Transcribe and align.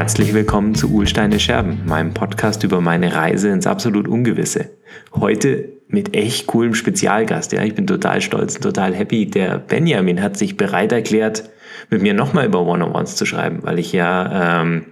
Herzlich 0.00 0.32
willkommen 0.32 0.74
zu 0.74 0.90
Uhlsteine 0.90 1.38
Scherben, 1.38 1.82
meinem 1.84 2.14
Podcast 2.14 2.64
über 2.64 2.80
meine 2.80 3.14
Reise 3.14 3.50
ins 3.50 3.66
absolut 3.66 4.08
Ungewisse. 4.08 4.70
Heute 5.14 5.74
mit 5.88 6.16
echt 6.16 6.46
coolem 6.46 6.74
Spezialgast. 6.74 7.52
Ja, 7.52 7.62
ich 7.64 7.74
bin 7.74 7.86
total 7.86 8.22
stolz 8.22 8.56
und 8.56 8.62
total 8.62 8.94
happy. 8.94 9.26
Der 9.26 9.58
Benjamin 9.58 10.22
hat 10.22 10.38
sich 10.38 10.56
bereit 10.56 10.92
erklärt, 10.92 11.50
mit 11.90 12.00
mir 12.00 12.14
nochmal 12.14 12.46
über 12.46 12.62
One-on-Ones 12.62 13.16
zu 13.16 13.26
schreiben, 13.26 13.58
weil 13.60 13.78
ich 13.78 13.92
ja 13.92 14.62
ähm, 14.62 14.86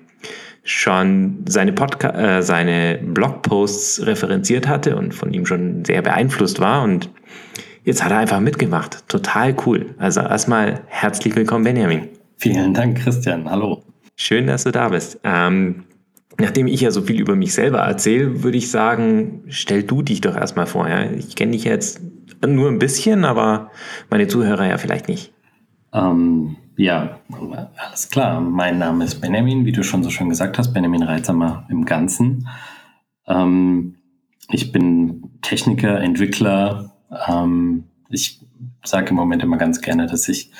schon 0.62 1.38
seine, 1.48 1.72
Podca 1.72 2.10
äh, 2.10 2.42
seine 2.42 2.98
Blogposts 3.02 4.04
referenziert 4.04 4.68
hatte 4.68 4.94
und 4.94 5.14
von 5.14 5.32
ihm 5.32 5.46
schon 5.46 5.86
sehr 5.86 6.02
beeinflusst 6.02 6.60
war. 6.60 6.82
Und 6.82 7.08
jetzt 7.82 8.04
hat 8.04 8.12
er 8.12 8.18
einfach 8.18 8.40
mitgemacht. 8.40 9.08
Total 9.08 9.56
cool. 9.64 9.86
Also 9.96 10.20
erstmal 10.20 10.82
herzlich 10.86 11.34
willkommen, 11.34 11.64
Benjamin. 11.64 12.08
Vielen 12.36 12.74
Dank, 12.74 12.98
Christian. 13.02 13.50
Hallo. 13.50 13.87
Schön, 14.20 14.48
dass 14.48 14.64
du 14.64 14.72
da 14.72 14.88
bist. 14.88 15.20
Ähm, 15.22 15.84
nachdem 16.38 16.66
ich 16.66 16.80
ja 16.80 16.90
so 16.90 17.02
viel 17.02 17.20
über 17.20 17.36
mich 17.36 17.54
selber 17.54 17.78
erzähle, 17.78 18.42
würde 18.42 18.58
ich 18.58 18.68
sagen, 18.68 19.44
stell 19.48 19.84
du 19.84 20.02
dich 20.02 20.20
doch 20.20 20.34
erstmal 20.34 20.66
vor. 20.66 20.88
Ja? 20.88 21.08
Ich 21.12 21.36
kenne 21.36 21.52
dich 21.52 21.62
jetzt 21.62 22.00
nur 22.44 22.68
ein 22.68 22.80
bisschen, 22.80 23.24
aber 23.24 23.70
meine 24.10 24.26
Zuhörer 24.26 24.66
ja 24.66 24.76
vielleicht 24.76 25.06
nicht. 25.06 25.32
Ähm, 25.92 26.56
ja, 26.76 27.20
alles 27.76 28.10
klar. 28.10 28.40
Mein 28.40 28.78
Name 28.78 29.04
ist 29.04 29.20
Benjamin, 29.20 29.64
wie 29.66 29.72
du 29.72 29.84
schon 29.84 30.02
so 30.02 30.10
schön 30.10 30.28
gesagt 30.28 30.58
hast, 30.58 30.72
Benjamin 30.72 31.04
Reitsamer 31.04 31.64
im 31.70 31.84
Ganzen. 31.84 32.48
Ähm, 33.28 33.98
ich 34.50 34.72
bin 34.72 35.30
Techniker, 35.42 36.00
Entwickler. 36.00 36.92
Ähm, 37.28 37.84
ich 38.10 38.40
sage 38.82 39.10
im 39.10 39.16
Moment 39.16 39.44
immer 39.44 39.58
ganz 39.58 39.80
gerne, 39.80 40.06
dass 40.06 40.28
ich 40.28 40.50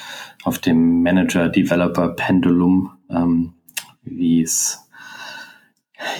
auf 0.45 0.61
dem 0.61 1.03
Manager-Developer-Pendulum 1.03 2.93
ähm, 3.11 3.55
wie 4.03 4.43
es 4.43 4.89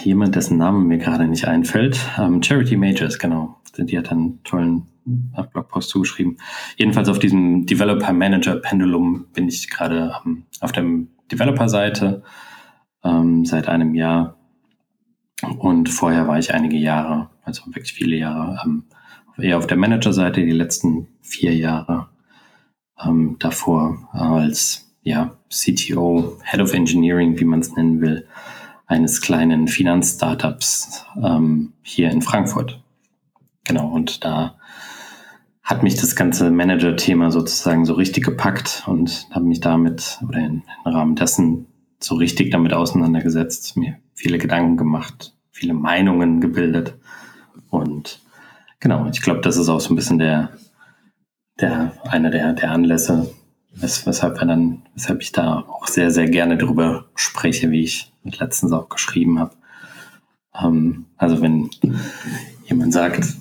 jemand, 0.03 0.35
dessen 0.35 0.57
Name 0.57 0.79
mir 0.79 0.97
gerade 0.97 1.27
nicht 1.27 1.45
einfällt, 1.45 1.99
ähm, 2.17 2.43
Charity 2.43 2.77
Majors, 2.77 3.19
genau, 3.19 3.59
die 3.77 3.97
hat 3.97 4.11
einen 4.11 4.43
tollen 4.43 4.87
Blogpost 5.05 5.89
zugeschrieben. 5.89 6.37
Jedenfalls 6.77 7.09
auf 7.09 7.19
diesem 7.19 7.65
Developer 7.65 8.13
Manager 8.13 8.57
Pendulum 8.57 9.27
bin 9.33 9.47
ich 9.47 9.69
gerade 9.69 10.15
ähm, 10.25 10.45
auf 10.59 10.71
der 10.71 10.85
Developer-Seite 11.31 12.23
ähm, 13.03 13.45
seit 13.45 13.67
einem 13.67 13.95
Jahr. 13.95 14.35
Und 15.57 15.89
vorher 15.89 16.27
war 16.27 16.37
ich 16.37 16.53
einige 16.53 16.77
Jahre, 16.77 17.29
also 17.43 17.65
wirklich 17.67 17.93
viele 17.93 18.17
Jahre, 18.17 18.59
ähm, 18.63 18.83
eher 19.37 19.57
auf 19.57 19.67
der 19.67 19.77
Manager-Seite, 19.77 20.45
die 20.45 20.51
letzten 20.51 21.07
vier 21.21 21.55
Jahre 21.55 22.09
ähm, 23.01 23.37
davor 23.39 24.09
als 24.11 24.88
ja, 25.01 25.35
CTO, 25.49 26.37
Head 26.43 26.61
of 26.61 26.73
Engineering, 26.73 27.39
wie 27.39 27.45
man 27.45 27.59
es 27.59 27.75
nennen 27.75 28.01
will, 28.01 28.27
eines 28.85 29.21
kleinen 29.21 29.67
Finanzstartups 29.67 31.05
ähm, 31.21 31.73
hier 31.81 32.09
in 32.09 32.21
Frankfurt. 32.21 32.81
Genau, 33.65 33.87
und 33.87 34.25
da 34.25 34.57
hat 35.63 35.83
mich 35.83 35.95
das 35.95 36.15
ganze 36.15 36.49
Manager-Thema 36.49 37.29
sozusagen 37.29 37.85
so 37.85 37.93
richtig 37.93 38.25
gepackt 38.25 38.83
und 38.87 39.27
habe 39.29 39.45
mich 39.45 39.59
damit 39.59 40.17
oder 40.27 40.39
im 40.39 40.63
Rahmen 40.83 41.15
dessen 41.15 41.67
so 41.99 42.15
richtig 42.15 42.49
damit 42.49 42.73
auseinandergesetzt, 42.73 43.77
mir 43.77 43.99
viele 44.15 44.39
Gedanken 44.39 44.77
gemacht, 44.77 45.35
viele 45.51 45.75
Meinungen 45.75 46.41
gebildet. 46.41 46.95
Und 47.69 48.19
genau, 48.79 49.07
ich 49.11 49.21
glaube, 49.21 49.41
das 49.41 49.57
ist 49.57 49.69
auch 49.69 49.79
so 49.79 49.93
ein 49.93 49.95
bisschen 49.95 50.17
der, 50.17 50.49
der, 51.59 51.93
einer 52.03 52.31
der, 52.31 52.53
der 52.53 52.71
Anlässe, 52.71 53.31
Wes 53.71 54.05
weshalb 54.05 54.39
dann, 54.39 54.83
weshalb 54.95 55.21
ich 55.21 55.31
da 55.31 55.65
auch 55.67 55.87
sehr, 55.87 56.11
sehr 56.11 56.27
gerne 56.29 56.57
drüber 56.57 57.05
spreche, 57.15 57.71
wie 57.71 57.83
ich 57.83 58.11
letztens 58.23 58.71
auch 58.71 58.89
geschrieben 58.89 59.39
habe. 59.39 59.55
Ähm, 60.61 61.05
also 61.17 61.41
wenn 61.41 61.69
jemand 62.65 62.93
sagt, 62.93 63.35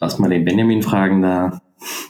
lass 0.00 0.18
mal 0.18 0.30
den 0.30 0.44
Benjamin 0.44 0.82
fragen, 0.82 1.22
da 1.22 1.60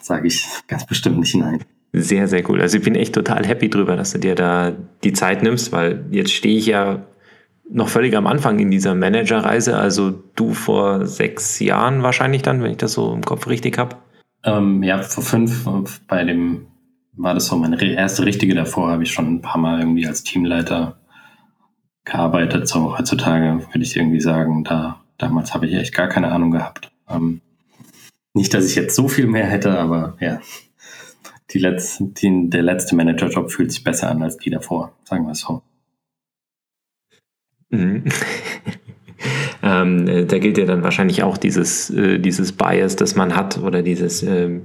sage 0.01 0.29
ich 0.29 0.47
ganz 0.69 0.87
bestimmt 0.87 1.19
nicht 1.19 1.35
nein. 1.35 1.65
Sehr, 1.93 2.29
sehr 2.29 2.49
cool. 2.51 2.61
Also 2.61 2.79
ich 2.79 2.85
bin 2.85 2.95
echt 2.95 3.15
total 3.15 3.47
happy 3.47 3.71
drüber, 3.71 3.97
dass 3.97 4.13
du 4.13 4.19
dir 4.19 4.35
da 4.35 4.73
die 5.03 5.13
Zeit 5.13 5.43
nimmst, 5.43 5.73
weil 5.73 6.05
jetzt 6.11 6.33
stehe 6.33 6.59
ich 6.59 6.67
ja 6.67 7.07
noch 7.69 7.89
völlig 7.89 8.15
am 8.17 8.27
Anfang 8.27 8.59
in 8.59 8.71
dieser 8.71 8.95
Managerreise. 8.95 9.77
Also 9.77 10.23
du 10.35 10.53
vor 10.53 11.07
sechs 11.07 11.59
Jahren 11.59 12.03
wahrscheinlich 12.03 12.43
dann, 12.43 12.63
wenn 12.63 12.73
ich 12.73 12.77
das 12.77 12.93
so 12.93 13.13
im 13.13 13.23
Kopf 13.23 13.49
richtig 13.49 13.79
habe. 13.79 13.97
Ähm, 14.45 14.83
ja, 14.83 15.03
vor 15.03 15.25
fünf 15.25 15.69
bei 16.07 16.23
dem 16.25 16.67
war 17.17 17.35
das 17.35 17.47
so 17.47 17.57
meine 17.57 17.83
erste 17.83 18.25
richtige. 18.25 18.55
Davor 18.55 18.91
habe 18.91 19.03
ich 19.03 19.13
schon 19.13 19.27
ein 19.27 19.43
paar 19.43 19.61
Mal 19.61 19.81
irgendwie 19.81 20.07
als 20.07 20.23
Teamleiter 20.23 20.99
gearbeitet. 22.05 22.69
So 22.69 22.97
heutzutage 22.97 23.67
würde 23.73 23.83
ich 23.83 23.97
irgendwie 23.97 24.21
sagen, 24.21 24.65
da 24.65 25.01
damals 25.19 25.55
habe 25.55 25.67
ich 25.67 25.75
echt 25.75 25.95
gar 25.95 26.09
keine 26.09 26.33
Ahnung 26.33 26.51
gehabt. 26.51 26.93
Ähm, 27.09 27.41
nicht, 28.35 28.53
dass 28.53 28.67
ich 28.67 28.77
jetzt 28.77 28.95
so 28.95 29.09
viel 29.09 29.27
mehr 29.27 29.47
hätte, 29.47 29.79
aber 29.79 30.17
ja, 30.21 30.41
die 31.51 31.59
letzte, 31.59 32.05
die, 32.05 32.51
der 32.51 32.63
letzte 32.63 32.95
Managerjob 32.95 33.51
fühlt 33.51 33.73
sich 33.73 33.83
besser 33.83 34.11
an 34.11 34.23
als 34.23 34.37
die 34.37 34.51
davor, 34.51 34.93
sagen 35.05 35.25
wir 35.25 35.33
es 35.33 35.41
so. 35.41 35.63
Mhm. 37.71 38.05
ähm, 39.63 40.09
äh, 40.09 40.25
da 40.25 40.39
gilt 40.39 40.59
ja 40.59 40.65
dann 40.65 40.83
wahrscheinlich 40.83 41.23
auch 41.23 41.37
dieses, 41.37 41.91
äh, 41.91 42.19
dieses 42.19 42.53
Bias, 42.53 42.97
das 42.97 43.17
man 43.17 43.35
hat 43.37 43.59
oder 43.59 43.83
dieses, 43.83 44.23
äh, 44.23 44.61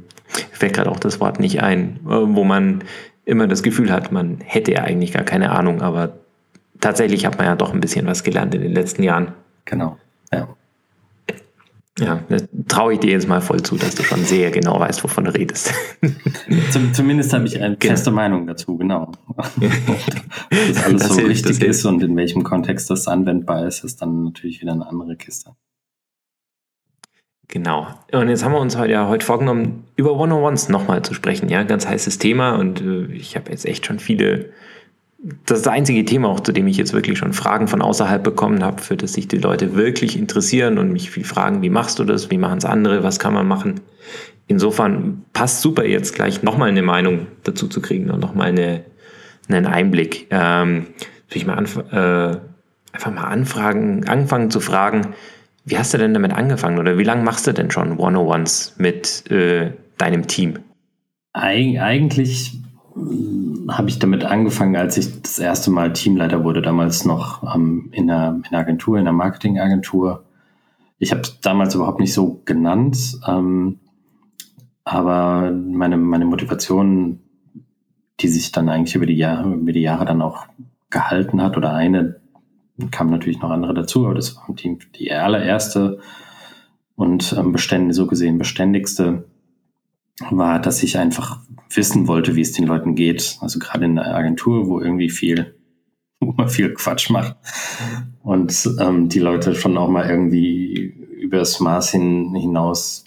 fällt 0.52 0.74
gerade 0.74 0.90
auch 0.90 1.00
das 1.00 1.19
Wort 1.19 1.40
nicht 1.40 1.62
ein, 1.62 2.00
äh, 2.06 2.09
wo 2.09 2.44
man 2.44 2.84
immer 3.25 3.47
das 3.47 3.63
Gefühl 3.63 3.91
hat, 3.91 4.12
man 4.12 4.40
hätte 4.44 4.72
ja 4.72 4.84
eigentlich 4.84 5.13
gar 5.13 5.24
keine 5.24 5.51
Ahnung, 5.51 5.81
aber 5.81 6.13
tatsächlich 6.80 7.25
hat 7.25 7.38
man 7.38 7.47
ja 7.47 7.56
doch 7.56 7.74
ein 7.74 7.80
bisschen 7.80 8.06
was 8.07 8.24
gelernt 8.24 8.56
in 8.56 8.62
den 8.62 8.74
letzten 8.74 9.03
Jahren. 9.03 9.34
Genau, 9.66 9.97
ja. 10.34 10.47
Ja, 12.00 12.24
traue 12.69 12.94
ich 12.94 13.00
dir 13.00 13.12
jetzt 13.12 13.28
mal 13.28 13.41
voll 13.41 13.62
zu, 13.63 13.75
dass 13.75 13.96
du 13.96 14.03
schon 14.03 14.24
sehr 14.24 14.50
genau 14.50 14.79
weißt, 14.79 15.03
wovon 15.03 15.25
du 15.25 15.34
redest. 15.34 15.74
Zum, 16.72 16.94
zumindest 16.94 17.34
habe 17.34 17.46
ich 17.46 17.62
eine 17.62 17.75
genau. 17.75 17.94
feste 17.94 18.12
Meinung 18.12 18.47
dazu, 18.47 18.78
genau. 18.78 19.12
dass 19.35 20.84
alles 20.84 21.03
das 21.03 21.09
so 21.09 21.16
hilft, 21.16 21.47
richtig 21.47 21.62
ist 21.62 21.85
und 21.85 22.01
in 22.01 22.16
welchem 22.16 22.44
Kontext 22.44 22.90
das 22.90 23.07
anwendbar 23.07 23.68
ist, 23.68 23.84
ist 23.84 24.01
dann 24.01 24.24
natürlich 24.24 24.62
wieder 24.62 24.72
eine 24.72 24.88
andere 24.88 25.18
Kiste. 25.18 25.51
Genau. 27.50 27.88
Und 28.13 28.30
jetzt 28.30 28.46
haben 28.46 28.53
wir 28.53 28.62
uns 28.62 28.78
heute 28.78 28.94
ja 28.94 29.09
heute 29.09 29.25
vorgenommen, 29.25 29.84
über 29.97 30.13
One-on-Ones 30.13 30.69
nochmal 30.69 31.03
zu 31.03 31.13
sprechen. 31.13 31.50
Ja, 31.50 31.63
ganz 31.63 31.85
heißes 31.85 32.18
Thema 32.18 32.56
und 32.56 32.80
äh, 32.80 33.07
ich 33.07 33.35
habe 33.35 33.51
jetzt 33.51 33.66
echt 33.66 33.85
schon 33.85 34.00
viele 34.00 34.53
das 35.23 35.59
ist 35.59 35.65
das 35.67 35.73
einzige 35.73 36.03
Thema, 36.03 36.29
auch 36.29 36.39
zu 36.39 36.51
dem 36.51 36.67
ich 36.67 36.77
jetzt 36.77 36.93
wirklich 36.93 37.19
schon 37.19 37.33
Fragen 37.33 37.67
von 37.67 37.81
außerhalb 37.81 38.23
bekommen 38.23 38.63
habe, 38.63 38.81
für 38.81 38.97
das 38.97 39.13
sich 39.13 39.27
die 39.27 39.37
Leute 39.37 39.75
wirklich 39.75 40.17
interessieren 40.17 40.79
und 40.79 40.91
mich 40.91 41.11
viel 41.11 41.25
fragen, 41.25 41.61
wie 41.61 41.69
machst 41.69 41.99
du 41.99 42.03
das, 42.03 42.31
wie 42.31 42.39
machen 42.39 42.57
es 42.57 42.65
andere, 42.65 43.03
was 43.03 43.19
kann 43.19 43.33
man 43.33 43.47
machen. 43.47 43.81
Insofern 44.47 45.23
passt 45.33 45.61
super 45.61 45.85
jetzt 45.85 46.15
gleich 46.15 46.41
nochmal 46.41 46.69
eine 46.69 46.81
Meinung 46.81 47.27
dazu 47.43 47.67
zu 47.67 47.81
kriegen 47.81 48.09
und 48.09 48.19
nochmal 48.19 48.47
eine, 48.47 48.83
einen 49.47 49.67
Einblick. 49.67 50.27
Ähm, 50.31 50.87
ich 51.31 51.45
mal 51.45 51.57
äh, 51.59 52.38
einfach 52.93 53.11
mal 53.11 53.23
anfragen, 53.23 54.07
anfangen 54.07 54.49
zu 54.49 54.59
fragen, 54.59 55.13
wie 55.65 55.77
hast 55.77 55.93
du 55.93 55.99
denn 55.99 56.13
damit 56.13 56.33
angefangen 56.33 56.79
oder 56.79 56.97
wie 56.97 57.03
lange 57.03 57.23
machst 57.23 57.45
du 57.45 57.53
denn 57.53 57.69
schon 57.69 57.97
One-on-Ones 57.97 58.75
mit 58.79 59.29
äh, 59.29 59.71
deinem 59.97 60.27
Team? 60.27 60.59
Eig 61.33 61.79
eigentlich 61.79 62.59
habe 63.77 63.89
ich 63.89 63.99
damit 63.99 64.25
angefangen, 64.25 64.75
als 64.75 64.97
ich 64.97 65.21
das 65.21 65.39
erste 65.39 65.71
Mal 65.71 65.93
Teamleiter 65.93 66.43
wurde, 66.43 66.61
damals 66.61 67.05
noch 67.05 67.55
ähm, 67.55 67.89
in, 67.91 68.09
einer, 68.09 68.41
in 68.50 68.56
Agentur, 68.56 68.97
in 68.97 69.01
einer 69.01 69.15
Marketingagentur. 69.15 70.23
Ich 71.00 71.12
habe 71.12 71.21
es 71.21 71.39
damals 71.41 71.75
überhaupt 71.75 72.00
nicht 72.00 72.13
so 72.13 72.41
genannt, 72.45 73.19
ähm, 73.27 73.79
aber 74.83 75.51
meine, 75.51 75.97
meine 75.97 76.25
Motivation, 76.25 77.19
die 78.19 78.27
sich 78.27 78.51
dann 78.51 78.69
eigentlich 78.69 78.95
über 78.95 79.06
die 79.06 79.18
Jahre, 79.18 79.53
über 79.53 79.71
die 79.71 79.81
Jahre 79.81 80.06
dann 80.06 80.21
auch 80.21 80.45
gehalten 80.89 81.41
hat, 81.41 81.57
oder 81.57 81.74
eine, 81.74 82.19
kam 82.91 83.09
natürlich 83.09 83.41
noch 83.41 83.51
andere 83.51 83.74
dazu, 83.74 84.06
aber 84.06 84.15
das 84.15 84.35
war 84.35 84.53
die, 84.56 84.77
die 84.95 85.12
allererste 85.12 86.00
und 86.95 87.33
ähm, 87.38 87.51
beständig, 87.51 87.95
so 87.95 88.07
gesehen 88.07 88.38
beständigste 88.38 89.25
war, 90.30 90.60
dass 90.60 90.84
ich 90.84 90.98
einfach 90.98 91.40
wissen 91.69 92.08
wollte, 92.08 92.36
wie 92.36 92.42
es 92.42 92.52
den 92.52 92.66
Leuten 92.66 92.96
geht. 92.96 93.38
Also 93.42 93.60
gerade 93.60 93.86
in 93.86 93.96
der 93.96 94.16
Agentur, 94.16 94.68
wo 94.68 94.80
irgendwie 94.80 95.10
viel, 95.10 95.56
wo 96.19 96.34
man 96.34 96.50
viel 96.50 96.74
Quatsch 96.74 97.10
macht 97.10 97.36
und 98.22 98.69
ähm, 98.80 99.10
die 99.10 99.19
Leute 99.19 99.56
schon 99.56 99.78
auch 99.78 99.90
mal 99.90 100.10
irgendwie 100.10 100.74
übers 101.19 101.60
Maß 101.60 101.92
hin, 101.92 102.36
hinaus 102.36 103.04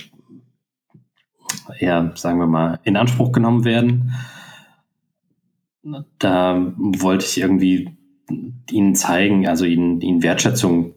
eher, 1.79 2.13
sagen 2.17 2.39
wir 2.39 2.47
mal, 2.47 2.81
in 2.85 2.97
Anspruch 2.97 3.33
genommen 3.33 3.65
werden. 3.65 4.13
Da 6.19 6.73
wollte 6.77 7.27
ich 7.27 7.39
irgendwie 7.39 7.97
ihnen 8.71 8.95
zeigen, 8.95 9.47
also 9.47 9.65
ihnen, 9.65 10.01
ihnen 10.01 10.23
Wertschätzung 10.23 10.95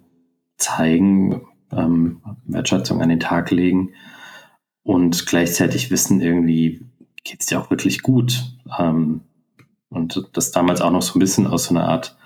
zeigen, 0.58 1.42
ähm, 1.72 2.22
Wertschätzung 2.46 3.02
an 3.02 3.10
den 3.10 3.20
Tag 3.20 3.52
legen 3.52 3.92
und 4.88 5.26
gleichzeitig 5.26 5.92
wissen 5.92 6.22
irgendwie, 6.22 6.82
geht 7.24 7.42
es 7.42 7.48
dir 7.48 7.60
auch 7.60 7.70
wirklich 7.70 8.02
gut. 8.02 8.44
Ähm, 8.80 9.22
und 9.90 10.30
das 10.34 10.52
damals 10.52 10.82
auch 10.82 10.92
noch 10.92 11.02
so 11.02 11.18
ein 11.18 11.20
bisschen 11.20 11.48
aus 11.48 11.66
so 11.66 11.76
einer 11.76 11.88
Art 11.88 12.18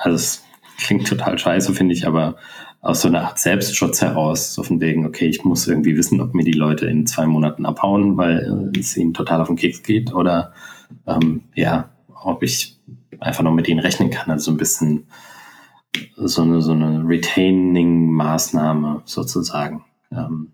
also 0.00 0.14
es 0.14 0.44
klingt 0.78 1.08
total 1.08 1.38
scheiße, 1.38 1.74
finde 1.74 1.94
ich, 1.94 2.06
aber 2.06 2.36
aus 2.80 3.02
so 3.02 3.08
einer 3.08 3.22
Art 3.22 3.38
Selbstschutz 3.38 4.00
heraus, 4.00 4.54
so 4.54 4.62
von 4.62 4.80
wegen, 4.80 5.06
okay, 5.06 5.26
ich 5.26 5.44
muss 5.44 5.66
irgendwie 5.66 5.96
wissen, 5.96 6.20
ob 6.20 6.34
mir 6.34 6.44
die 6.44 6.52
Leute 6.52 6.86
in 6.86 7.06
zwei 7.06 7.26
Monaten 7.26 7.66
abhauen, 7.66 8.16
weil 8.16 8.70
es 8.78 8.96
ihnen 8.96 9.14
total 9.14 9.40
auf 9.40 9.48
den 9.48 9.56
Keks 9.56 9.82
geht 9.82 10.14
oder 10.14 10.52
ähm, 11.06 11.42
ja, 11.54 11.90
ob 12.22 12.42
ich 12.42 12.78
einfach 13.20 13.42
noch 13.42 13.52
mit 13.52 13.68
ihnen 13.68 13.80
rechnen 13.80 14.10
kann. 14.10 14.30
Also 14.30 14.46
so 14.46 14.50
ein 14.52 14.58
bisschen 14.58 15.08
so 16.16 16.42
eine, 16.42 16.60
so 16.60 16.72
eine 16.72 17.02
Retaining-Maßnahme 17.08 19.02
sozusagen. 19.04 19.84
Ähm, 20.12 20.52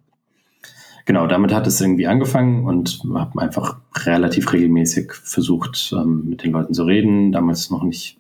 genau, 1.05 1.27
damit 1.27 1.53
hat 1.53 1.67
es 1.67 1.81
irgendwie 1.81 2.07
angefangen 2.07 2.65
und 2.65 3.03
habe 3.15 3.41
einfach 3.41 3.79
relativ 4.05 4.53
regelmäßig 4.53 5.13
versucht, 5.13 5.95
ähm, 5.97 6.29
mit 6.29 6.45
den 6.45 6.53
Leuten 6.53 6.75
zu 6.75 6.85
reden. 6.85 7.33
Damals 7.33 7.71
noch 7.71 7.83
nicht 7.83 8.19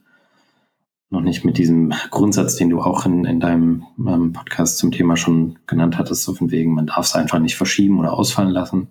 noch 1.14 1.22
nicht 1.22 1.44
mit 1.44 1.56
diesem 1.58 1.92
Grundsatz, 2.10 2.56
den 2.56 2.70
du 2.70 2.80
auch 2.80 3.06
in, 3.06 3.24
in 3.24 3.40
deinem 3.40 3.84
ähm, 3.98 4.32
Podcast 4.32 4.78
zum 4.78 4.90
Thema 4.90 5.16
schon 5.16 5.58
genannt 5.66 5.96
hattest, 5.96 6.24
so 6.24 6.34
von 6.34 6.50
wegen, 6.50 6.74
man 6.74 6.86
darf 6.86 7.06
es 7.06 7.14
einfach 7.14 7.38
nicht 7.38 7.56
verschieben 7.56 7.98
oder 7.98 8.12
ausfallen 8.12 8.50
lassen. 8.50 8.88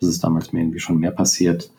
Das 0.00 0.08
ist 0.08 0.24
damals 0.24 0.52
mir 0.52 0.60
irgendwie 0.60 0.80
schon 0.80 0.98
mehr 0.98 1.10
passiert. 1.12 1.70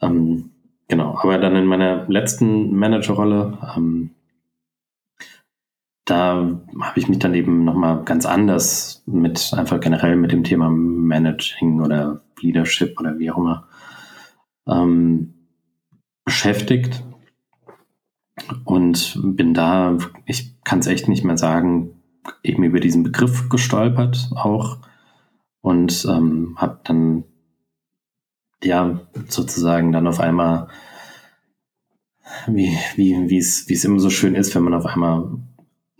Ähm, 0.00 0.50
genau, 0.88 1.18
aber 1.18 1.38
dann 1.38 1.56
in 1.56 1.66
meiner 1.66 2.08
letzten 2.08 2.74
Managerrolle, 2.74 3.58
ähm, 3.76 4.10
da 6.10 6.60
habe 6.80 6.98
ich 6.98 7.08
mich 7.08 7.20
dann 7.20 7.34
eben 7.34 7.64
nochmal 7.64 8.04
ganz 8.04 8.26
anders 8.26 9.02
mit 9.06 9.52
einfach 9.56 9.80
generell 9.80 10.16
mit 10.16 10.32
dem 10.32 10.42
Thema 10.42 10.68
Managing 10.68 11.80
oder 11.80 12.22
Leadership 12.40 12.98
oder 12.98 13.18
wie 13.18 13.30
auch 13.30 13.38
immer 13.38 13.68
ähm, 14.66 15.34
beschäftigt. 16.24 17.04
Und 18.64 19.20
bin 19.22 19.54
da, 19.54 19.98
ich 20.26 20.60
kann 20.64 20.80
es 20.80 20.86
echt 20.86 21.06
nicht 21.06 21.24
mehr 21.24 21.36
sagen, 21.36 22.02
eben 22.42 22.64
über 22.64 22.80
diesen 22.80 23.02
Begriff 23.02 23.48
gestolpert 23.48 24.30
auch. 24.34 24.78
Und 25.60 26.06
ähm, 26.08 26.56
habe 26.56 26.80
dann 26.84 27.24
ja 28.64 29.00
sozusagen 29.28 29.92
dann 29.92 30.06
auf 30.06 30.20
einmal 30.20 30.68
wie 32.46 32.76
wie 32.96 33.28
wie 33.28 33.38
es 33.38 33.68
wie 33.68 33.74
es 33.74 33.84
immer 33.84 34.00
so 34.00 34.10
schön 34.10 34.34
ist, 34.34 34.54
wenn 34.54 34.62
man 34.62 34.74
auf 34.74 34.86
einmal 34.86 35.30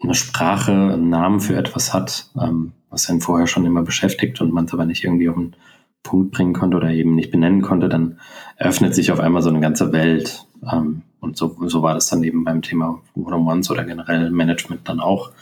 eine 0.03 0.15
Sprache, 0.15 0.73
einen 0.73 1.11
Namen 1.11 1.41
für 1.41 1.57
etwas 1.57 1.93
hat, 1.93 2.31
ähm, 2.41 2.73
was 2.89 3.09
einen 3.09 3.21
vorher 3.21 3.47
schon 3.47 3.67
immer 3.67 3.83
beschäftigt 3.83 4.41
und 4.41 4.53
man 4.53 4.65
es 4.65 4.73
aber 4.73 4.87
nicht 4.87 5.05
irgendwie 5.05 5.29
auf 5.29 5.37
einen 5.37 5.55
Punkt 6.03 6.33
bringen 6.33 6.55
konnte 6.55 6.77
oder 6.77 6.91
eben 6.91 7.15
nicht 7.15 7.31
benennen 7.31 7.63
konnte, 7.63 7.89
dann 7.89 8.19
eröffnet 8.57 8.95
sich 8.95 9.13
auf 9.13 9.21
einmal 9.21 9.43
so 9.43 9.51
eine 9.51 9.61
ganze 9.61 9.93
Welt. 9.93 10.47
Ähm, 10.71 11.03
und 11.21 11.37
so, 11.37 11.57
so 11.67 11.83
war 11.83 11.95
das 11.95 12.09
dann 12.09 12.23
eben 12.25 12.45
beim 12.45 12.63
Thema 12.63 13.01
One-on-Ones 13.15 13.71
oder 13.71 13.85
generell 13.85 14.31
Management 14.31 14.89
dann 14.89 15.01
auch, 15.01 15.33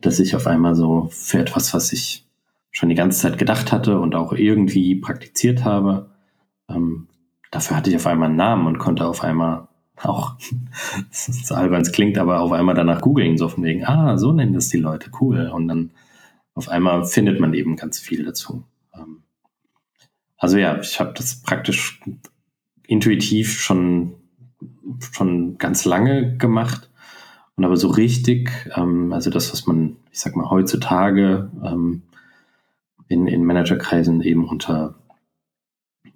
dass 0.00 0.18
ich 0.20 0.36
auf 0.36 0.46
einmal 0.46 0.74
so 0.74 1.08
für 1.10 1.38
etwas, 1.38 1.72
was 1.72 1.92
ich 1.92 2.26
schon 2.70 2.90
die 2.90 2.94
ganze 2.94 3.20
Zeit 3.20 3.38
gedacht 3.38 3.72
hatte 3.72 3.98
und 3.98 4.14
auch 4.14 4.32
irgendwie 4.32 4.94
praktiziert 4.96 5.64
habe, 5.64 6.10
ähm, 6.68 7.08
dafür 7.50 7.76
hatte 7.76 7.90
ich 7.90 7.96
auf 7.96 8.06
einmal 8.06 8.28
einen 8.28 8.36
Namen 8.36 8.66
und 8.66 8.78
konnte 8.78 9.06
auf 9.06 9.24
einmal 9.24 9.67
auch, 10.02 10.36
ist 11.10 11.52
albern, 11.52 11.82
es 11.82 11.92
klingt, 11.92 12.18
aber 12.18 12.40
auf 12.40 12.52
einmal 12.52 12.74
danach 12.74 13.00
googeln, 13.00 13.38
so 13.38 13.48
von 13.48 13.64
wegen, 13.64 13.84
ah, 13.84 14.18
so 14.18 14.32
nennen 14.32 14.54
das 14.54 14.68
die 14.68 14.78
Leute, 14.78 15.10
cool. 15.20 15.48
Und 15.48 15.68
dann 15.68 15.90
auf 16.54 16.68
einmal 16.68 17.04
findet 17.04 17.40
man 17.40 17.54
eben 17.54 17.76
ganz 17.76 17.98
viel 17.98 18.24
dazu. 18.24 18.64
Ähm, 18.94 19.22
also 20.36 20.58
ja, 20.58 20.78
ich 20.80 21.00
habe 21.00 21.14
das 21.16 21.42
praktisch 21.42 22.00
intuitiv 22.86 23.60
schon 23.60 24.14
schon 25.12 25.58
ganz 25.58 25.84
lange 25.84 26.36
gemacht. 26.36 26.90
Und 27.56 27.64
aber 27.64 27.76
so 27.76 27.88
richtig, 27.88 28.50
ähm, 28.76 29.12
also 29.12 29.30
das, 29.30 29.52
was 29.52 29.66
man, 29.66 29.96
ich 30.12 30.20
sag 30.20 30.36
mal, 30.36 30.50
heutzutage 30.50 31.50
ähm, 31.64 32.02
in, 33.08 33.26
in 33.26 33.44
Managerkreisen 33.44 34.22
eben 34.22 34.48
unter 34.48 34.94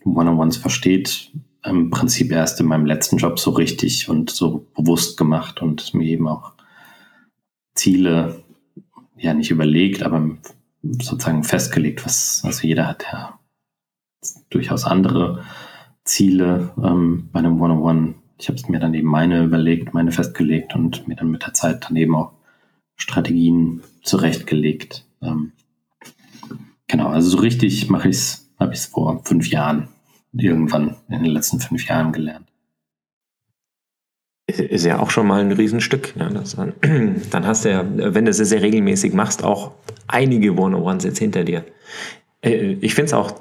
One-on-Ones 0.05 0.57
versteht, 0.57 1.33
im 1.65 1.91
Prinzip 1.91 2.33
erst 2.33 2.61
in 2.61 2.67
meinem 2.67 2.87
letzten 2.87 3.17
Job 3.19 3.39
so 3.39 3.51
richtig 3.51 4.09
und 4.09 4.31
so 4.31 4.67
bewusst 4.75 5.17
gemacht 5.17 5.63
und 5.63 5.95
mir 5.95 6.09
eben 6.09 6.29
auch 6.29 6.53
Ziele, 7.75 8.43
ja 9.17 9.35
nicht 9.35 9.51
überlegt, 9.51 10.03
aber 10.03 10.37
sozusagen 10.83 11.45
festgelegt, 11.45 12.05
was, 12.05 12.43
also 12.45 12.67
jeder 12.67 12.89
hat 12.89 13.05
ja. 13.13 13.39
Durchaus 14.51 14.85
andere 14.85 15.45
Ziele 16.05 16.73
ähm, 16.83 17.29
bei 17.33 17.41
einem 17.41 17.61
One-on-One. 17.61 18.15
Ich 18.39 18.49
habe 18.49 18.61
mir 18.69 18.79
dann 18.79 18.95
eben 18.95 19.09
meine 19.09 19.45
überlegt, 19.45 19.95
meine 19.95 20.13
festgelegt 20.13 20.75
und 20.75 21.09
mir 21.09 21.17
dann 21.17 21.31
mit 21.31 21.45
der 21.45 21.55
Zeit 21.55 21.85
dann 21.85 21.97
eben 21.97 22.15
auch 22.15 22.33
Strategien 22.97 23.83
zurechtgelegt. 24.03 25.07
Ähm, 25.23 25.53
genau, 26.87 27.09
also 27.09 27.31
so 27.31 27.39
richtig 27.39 27.89
mache 27.91 28.09
ich 28.09 28.17
es, 28.17 28.51
habe 28.59 28.75
ich 28.75 28.81
es 28.81 28.87
vor 28.87 29.23
fünf 29.25 29.49
Jahren, 29.49 29.89
irgendwann 30.33 30.97
in 31.09 31.23
den 31.23 31.33
letzten 31.33 31.61
fünf 31.61 31.87
Jahren 31.87 32.13
gelernt. 32.13 32.47
Ist 34.49 34.85
ja 34.85 34.99
auch 34.99 35.11
schon 35.11 35.27
mal 35.27 35.41
ein 35.41 35.53
Riesenstück. 35.53 36.15
Ja, 36.17 36.29
das, 36.29 36.57
dann 37.31 37.47
hast 37.47 37.65
du 37.65 37.71
ja, 37.71 37.85
wenn 37.87 38.25
du 38.25 38.31
es 38.31 38.39
sehr 38.39 38.63
regelmäßig 38.63 39.15
machst, 39.15 39.45
auch 39.45 39.73
einige 40.09 40.53
One-on-Ones 40.53 41.05
jetzt 41.05 41.19
hinter 41.19 41.45
dir. 41.45 41.65
Äh, 42.43 42.77
ich 42.81 42.95
finde 42.95 43.07
es 43.07 43.15
auch 43.15 43.41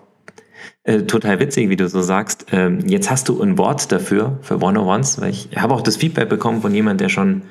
äh, 0.83 1.03
total 1.03 1.39
witzig, 1.39 1.69
wie 1.69 1.75
du 1.75 1.87
so 1.89 2.01
sagst. 2.01 2.47
Ähm, 2.51 2.79
jetzt 2.87 3.09
hast 3.09 3.29
du 3.29 3.41
ein 3.41 3.57
Wort 3.57 3.91
dafür, 3.91 4.39
für 4.41 4.61
One-on-Ones, 4.61 5.19
weil 5.21 5.31
ich 5.31 5.49
habe 5.55 5.73
auch 5.73 5.81
das 5.81 5.97
Feedback 5.97 6.29
bekommen 6.29 6.61
von 6.61 6.73
jemandem, 6.73 7.05
der 7.05 7.09
schon 7.09 7.43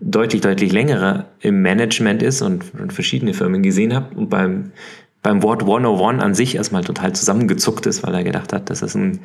deutlich, 0.00 0.42
deutlich 0.42 0.72
länger 0.72 1.26
im 1.40 1.60
Management 1.62 2.22
ist 2.22 2.40
und 2.42 2.64
verschiedene 2.92 3.34
Firmen 3.34 3.62
gesehen 3.62 3.94
hat 3.94 4.14
und 4.14 4.28
beim, 4.28 4.72
beim 5.28 5.42
Wort 5.42 5.62
One-on-One 5.62 6.22
an 6.22 6.34
sich 6.34 6.54
erstmal 6.54 6.82
total 6.82 7.12
zusammengezuckt 7.12 7.84
ist, 7.84 8.02
weil 8.02 8.14
er 8.14 8.24
gedacht 8.24 8.54
hat, 8.54 8.70
das 8.70 8.80
ist 8.80 8.94
ein, 8.94 9.20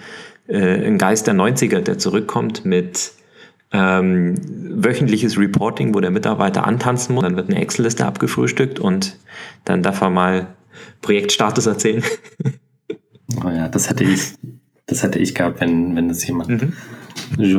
äh, 0.49 0.85
ein 0.85 0.97
Geist 0.97 1.27
der 1.27 1.33
90er, 1.33 1.79
der 1.79 1.97
zurückkommt 1.97 2.65
mit 2.65 3.13
ähm, 3.71 4.35
wöchentliches 4.83 5.39
Reporting, 5.39 5.95
wo 5.95 6.01
der 6.01 6.11
Mitarbeiter 6.11 6.67
antanzen 6.67 7.15
muss. 7.15 7.23
Dann 7.23 7.37
wird 7.37 7.49
eine 7.49 7.61
Excel-Liste 7.61 8.05
abgefrühstückt 8.05 8.81
und 8.81 9.17
dann 9.63 9.81
darf 9.81 10.01
er 10.01 10.09
mal 10.09 10.47
Projektstatus 11.01 11.67
erzählen. 11.67 12.03
Oh 13.41 13.49
ja, 13.49 13.69
das 13.69 13.89
hätte 13.89 14.03
ich, 14.03 14.33
das 14.85 15.03
hätte 15.03 15.19
ich 15.19 15.33
gehabt, 15.33 15.61
wenn, 15.61 15.95
wenn 15.95 16.09
das 16.09 16.27
jemand 16.27 16.49
mhm. 16.49 16.73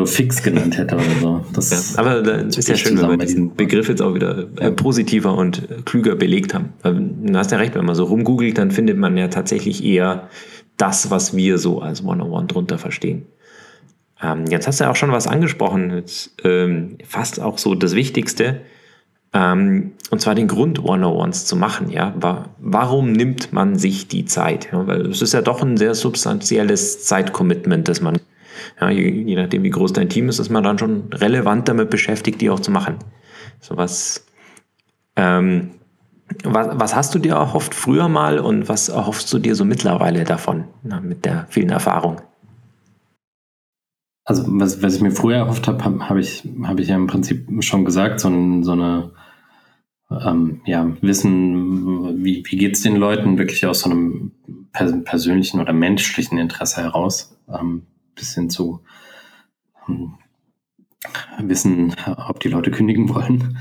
Fix 0.07 0.43
genannt 0.43 0.77
hätte 0.77 0.97
oder 0.97 1.05
so. 1.21 1.45
Das 1.53 1.95
ja, 1.95 1.99
aber 2.01 2.23
da 2.23 2.33
ist 2.37 2.69
ja 2.69 2.77
schön, 2.77 3.01
wenn 3.01 3.11
wir 3.11 3.19
diesen 3.19 3.55
Begriff 3.55 3.89
jetzt 3.89 4.03
auch 4.03 4.15
wieder 4.15 4.47
äh, 4.57 4.71
positiver 4.71 5.37
und 5.37 5.71
äh, 5.71 5.83
klüger 5.85 6.17
belegt 6.17 6.55
haben. 6.55 6.73
Du 6.83 7.39
hast 7.39 7.51
ja 7.51 7.59
recht, 7.59 7.75
wenn 7.75 7.85
man 7.85 7.95
so 7.95 8.05
rumgoogelt, 8.05 8.59
dann 8.59 8.71
findet 8.71 8.99
man 8.99 9.17
ja 9.17 9.29
tatsächlich 9.29 9.85
eher 9.85 10.29
das, 10.77 11.11
was 11.11 11.37
wir 11.37 11.59
so 11.59 11.81
als 11.81 12.05
One-on-One 12.05 12.47
drunter 12.47 12.79
verstehen. 12.79 13.27
Ähm, 14.23 14.47
jetzt 14.49 14.67
hast 14.67 14.81
du 14.81 14.85
ja 14.85 14.91
auch 14.91 14.97
schon 14.97 15.13
was 15.13 15.27
angesprochen, 15.27 15.91
jetzt, 15.91 16.35
ähm, 16.45 16.99
fast 17.05 17.41
auch 17.41 17.59
so 17.59 17.75
das 17.75 17.95
Wichtigste, 17.95 18.61
ähm, 19.35 19.93
und 20.11 20.21
zwar 20.21 20.37
den 20.37 20.47
Grund 20.47 20.83
One-on-Ones 20.83 21.45
zu 21.45 21.57
machen. 21.57 21.91
Ja? 21.91 22.15
Warum 22.61 23.13
nimmt 23.13 23.53
man 23.53 23.77
sich 23.77 24.07
die 24.07 24.25
Zeit? 24.25 24.69
Ja, 24.73 24.87
weil 24.87 25.07
es 25.07 25.23
ist 25.23 25.35
ja 25.35 25.43
doch 25.43 25.61
ein 25.61 25.77
sehr 25.77 25.95
substanzielles 25.95 27.05
Zeitcommitment, 27.05 27.89
dass 27.89 28.01
man, 28.01 28.21
ja, 28.81 28.91
je, 28.91 29.11
je, 29.11 29.37
nachdem 29.37 29.63
wie 29.63 29.71
groß 29.71 29.93
dein 29.93 30.09
Team 30.09 30.29
ist, 30.29 30.39
ist 30.39 30.51
man 30.51 30.65
dann 30.65 30.79
schon 30.79 31.13
relevant 31.13 31.69
damit 31.69 31.91
beschäftigt, 31.91 32.41
die 32.41 32.51
auch 32.51 32.61
zu 32.61 32.71
machen. 32.71 32.97
So 33.61 33.77
was, 33.77 34.27
ähm, 35.17 35.71
was, 36.43 36.69
was 36.73 36.97
hast 36.97 37.15
du 37.15 37.19
dir 37.19 37.35
erhofft 37.35 37.75
früher 37.75 38.09
mal 38.09 38.39
und 38.39 38.69
was 38.69 38.89
erhoffst 38.89 39.33
du 39.33 39.39
dir 39.39 39.55
so 39.55 39.65
mittlerweile 39.65 40.25
davon, 40.25 40.65
na, 40.83 41.01
mit 41.01 41.25
der 41.25 41.47
vielen 41.49 41.71
Erfahrung? 41.71 42.21
Also 44.25 44.45
was, 44.47 44.83
was 44.83 44.97
ich 44.97 45.03
mir 45.03 45.11
früher 45.11 45.37
erhofft 45.37 45.69
habe, 45.69 45.85
habe 45.85 46.09
hab 46.09 46.17
ich, 46.17 46.49
hab 46.63 46.81
ich 46.81 46.89
ja 46.89 46.97
im 46.97 47.07
Prinzip 47.07 47.47
schon 47.63 47.85
gesagt, 47.85 48.21
so, 48.21 48.29
ein, 48.29 48.63
so 48.63 48.73
eine 48.73 49.11
ähm, 50.11 50.61
ja, 50.65 50.91
wissen, 51.01 52.25
wie, 52.25 52.43
wie 52.47 52.57
geht 52.57 52.75
es 52.75 52.83
den 52.83 52.97
Leuten 52.97 53.39
wirklich 53.39 53.67
aus 53.67 53.81
so 53.81 53.91
einem 53.91 54.33
persönlichen 55.05 55.61
oder 55.61 55.73
menschlichen 55.73 56.39
Interesse 56.39 56.83
heraus, 56.83 57.39
ähm, 57.49 57.83
bis 58.15 58.35
hin 58.35 58.51
zu 58.51 58.81
ähm, 59.89 60.15
wissen, 61.41 61.95
ob 62.29 62.41
die 62.41 62.49
Leute 62.49 62.71
kündigen 62.71 63.09
wollen 63.09 63.59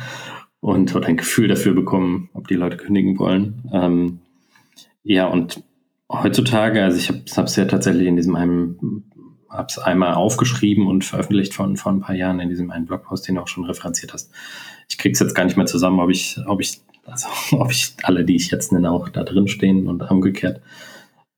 und 0.59 0.95
oder 0.95 1.07
ein 1.07 1.17
Gefühl 1.17 1.47
dafür 1.47 1.73
bekommen, 1.73 2.29
ob 2.33 2.47
die 2.47 2.55
Leute 2.55 2.77
kündigen 2.77 3.19
wollen. 3.19 3.69
Ähm, 3.73 4.19
ja, 5.03 5.27
und 5.27 5.63
heutzutage, 6.09 6.83
also 6.83 6.97
ich 6.97 7.09
habe 7.09 7.47
es 7.47 7.55
ja 7.55 7.65
tatsächlich 7.65 8.07
in 8.07 8.15
diesem 8.15 8.35
einen, 8.35 9.11
habe 9.49 9.67
es 9.69 9.77
einmal 9.77 10.13
aufgeschrieben 10.13 10.87
und 10.87 11.03
veröffentlicht 11.03 11.53
von 11.53 11.75
vor 11.75 11.91
ein 11.91 11.99
paar 11.99 12.15
Jahren 12.15 12.39
in 12.39 12.49
diesem 12.49 12.71
einen 12.71 12.85
Blogpost, 12.85 13.27
den 13.27 13.35
du 13.35 13.41
auch 13.41 13.47
schon 13.47 13.65
referenziert 13.65 14.13
hast 14.13 14.31
ich 14.93 14.97
krieg's 14.97 15.19
jetzt 15.19 15.33
gar 15.33 15.45
nicht 15.45 15.57
mehr 15.57 15.65
zusammen, 15.65 15.99
ob 15.99 16.09
ich, 16.09 16.39
ob 16.45 16.61
ich, 16.61 16.81
also 17.05 17.27
ob 17.59 17.71
ich 17.71 17.95
alle, 18.03 18.25
die 18.25 18.35
ich 18.35 18.51
jetzt 18.51 18.71
nenne, 18.71 18.91
auch 18.91 19.09
da 19.09 19.23
drin 19.23 19.47
stehen 19.47 19.87
und 19.87 20.09
umgekehrt. 20.09 20.61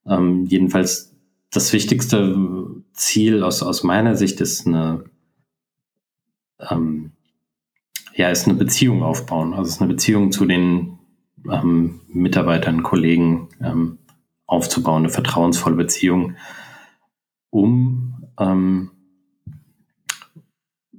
Ähm, 0.06 0.46
jedenfalls 0.46 1.14
das 1.52 1.72
wichtigste 1.74 2.36
Ziel 2.96 3.44
aus, 3.44 3.62
aus 3.62 3.84
meiner 3.84 4.16
Sicht 4.16 4.42
ist 4.42 4.66
eine, 4.66 5.04
ähm, 6.60 7.12
ja, 8.16 8.30
ist 8.30 8.48
eine 8.48 8.58
Beziehung 8.58 9.04
aufbauen. 9.04 9.54
Also 9.54 9.64
es 9.64 9.76
ist 9.76 9.82
eine 9.82 9.94
Beziehung 9.94 10.32
zu 10.32 10.46
den 10.46 10.98
ähm, 11.50 12.02
Mitarbeitern, 12.08 12.84
Kollegen 12.84 13.50
ähm, 13.62 14.00
aufzubauen, 14.48 15.04
eine 15.04 15.10
vertrauensvolle 15.10 15.76
Beziehung, 15.76 16.36
um 17.50 18.26
ähm, 18.40 18.92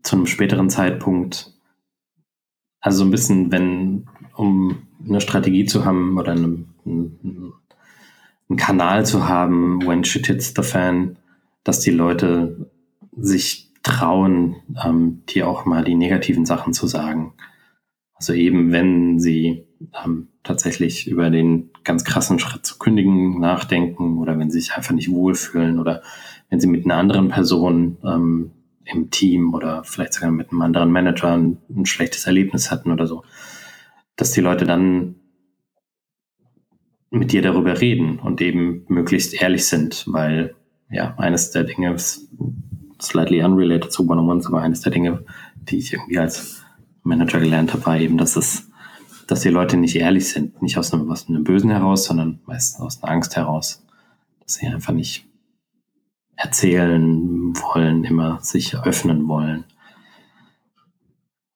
zu 0.03 0.17
einem 0.17 0.27
späteren 0.27 0.71
Zeitpunkt, 0.71 1.53
also 2.81 2.99
so 2.99 3.05
ein 3.05 3.11
bisschen, 3.11 3.51
wenn, 3.51 4.09
um 4.35 4.87
eine 5.05 5.21
Strategie 5.21 5.65
zu 5.65 5.85
haben 5.85 6.19
oder 6.19 6.33
eine, 6.33 6.65
einen, 6.85 7.53
einen 8.49 8.57
Kanal 8.57 9.07
zu 9.07 9.29
haben, 9.29 9.85
when 9.87 10.05
shit 10.05 10.27
hits 10.27 10.53
the 10.55 10.63
fan, 10.63 11.17
dass 11.67 11.81
die 11.81 11.91
Leute 11.91 12.71
sich 13.17 13.73
trauen, 13.83 14.55
ähm, 14.85 15.25
dir 15.29 15.49
auch 15.49 15.65
mal 15.65 15.83
die 15.83 15.97
negativen 15.97 16.47
Sachen 16.47 16.73
zu 16.73 16.87
sagen. 16.87 17.35
Also 18.15 18.35
eben, 18.35 18.71
wenn 18.71 19.19
sie 19.19 19.67
ähm, 20.05 20.29
tatsächlich 20.45 21.09
über 21.09 21.29
den 21.29 21.71
ganz 21.83 22.05
krassen 22.05 22.39
Schritt 22.39 22.65
zu 22.65 22.79
kündigen 22.79 23.41
nachdenken 23.41 24.19
oder 24.19 24.39
wenn 24.39 24.49
sie 24.49 24.61
sich 24.61 24.75
einfach 24.75 24.95
nicht 24.95 25.11
wohlfühlen 25.11 25.81
oder 25.81 26.03
wenn 26.51 26.61
sie 26.61 26.69
mit 26.69 26.85
einer 26.85 26.99
anderen 26.99 27.31
Person 27.31 27.99
ähm, 28.05 28.53
im 28.85 29.11
Team 29.11 29.53
oder 29.53 29.83
vielleicht 29.83 30.15
sogar 30.15 30.31
mit 30.31 30.53
einem 30.53 30.63
anderen 30.63 30.93
Manager 30.93 31.37
ein, 31.37 31.59
ein 31.69 31.85
schlechtes 31.85 32.27
Erlebnis 32.27 32.71
hatten 32.71 32.93
oder 32.93 33.09
so, 33.09 33.25
dass 34.15 34.31
die 34.31 34.41
Leute 34.41 34.67
dann 34.67 35.17
mit 37.11 37.33
dir 37.33 37.43
darüber 37.43 37.81
reden 37.81 38.21
und 38.21 38.41
eben 38.41 38.85
möglichst 38.87 39.35
ehrlich 39.35 39.67
sind, 39.67 40.05
weil 40.07 40.55
ja, 40.91 41.15
eines 41.19 41.51
der 41.51 41.65
Dinge 41.65 41.97
slightly 43.01 43.43
unrelated 43.43 43.93
zu 43.93 44.09
One-on-Ones, 44.09 44.47
aber 44.47 44.63
eines 44.63 44.81
der 44.81 44.93
Dinge, 44.93 45.25
die 45.55 45.79
ich 45.79 45.93
irgendwie 45.93 46.19
als 46.19 46.63
Manager 47.03 47.41
gelernt 47.41 47.73
habe, 47.73 47.87
war 47.87 47.99
eben, 47.99 48.19
dass 48.19 48.37
es, 48.37 48.71
dass 49.27 49.41
die 49.41 49.49
Leute 49.49 49.77
nicht 49.77 49.97
ehrlich 49.97 50.29
sind, 50.29 50.63
nicht 50.63 50.79
aus 50.79 50.93
einem, 50.93 51.11
aus 51.11 51.29
einem 51.29 51.45
Bösen 51.45 51.71
heraus, 51.71 52.05
sondern 52.05 52.41
meistens 52.47 52.81
aus 52.81 53.03
einer 53.03 53.13
Angst 53.13 53.37
heraus, 53.37 53.85
dass 54.41 54.55
sie 54.55 54.67
einfach 54.67 54.93
nicht 54.93 55.27
erzählen 56.37 57.57
wollen, 57.57 58.05
immer 58.05 58.41
sich 58.43 58.77
öffnen 58.79 59.27
wollen. 59.27 59.65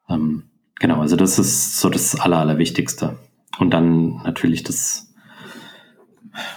Ähm, 0.09 0.45
genau, 0.79 1.01
also 1.01 1.17
das 1.17 1.39
ist 1.39 1.79
so 1.79 1.89
das 1.91 2.19
Aller, 2.19 2.39
Allerwichtigste. 2.39 3.19
Und 3.59 3.71
dann 3.71 4.23
natürlich 4.23 4.63
das, 4.63 5.10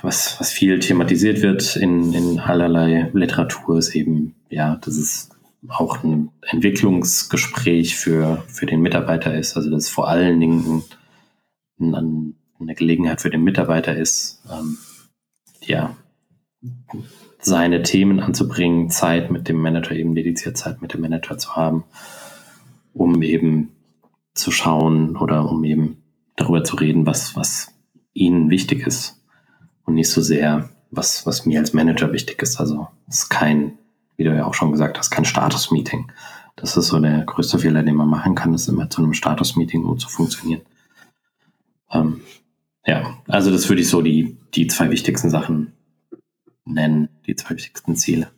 was, 0.01 0.39
was 0.39 0.51
viel 0.51 0.79
thematisiert 0.79 1.41
wird 1.41 1.75
in, 1.75 2.13
in 2.13 2.39
allerlei 2.39 3.09
Literatur, 3.13 3.77
ist 3.77 3.95
eben, 3.95 4.35
ja, 4.49 4.75
dass 4.77 4.97
es 4.97 5.29
auch 5.67 6.03
ein 6.03 6.29
Entwicklungsgespräch 6.41 7.95
für, 7.95 8.43
für 8.47 8.65
den 8.65 8.81
Mitarbeiter 8.81 9.33
ist. 9.33 9.55
Also 9.55 9.69
dass 9.69 9.83
es 9.83 9.89
vor 9.89 10.09
allen 10.09 10.39
Dingen 10.39 10.83
ein, 11.79 11.95
ein, 11.95 12.35
eine 12.59 12.75
Gelegenheit 12.75 13.21
für 13.21 13.29
den 13.29 13.43
Mitarbeiter 13.43 13.95
ist, 13.95 14.43
ähm, 14.51 14.77
ja, 15.61 15.95
seine 17.39 17.81
Themen 17.81 18.19
anzubringen, 18.19 18.89
Zeit 18.89 19.31
mit 19.31 19.49
dem 19.49 19.57
Manager, 19.57 19.91
eben 19.91 20.15
dediziert 20.15 20.57
Zeit 20.57 20.81
mit 20.81 20.93
dem 20.93 21.01
Manager 21.01 21.37
zu 21.37 21.55
haben, 21.55 21.83
um 22.93 23.21
eben 23.21 23.71
zu 24.33 24.51
schauen 24.51 25.17
oder 25.17 25.49
um 25.49 25.63
eben 25.63 26.03
darüber 26.35 26.63
zu 26.63 26.75
reden, 26.75 27.05
was, 27.05 27.35
was 27.35 27.73
ihnen 28.13 28.49
wichtig 28.49 28.87
ist 28.87 29.22
und 29.85 29.95
nicht 29.95 30.09
so 30.09 30.21
sehr, 30.21 30.69
was, 30.91 31.25
was 31.25 31.45
mir 31.45 31.59
als 31.59 31.73
Manager 31.73 32.11
wichtig 32.11 32.41
ist. 32.41 32.59
Also 32.59 32.87
es 33.07 33.23
ist 33.23 33.29
kein, 33.29 33.77
wie 34.17 34.23
du 34.23 34.35
ja 34.35 34.45
auch 34.45 34.53
schon 34.53 34.71
gesagt 34.71 34.97
hast, 34.97 35.09
kein 35.09 35.25
Status-Meeting. 35.25 36.11
Das 36.55 36.77
ist 36.77 36.87
so 36.87 36.99
der 36.99 37.23
größte 37.25 37.59
Fehler, 37.59 37.83
den 37.83 37.95
man 37.95 38.09
machen 38.09 38.35
kann, 38.35 38.53
ist 38.53 38.67
immer 38.67 38.89
zu 38.89 39.01
einem 39.01 39.13
Status-Meeting 39.13 39.83
um 39.83 39.97
zu 39.97 40.07
funktionieren. 40.07 40.61
Ähm, 41.91 42.21
ja, 42.85 43.17
also 43.27 43.51
das 43.51 43.69
würde 43.69 43.81
ich 43.81 43.89
so 43.89 44.01
die, 44.01 44.37
die 44.53 44.67
zwei 44.67 44.89
wichtigsten 44.89 45.29
Sachen 45.29 45.73
nennen, 46.65 47.09
die 47.25 47.35
zwei 47.35 47.55
wichtigsten 47.55 47.95
Ziele. 47.95 48.29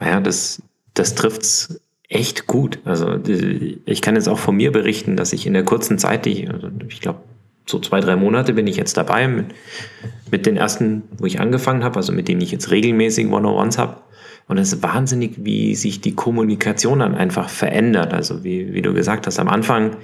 Ja, 0.00 0.20
das, 0.20 0.62
das 0.94 1.14
trifft's 1.14 1.80
echt 2.08 2.46
gut. 2.46 2.80
Also 2.84 3.18
ich 3.24 4.02
kann 4.02 4.14
jetzt 4.14 4.28
auch 4.28 4.38
von 4.38 4.56
mir 4.56 4.72
berichten, 4.72 5.16
dass 5.16 5.32
ich 5.32 5.46
in 5.46 5.52
der 5.52 5.64
kurzen 5.64 5.98
Zeit, 5.98 6.26
die, 6.26 6.48
also 6.48 6.70
ich 6.88 7.00
glaube, 7.00 7.20
so 7.68 7.78
zwei, 7.78 8.00
drei 8.00 8.16
Monate 8.16 8.54
bin 8.54 8.66
ich 8.66 8.76
jetzt 8.76 8.96
dabei 8.96 9.28
mit, 9.28 9.46
mit 10.30 10.46
den 10.46 10.56
ersten, 10.56 11.02
wo 11.18 11.26
ich 11.26 11.40
angefangen 11.40 11.84
habe, 11.84 11.96
also 11.96 12.12
mit 12.12 12.28
denen 12.28 12.40
ich 12.40 12.50
jetzt 12.50 12.70
regelmäßig 12.70 13.28
One-on-Ones 13.28 13.78
habe. 13.78 13.98
Und 14.46 14.56
es 14.58 14.72
ist 14.72 14.82
wahnsinnig, 14.82 15.44
wie 15.44 15.74
sich 15.74 16.00
die 16.00 16.14
Kommunikation 16.14 17.00
dann 17.00 17.14
einfach 17.14 17.50
verändert. 17.50 18.14
Also 18.14 18.44
wie, 18.44 18.72
wie 18.72 18.80
du 18.80 18.94
gesagt 18.94 19.26
hast, 19.26 19.38
am 19.38 19.48
Anfang 19.48 19.96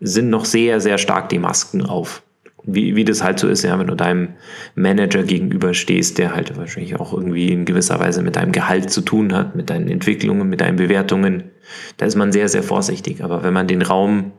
sind 0.00 0.30
noch 0.30 0.46
sehr, 0.46 0.80
sehr 0.80 0.96
stark 0.96 1.28
die 1.28 1.38
Masken 1.38 1.82
auf 1.82 2.22
wie, 2.64 2.94
wie 2.94 3.04
das 3.04 3.22
halt 3.22 3.38
so 3.38 3.48
ist, 3.48 3.64
ja, 3.64 3.78
wenn 3.78 3.88
du 3.88 3.96
deinem 3.96 4.28
Manager 4.74 5.22
gegenüber 5.22 5.74
stehst, 5.74 6.18
der 6.18 6.34
halt 6.34 6.56
wahrscheinlich 6.56 6.98
auch 6.98 7.12
irgendwie 7.12 7.52
in 7.52 7.64
gewisser 7.64 7.98
Weise 7.98 8.22
mit 8.22 8.36
deinem 8.36 8.52
Gehalt 8.52 8.90
zu 8.90 9.00
tun 9.00 9.34
hat, 9.34 9.56
mit 9.56 9.70
deinen 9.70 9.88
Entwicklungen, 9.88 10.48
mit 10.48 10.60
deinen 10.60 10.76
Bewertungen, 10.76 11.44
da 11.96 12.06
ist 12.06 12.16
man 12.16 12.32
sehr, 12.32 12.48
sehr 12.48 12.62
vorsichtig. 12.62 13.24
Aber 13.24 13.42
wenn 13.42 13.52
man 13.52 13.66
den 13.66 13.82
Raum 13.82 14.32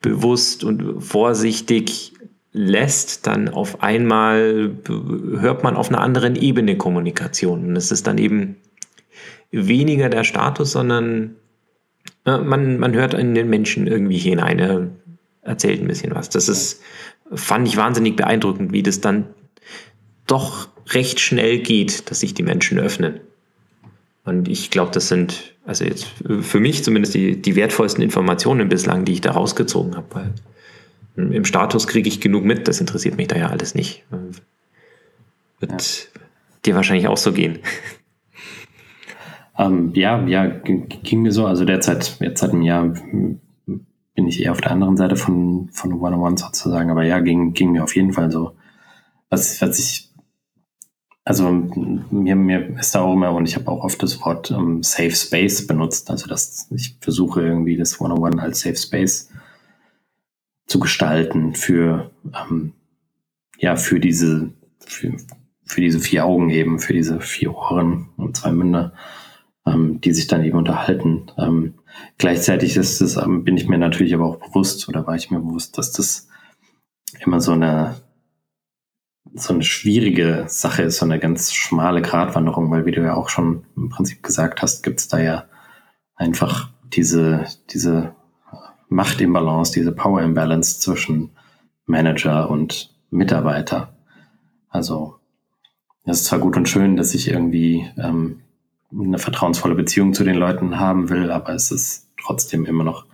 bewusst 0.00 0.64
und 0.64 1.00
vorsichtig 1.02 2.12
lässt, 2.52 3.26
dann 3.26 3.48
auf 3.48 3.82
einmal 3.82 4.76
hört 4.86 5.62
man 5.62 5.76
auf 5.76 5.88
einer 5.88 6.00
anderen 6.00 6.36
Ebene 6.36 6.76
Kommunikation. 6.76 7.66
Und 7.66 7.76
es 7.76 7.92
ist 7.92 8.06
dann 8.06 8.18
eben 8.18 8.56
weniger 9.50 10.08
der 10.08 10.24
Status, 10.24 10.72
sondern 10.72 11.36
man, 12.24 12.78
man 12.78 12.94
hört 12.94 13.14
in 13.14 13.34
den 13.34 13.48
Menschen 13.48 13.86
irgendwie 13.86 14.18
hinein. 14.18 14.58
Er 14.58 14.88
erzählt 15.42 15.80
ein 15.80 15.86
bisschen 15.86 16.14
was. 16.14 16.28
Das 16.28 16.48
ist 16.48 16.82
fand 17.32 17.68
ich 17.68 17.76
wahnsinnig 17.76 18.16
beeindruckend, 18.16 18.72
wie 18.72 18.82
das 18.82 19.00
dann 19.00 19.26
doch 20.26 20.68
recht 20.90 21.20
schnell 21.20 21.58
geht, 21.58 22.10
dass 22.10 22.20
sich 22.20 22.34
die 22.34 22.42
Menschen 22.42 22.78
öffnen. 22.78 23.20
Und 24.30 24.46
ich 24.46 24.70
glaube, 24.70 24.92
das 24.92 25.08
sind, 25.08 25.56
also 25.66 25.84
jetzt 25.84 26.06
für 26.42 26.60
mich 26.60 26.84
zumindest 26.84 27.14
die, 27.14 27.42
die 27.42 27.56
wertvollsten 27.56 28.00
Informationen 28.00 28.68
bislang, 28.68 29.04
die 29.04 29.14
ich 29.14 29.20
da 29.20 29.32
rausgezogen 29.32 29.96
habe. 29.96 30.06
Weil 31.16 31.32
im 31.32 31.44
Status 31.44 31.88
kriege 31.88 32.08
ich 32.08 32.20
genug 32.20 32.44
mit, 32.44 32.68
das 32.68 32.80
interessiert 32.80 33.16
mich 33.16 33.26
da 33.26 33.36
ja 33.36 33.48
alles 33.48 33.74
nicht. 33.74 34.04
Wird 35.58 35.72
ja. 35.72 36.20
dir 36.64 36.76
wahrscheinlich 36.76 37.08
auch 37.08 37.16
so 37.16 37.32
gehen. 37.32 37.58
Ähm, 39.58 39.90
ja, 39.94 40.24
ja, 40.26 40.46
ging 40.46 41.22
mir 41.22 41.32
so. 41.32 41.46
Also 41.46 41.64
derzeit, 41.64 42.16
jetzt 42.20 42.40
seit 42.40 42.52
einem 42.52 42.62
Jahr 42.62 42.94
bin 43.66 44.26
ich 44.28 44.40
eher 44.40 44.52
auf 44.52 44.60
der 44.60 44.70
anderen 44.70 44.96
Seite 44.96 45.16
von, 45.16 45.70
von 45.72 45.92
One-on-One 45.94 46.38
sozusagen. 46.38 46.88
Aber 46.90 47.02
ja, 47.02 47.18
ging, 47.18 47.52
ging 47.52 47.72
mir 47.72 47.82
auf 47.82 47.96
jeden 47.96 48.12
Fall 48.12 48.30
so. 48.30 48.52
Was, 49.28 49.60
was 49.60 49.78
ich, 49.80 50.08
also 51.24 51.50
mir, 51.50 52.36
mir 52.36 52.78
ist 52.78 52.94
da 52.94 53.02
auch 53.02 53.12
immer, 53.12 53.32
und 53.32 53.46
ich 53.46 53.56
habe 53.56 53.68
auch 53.68 53.84
oft 53.84 54.02
das 54.02 54.20
Wort 54.22 54.50
ähm, 54.50 54.82
Safe 54.82 55.12
Space 55.12 55.66
benutzt. 55.66 56.10
Also 56.10 56.26
dass 56.26 56.68
ich 56.70 56.96
versuche 57.00 57.42
irgendwie 57.42 57.76
das 57.76 58.00
One-on-One 58.00 58.40
als 58.40 58.60
Safe 58.60 58.76
Space 58.76 59.30
zu 60.66 60.78
gestalten 60.80 61.54
für, 61.54 62.10
ähm, 62.34 62.72
ja, 63.58 63.76
für 63.76 64.00
diese, 64.00 64.50
für, 64.78 65.16
für 65.64 65.80
diese 65.80 66.00
vier 66.00 66.24
Augen 66.24 66.50
eben, 66.50 66.78
für 66.78 66.92
diese 66.92 67.20
vier 67.20 67.54
Ohren 67.54 68.08
und 68.16 68.36
zwei 68.36 68.52
Münder, 68.52 68.92
ähm, 69.66 70.00
die 70.00 70.12
sich 70.12 70.26
dann 70.26 70.44
eben 70.44 70.58
unterhalten. 70.58 71.30
Ähm, 71.36 71.74
Gleichzeitig 72.18 72.76
ist 72.76 73.00
es, 73.00 73.16
ähm, 73.16 73.44
bin 73.44 73.56
ich 73.56 73.68
mir 73.68 73.78
natürlich 73.78 74.14
aber 74.14 74.26
auch 74.26 74.36
bewusst 74.36 74.88
oder 74.88 75.06
war 75.06 75.16
ich 75.16 75.30
mir 75.30 75.40
bewusst, 75.40 75.78
dass 75.78 75.92
das 75.92 76.28
immer 77.24 77.40
so 77.40 77.52
eine, 77.52 77.96
so 79.34 79.54
eine 79.54 79.62
schwierige 79.62 80.44
Sache 80.48 80.82
ist, 80.82 80.98
so 80.98 81.04
eine 81.04 81.18
ganz 81.18 81.52
schmale 81.54 82.02
Gratwanderung, 82.02 82.70
weil 82.70 82.86
wie 82.86 82.92
du 82.92 83.02
ja 83.02 83.14
auch 83.14 83.28
schon 83.28 83.64
im 83.76 83.88
Prinzip 83.88 84.22
gesagt 84.22 84.62
hast, 84.62 84.82
gibt 84.82 85.00
es 85.00 85.08
da 85.08 85.18
ja 85.18 85.44
einfach 86.16 86.70
diese, 86.92 87.46
diese 87.70 88.14
Machtimbalance, 88.88 89.72
diese 89.72 89.92
Power 89.92 90.22
Imbalance 90.22 90.80
zwischen 90.80 91.30
Manager 91.86 92.50
und 92.50 92.94
Mitarbeiter. 93.10 93.94
Also, 94.68 95.16
es 96.04 96.20
ist 96.20 96.26
zwar 96.26 96.38
gut 96.38 96.56
und 96.56 96.68
schön, 96.68 96.96
dass 96.96 97.14
ich 97.14 97.28
irgendwie 97.28 97.88
ähm, 97.96 98.40
eine 98.92 99.18
vertrauensvolle 99.18 99.74
Beziehung 99.74 100.14
zu 100.14 100.24
den 100.24 100.36
Leuten 100.36 100.78
haben 100.78 101.08
will, 101.08 101.30
aber 101.30 101.54
es 101.54 101.70
ist 101.70 102.08
trotzdem 102.20 102.64
immer 102.66 102.84
noch 102.84 103.04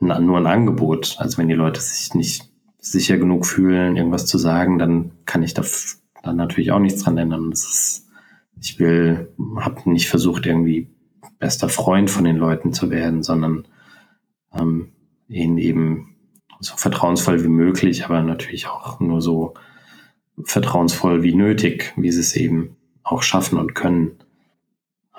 ein, 0.00 0.26
nur 0.26 0.38
ein 0.38 0.46
Angebot. 0.46 1.16
Also 1.18 1.38
wenn 1.38 1.48
die 1.48 1.54
Leute 1.54 1.80
sich 1.80 2.14
nicht 2.14 2.50
sicher 2.90 3.18
genug 3.18 3.46
fühlen, 3.46 3.96
irgendwas 3.96 4.26
zu 4.26 4.38
sagen, 4.38 4.78
dann 4.78 5.12
kann 5.24 5.42
ich 5.42 5.54
da 5.54 5.62
dann 6.22 6.36
natürlich 6.36 6.72
auch 6.72 6.78
nichts 6.78 7.02
dran 7.02 7.18
ändern. 7.18 7.50
Das 7.50 7.64
ist, 7.64 8.08
ich 8.60 8.78
will, 8.78 9.32
habe 9.58 9.88
nicht 9.90 10.08
versucht, 10.08 10.46
irgendwie 10.46 10.88
bester 11.38 11.68
Freund 11.68 12.10
von 12.10 12.24
den 12.24 12.36
Leuten 12.36 12.72
zu 12.72 12.90
werden, 12.90 13.22
sondern 13.22 13.66
ähm, 14.52 14.92
ihnen 15.28 15.58
eben 15.58 16.16
so 16.60 16.76
vertrauensvoll 16.76 17.42
wie 17.42 17.48
möglich, 17.48 18.04
aber 18.04 18.22
natürlich 18.22 18.68
auch 18.68 19.00
nur 19.00 19.20
so 19.20 19.54
vertrauensvoll 20.42 21.22
wie 21.22 21.34
nötig, 21.34 21.92
wie 21.96 22.10
sie 22.10 22.20
es 22.20 22.36
eben 22.36 22.76
auch 23.02 23.22
schaffen 23.22 23.58
und 23.58 23.74
können 23.74 24.12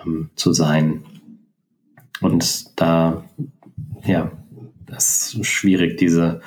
ähm, 0.03 0.29
zu 0.35 0.53
sein. 0.53 1.03
Und 2.21 2.79
da 2.79 3.23
ja, 4.05 4.31
es 4.87 5.33
ist 5.33 5.47
schwierig, 5.47 5.97
diese, 5.97 6.41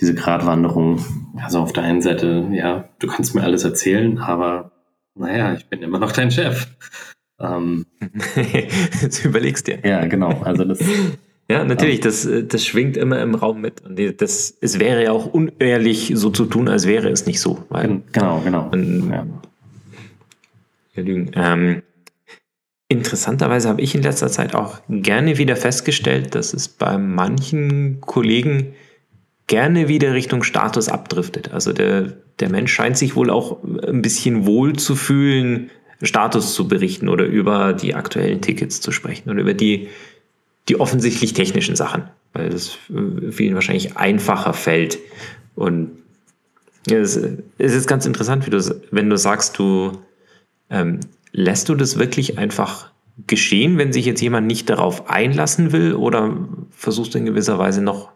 diese 0.00 0.14
Gratwanderung. 0.14 1.04
Also 1.36 1.60
auf 1.60 1.72
der 1.72 1.84
einen 1.84 2.02
Seite, 2.02 2.48
ja, 2.52 2.88
du 2.98 3.06
kannst 3.06 3.34
mir 3.34 3.42
alles 3.42 3.64
erzählen, 3.64 4.18
aber 4.18 4.72
naja, 5.14 5.54
ich 5.54 5.66
bin 5.66 5.82
immer 5.82 5.98
noch 5.98 6.12
dein 6.12 6.30
Chef. 6.30 6.68
Ähm, 7.38 7.86
Jetzt 9.02 9.24
überlegst 9.24 9.66
dir. 9.66 9.78
Ja, 9.84 10.06
genau. 10.06 10.40
Also 10.42 10.64
das. 10.64 10.80
ja, 11.50 11.64
natürlich, 11.64 12.00
das, 12.00 12.28
das 12.48 12.64
schwingt 12.64 12.96
immer 12.96 13.20
im 13.20 13.34
Raum 13.34 13.60
mit. 13.60 13.82
Und 13.82 13.98
das, 14.20 14.56
es 14.60 14.78
wäre 14.78 15.04
ja 15.04 15.12
auch 15.12 15.26
unehrlich, 15.26 16.12
so 16.14 16.30
zu 16.30 16.46
tun, 16.46 16.68
als 16.68 16.86
wäre 16.86 17.08
es 17.08 17.26
nicht 17.26 17.40
so. 17.40 17.64
Genau, 18.12 18.40
genau. 18.40 18.68
Und, 18.70 19.10
ja. 19.10 19.26
Ja, 20.94 21.02
lügen. 21.02 21.30
Ähm, 21.34 21.82
interessanterweise 22.88 23.68
habe 23.68 23.80
ich 23.80 23.94
in 23.94 24.02
letzter 24.02 24.28
Zeit 24.28 24.54
auch 24.54 24.80
gerne 24.88 25.38
wieder 25.38 25.56
festgestellt, 25.56 26.34
dass 26.34 26.52
es 26.52 26.68
bei 26.68 26.98
manchen 26.98 28.00
Kollegen 28.00 28.74
gerne 29.50 29.88
wieder 29.88 30.14
Richtung 30.14 30.44
Status 30.44 30.88
abdriftet. 30.88 31.52
Also 31.52 31.72
der, 31.72 32.12
der 32.38 32.48
Mensch 32.50 32.72
scheint 32.72 32.96
sich 32.96 33.16
wohl 33.16 33.30
auch 33.30 33.58
ein 33.64 34.00
bisschen 34.00 34.46
wohl 34.46 34.76
zu 34.76 34.94
fühlen, 34.94 35.70
Status 36.02 36.54
zu 36.54 36.68
berichten 36.68 37.08
oder 37.08 37.24
über 37.24 37.72
die 37.72 37.96
aktuellen 37.96 38.40
Tickets 38.40 38.80
zu 38.80 38.92
sprechen 38.92 39.28
oder 39.28 39.40
über 39.40 39.52
die, 39.52 39.88
die 40.68 40.78
offensichtlich 40.78 41.32
technischen 41.32 41.74
Sachen, 41.74 42.04
weil 42.32 42.46
es 42.46 42.78
vielen 43.32 43.56
wahrscheinlich 43.56 43.96
einfacher 43.96 44.52
fällt. 44.52 44.98
Und 45.56 45.98
es, 46.88 47.16
es 47.58 47.74
ist 47.74 47.88
ganz 47.88 48.06
interessant, 48.06 48.46
wie 48.46 48.50
du, 48.50 48.80
wenn 48.92 49.10
du 49.10 49.18
sagst, 49.18 49.58
du 49.58 49.98
ähm, 50.70 51.00
lässt 51.32 51.68
du 51.68 51.74
das 51.74 51.98
wirklich 51.98 52.38
einfach 52.38 52.92
geschehen, 53.26 53.78
wenn 53.78 53.92
sich 53.92 54.06
jetzt 54.06 54.20
jemand 54.20 54.46
nicht 54.46 54.70
darauf 54.70 55.10
einlassen 55.10 55.72
will 55.72 55.94
oder 55.94 56.38
versuchst 56.70 57.14
du 57.14 57.18
in 57.18 57.26
gewisser 57.26 57.58
Weise 57.58 57.82
noch 57.82 58.10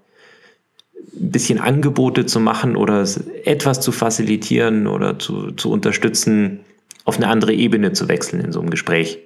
ein 1.21 1.31
bisschen 1.31 1.61
Angebote 1.61 2.27
zu 2.27 2.41
machen 2.41 2.77
oder 2.77 3.07
etwas 3.45 3.81
zu 3.81 3.93
facilitieren 3.93 4.87
oder 4.87 5.19
zu, 5.19 5.53
zu 5.53 5.71
unterstützen, 5.71 6.61
auf 7.05 7.17
eine 7.17 7.29
andere 7.29 7.53
Ebene 7.53 7.93
zu 7.93 8.09
wechseln 8.09 8.41
in 8.43 8.53
so 8.53 8.61
einem 8.61 8.71
Gespräch. 8.71 9.19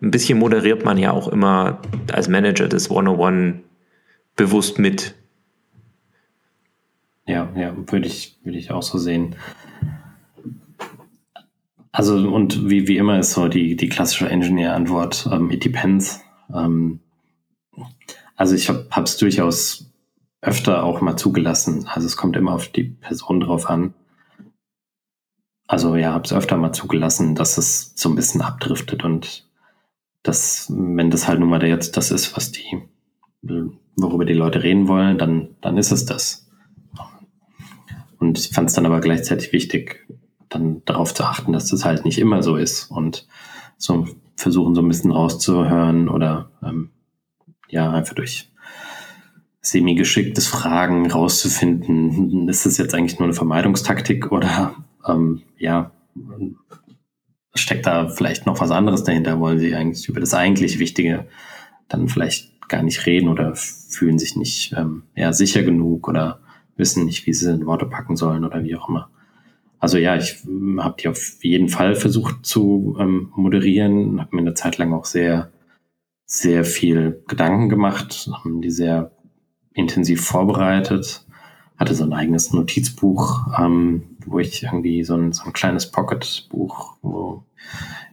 Ein 0.00 0.10
bisschen 0.10 0.38
moderiert 0.38 0.84
man 0.84 0.98
ja 0.98 1.12
auch 1.12 1.28
immer 1.28 1.80
als 2.12 2.28
Manager 2.28 2.68
des 2.68 2.90
101 2.90 3.56
bewusst 4.36 4.78
mit. 4.78 5.14
Ja, 7.26 7.50
ja, 7.56 7.74
würde 7.76 8.06
ich, 8.06 8.38
würde 8.44 8.58
ich 8.58 8.70
auch 8.70 8.82
so 8.82 8.98
sehen. 8.98 9.36
Also, 11.92 12.16
und 12.16 12.68
wie, 12.68 12.88
wie 12.88 12.96
immer 12.96 13.18
ist 13.20 13.32
so 13.32 13.48
die, 13.48 13.76
die 13.76 13.88
klassische 13.88 14.28
Engineer-Antwort, 14.28 15.28
ähm, 15.32 15.50
it 15.50 15.64
depends. 15.64 16.20
Ähm, 16.52 17.00
also 18.36 18.54
ich 18.54 18.68
habe 18.68 19.04
es 19.04 19.16
durchaus 19.16 19.83
öfter 20.44 20.84
auch 20.84 21.00
mal 21.00 21.16
zugelassen. 21.16 21.86
Also 21.88 22.06
es 22.06 22.16
kommt 22.16 22.36
immer 22.36 22.52
auf 22.52 22.68
die 22.68 22.84
Person 22.84 23.40
drauf 23.40 23.68
an. 23.68 23.94
Also 25.66 25.96
ja, 25.96 26.12
habe 26.12 26.24
es 26.24 26.32
öfter 26.32 26.56
mal 26.56 26.72
zugelassen, 26.72 27.34
dass 27.34 27.56
es 27.56 27.92
so 27.96 28.10
ein 28.10 28.14
bisschen 28.14 28.42
abdriftet 28.42 29.04
und 29.04 29.48
dass, 30.22 30.70
wenn 30.70 31.10
das 31.10 31.26
halt 31.26 31.40
nun 31.40 31.48
mal 31.48 31.64
jetzt 31.64 31.96
das 31.96 32.10
ist, 32.10 32.36
was 32.36 32.52
die, 32.52 32.82
worüber 33.96 34.24
die 34.24 34.34
Leute 34.34 34.62
reden 34.62 34.88
wollen, 34.88 35.18
dann, 35.18 35.56
dann 35.60 35.78
ist 35.78 35.90
es 35.90 36.04
das. 36.04 36.46
Und 38.18 38.38
ich 38.38 38.50
fand 38.50 38.68
es 38.68 38.74
dann 38.74 38.86
aber 38.86 39.00
gleichzeitig 39.00 39.52
wichtig, 39.52 40.06
dann 40.48 40.82
darauf 40.84 41.14
zu 41.14 41.24
achten, 41.24 41.52
dass 41.52 41.68
das 41.68 41.84
halt 41.84 42.04
nicht 42.04 42.18
immer 42.18 42.42
so 42.42 42.56
ist 42.56 42.90
und 42.90 43.26
so 43.76 44.06
versuchen 44.36 44.74
so 44.74 44.82
ein 44.82 44.88
bisschen 44.88 45.10
rauszuhören 45.10 46.08
oder 46.08 46.50
ähm, 46.62 46.90
ja, 47.68 47.90
einfach 47.90 48.14
durch 48.14 48.50
semi-geschicktes 49.64 50.46
Fragen 50.46 51.10
rauszufinden, 51.10 52.48
ist 52.48 52.66
das 52.66 52.76
jetzt 52.76 52.94
eigentlich 52.94 53.18
nur 53.18 53.26
eine 53.26 53.34
Vermeidungstaktik 53.34 54.30
oder 54.30 54.76
ähm, 55.08 55.42
ja, 55.58 55.90
steckt 57.54 57.86
da 57.86 58.08
vielleicht 58.08 58.46
noch 58.46 58.60
was 58.60 58.70
anderes 58.70 59.04
dahinter? 59.04 59.40
Wollen 59.40 59.58
sie 59.58 59.74
eigentlich 59.74 60.08
über 60.08 60.20
das 60.20 60.34
eigentlich 60.34 60.78
Wichtige 60.78 61.26
dann 61.88 62.08
vielleicht 62.08 62.68
gar 62.68 62.82
nicht 62.82 63.06
reden 63.06 63.28
oder 63.28 63.54
fühlen 63.54 64.18
sich 64.18 64.36
nicht 64.36 64.74
ähm, 64.76 65.04
ja, 65.16 65.32
sicher 65.32 65.62
genug 65.62 66.08
oder 66.08 66.40
wissen 66.76 67.06
nicht, 67.06 67.26
wie 67.26 67.32
sie 67.32 67.52
in 67.52 67.66
Worte 67.66 67.86
packen 67.86 68.16
sollen 68.16 68.44
oder 68.44 68.64
wie 68.64 68.76
auch 68.76 68.88
immer. 68.88 69.10
Also 69.78 69.96
ja, 69.96 70.16
ich 70.16 70.42
habe 70.78 70.96
die 71.00 71.08
auf 71.08 71.42
jeden 71.42 71.68
Fall 71.68 71.94
versucht 71.94 72.44
zu 72.44 72.96
ähm, 72.98 73.32
moderieren, 73.34 74.20
habe 74.20 74.36
mir 74.36 74.42
eine 74.42 74.54
Zeit 74.54 74.76
lang 74.76 74.92
auch 74.92 75.04
sehr, 75.04 75.52
sehr 76.26 76.64
viel 76.64 77.22
Gedanken 77.28 77.68
gemacht, 77.68 78.28
haben 78.32 78.60
die 78.60 78.70
sehr 78.70 79.13
intensiv 79.74 80.24
vorbereitet, 80.24 81.26
hatte 81.76 81.94
so 81.94 82.04
ein 82.04 82.12
eigenes 82.12 82.52
Notizbuch, 82.52 83.46
ähm, 83.58 84.16
wo 84.24 84.38
ich 84.38 84.62
irgendwie 84.62 85.04
so 85.04 85.14
ein, 85.14 85.32
so 85.32 85.44
ein 85.44 85.52
kleines 85.52 85.90
Pocketbuch, 85.90 86.96
wo 87.02 87.44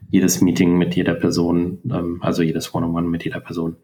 jedes 0.10 0.41
Meeting 0.41 0.78
mit 0.78 0.95
jeder 0.95 1.13
Person, 1.13 1.80
ähm, 1.89 2.19
also 2.21 2.41
jedes 2.41 2.74
One-on-One 2.74 3.08
mit 3.08 3.24
jeder 3.24 3.39
Person, 3.39 3.78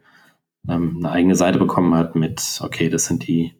ähm, 0.67 0.97
eine 0.97 1.11
eigene 1.11 1.35
Seite 1.35 1.59
bekommen 1.59 1.95
hat 1.95 2.15
mit, 2.15 2.59
okay, 2.61 2.89
das 2.89 3.05
sind 3.05 3.27
die 3.27 3.53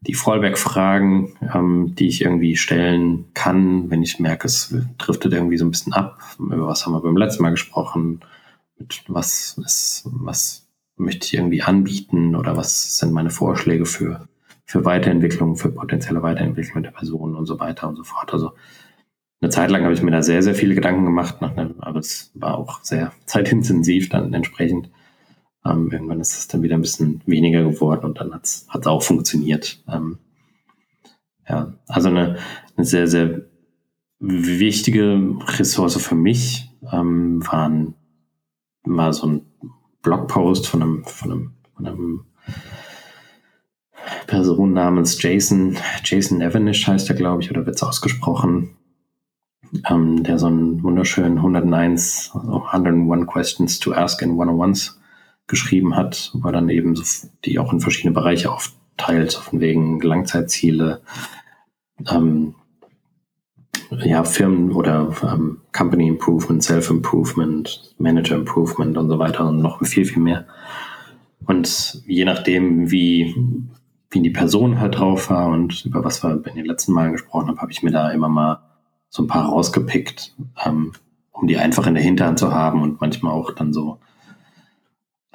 die 0.00 0.14
Fallback-Fragen, 0.14 1.34
ähm, 1.54 1.94
die 1.96 2.08
ich 2.08 2.22
irgendwie 2.22 2.56
stellen 2.56 3.26
kann, 3.34 3.90
wenn 3.90 4.02
ich 4.02 4.20
merke, 4.20 4.46
es 4.46 4.74
driftet 4.96 5.32
irgendwie 5.32 5.58
so 5.58 5.64
ein 5.64 5.70
bisschen 5.70 5.92
ab. 5.92 6.22
Über 6.38 6.68
was 6.68 6.86
haben 6.86 6.92
wir 6.92 7.00
beim 7.00 7.16
letzten 7.16 7.42
Mal 7.42 7.50
gesprochen? 7.50 8.20
Mit 8.78 9.02
was 9.08 9.58
ist, 9.64 10.04
was 10.04 10.67
möchte 10.98 11.26
ich 11.26 11.34
irgendwie 11.34 11.62
anbieten 11.62 12.36
oder 12.36 12.56
was 12.56 12.98
sind 12.98 13.12
meine 13.12 13.30
Vorschläge 13.30 13.86
für, 13.86 14.28
für 14.64 14.84
Weiterentwicklung, 14.84 15.56
für 15.56 15.70
potenzielle 15.70 16.22
Weiterentwicklung 16.22 16.82
der 16.82 16.90
Personen 16.90 17.34
und 17.34 17.46
so 17.46 17.58
weiter 17.60 17.88
und 17.88 17.96
so 17.96 18.04
fort. 18.04 18.32
Also 18.32 18.52
eine 19.40 19.50
Zeit 19.50 19.70
lang 19.70 19.84
habe 19.84 19.94
ich 19.94 20.02
mir 20.02 20.10
da 20.10 20.22
sehr, 20.22 20.42
sehr 20.42 20.54
viele 20.54 20.74
Gedanken 20.74 21.04
gemacht, 21.04 21.36
aber 21.40 21.98
es 21.98 22.30
war 22.34 22.58
auch 22.58 22.82
sehr 22.82 23.12
zeitintensiv 23.26 24.08
dann 24.08 24.34
entsprechend. 24.34 24.90
Ähm, 25.64 25.90
irgendwann 25.90 26.20
ist 26.20 26.38
es 26.38 26.48
dann 26.48 26.62
wieder 26.62 26.76
ein 26.76 26.82
bisschen 26.82 27.20
weniger 27.26 27.62
geworden 27.62 28.04
und 28.04 28.20
dann 28.20 28.32
hat 28.32 28.44
es 28.44 28.66
auch 28.86 29.02
funktioniert. 29.02 29.82
Ähm, 29.88 30.18
ja, 31.48 31.72
also 31.86 32.08
eine, 32.08 32.38
eine 32.76 32.84
sehr, 32.84 33.08
sehr 33.08 33.42
wichtige 34.20 35.36
Ressource 35.58 35.96
für 36.02 36.14
mich 36.14 36.70
ähm, 36.92 37.46
waren, 37.46 37.94
war 38.84 39.12
so 39.12 39.26
ein 39.26 39.42
Blogpost 40.02 40.66
von 40.66 40.82
einem, 40.82 41.04
von 41.04 41.32
einem, 41.32 41.54
von 41.74 41.86
einem 41.86 42.24
Person 44.26 44.72
namens 44.72 45.20
Jason, 45.22 45.76
Jason 46.04 46.40
Evanish 46.40 46.86
heißt 46.86 47.08
er, 47.08 47.16
glaube 47.16 47.42
ich, 47.42 47.50
oder 47.50 47.66
wird 47.66 47.76
es 47.76 47.82
ausgesprochen, 47.82 48.76
ähm, 49.88 50.22
der 50.22 50.38
so 50.38 50.46
einen 50.46 50.82
wunderschönen 50.82 51.38
101, 51.38 52.32
101 52.34 53.26
Questions 53.26 53.78
to 53.80 53.92
Ask 53.92 54.22
in 54.22 54.32
101s 54.32 54.96
geschrieben 55.46 55.96
hat, 55.96 56.30
wo 56.34 56.48
er 56.48 56.52
dann 56.52 56.68
eben 56.68 56.94
so 56.94 57.02
die 57.44 57.58
auch 57.58 57.72
in 57.72 57.80
verschiedene 57.80 58.14
Bereiche 58.14 58.52
aufteilt, 58.52 59.32
von 59.32 59.60
wegen 59.60 60.00
Langzeitziele, 60.00 61.00
ähm, 62.06 62.54
ja, 63.90 64.24
Firmen 64.24 64.72
oder 64.72 65.14
ähm, 65.22 65.60
Company 65.72 66.08
Improvement, 66.08 66.62
Self-Improvement, 66.62 67.94
Manager 67.98 68.36
Improvement 68.36 68.96
und 68.96 69.08
so 69.08 69.18
weiter 69.18 69.46
und 69.48 69.60
noch 69.60 69.84
viel, 69.84 70.04
viel 70.04 70.22
mehr. 70.22 70.46
Und 71.46 72.02
je 72.06 72.24
nachdem, 72.24 72.90
wie, 72.90 73.34
wie 74.10 74.20
die 74.20 74.30
Person 74.30 74.80
halt 74.80 74.98
drauf 74.98 75.30
war 75.30 75.48
und 75.48 75.84
über 75.84 76.04
was 76.04 76.22
wir 76.22 76.42
in 76.46 76.56
den 76.56 76.66
letzten 76.66 76.92
Malen 76.92 77.12
gesprochen 77.12 77.48
haben, 77.48 77.60
habe 77.60 77.72
ich 77.72 77.82
mir 77.82 77.90
da 77.90 78.10
immer 78.10 78.28
mal 78.28 78.60
so 79.08 79.22
ein 79.22 79.28
paar 79.28 79.46
rausgepickt, 79.46 80.34
ähm, 80.64 80.92
um 81.32 81.46
die 81.46 81.56
einfach 81.56 81.86
in 81.86 81.94
der 81.94 82.02
Hinterhand 82.02 82.38
zu 82.38 82.52
haben 82.52 82.82
und 82.82 83.00
manchmal 83.00 83.32
auch 83.32 83.52
dann 83.52 83.72
so 83.72 83.98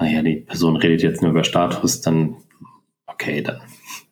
naja, 0.04 0.22
die 0.22 0.38
Person 0.38 0.76
redet 0.76 1.02
jetzt 1.02 1.22
nur 1.22 1.32
über 1.32 1.44
Status, 1.44 2.02
dann 2.02 2.36
okay, 3.06 3.42
dann 3.42 3.62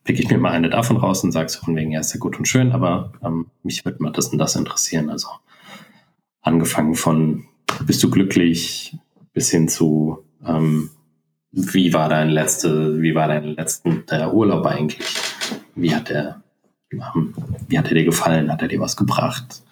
pick 0.04 0.20
ich 0.20 0.30
mir 0.30 0.38
mal 0.38 0.52
eine 0.52 0.70
davon 0.70 0.98
raus 0.98 1.24
und 1.24 1.32
sage 1.32 1.50
so 1.50 1.60
von 1.60 1.76
wegen, 1.76 1.92
ja, 1.92 2.00
ist 2.00 2.14
ja 2.14 2.20
gut 2.20 2.38
und 2.38 2.48
schön, 2.48 2.72
aber 2.72 3.14
ähm, 3.24 3.48
mich 3.64 3.86
würde 3.86 4.02
mal 4.02 4.12
das 4.12 4.30
und 4.30 4.40
das 4.40 4.56
interessieren. 4.56 5.10
Also 5.10 5.28
angefangen 6.42 6.96
von 6.96 7.46
bist 7.86 8.02
du 8.04 8.10
glücklich 8.10 8.98
bis 9.34 9.52
hin 9.52 9.68
zu 9.68 10.26
ähm, 10.46 10.90
wie 11.52 11.94
war 11.94 12.08
dein 12.10 12.30
letzte, 12.30 13.02
wie 13.02 13.14
war 13.14 13.28
dein 13.28 13.56
letzten 13.56 14.06
der 14.10 14.34
Urlaub 14.34 14.66
eigentlich? 14.66 15.00
Wie 15.76 15.94
hat 15.94 16.10
der, 16.10 16.42
ähm, 16.92 17.34
wie 17.68 17.78
hat 17.78 17.90
er 17.90 17.96
dir 17.96 18.06
gefallen? 18.06 18.52
Hat 18.52 18.62
er 18.62 18.68
dir 18.70 18.80
was 18.80 18.96
gebracht? 18.96 19.64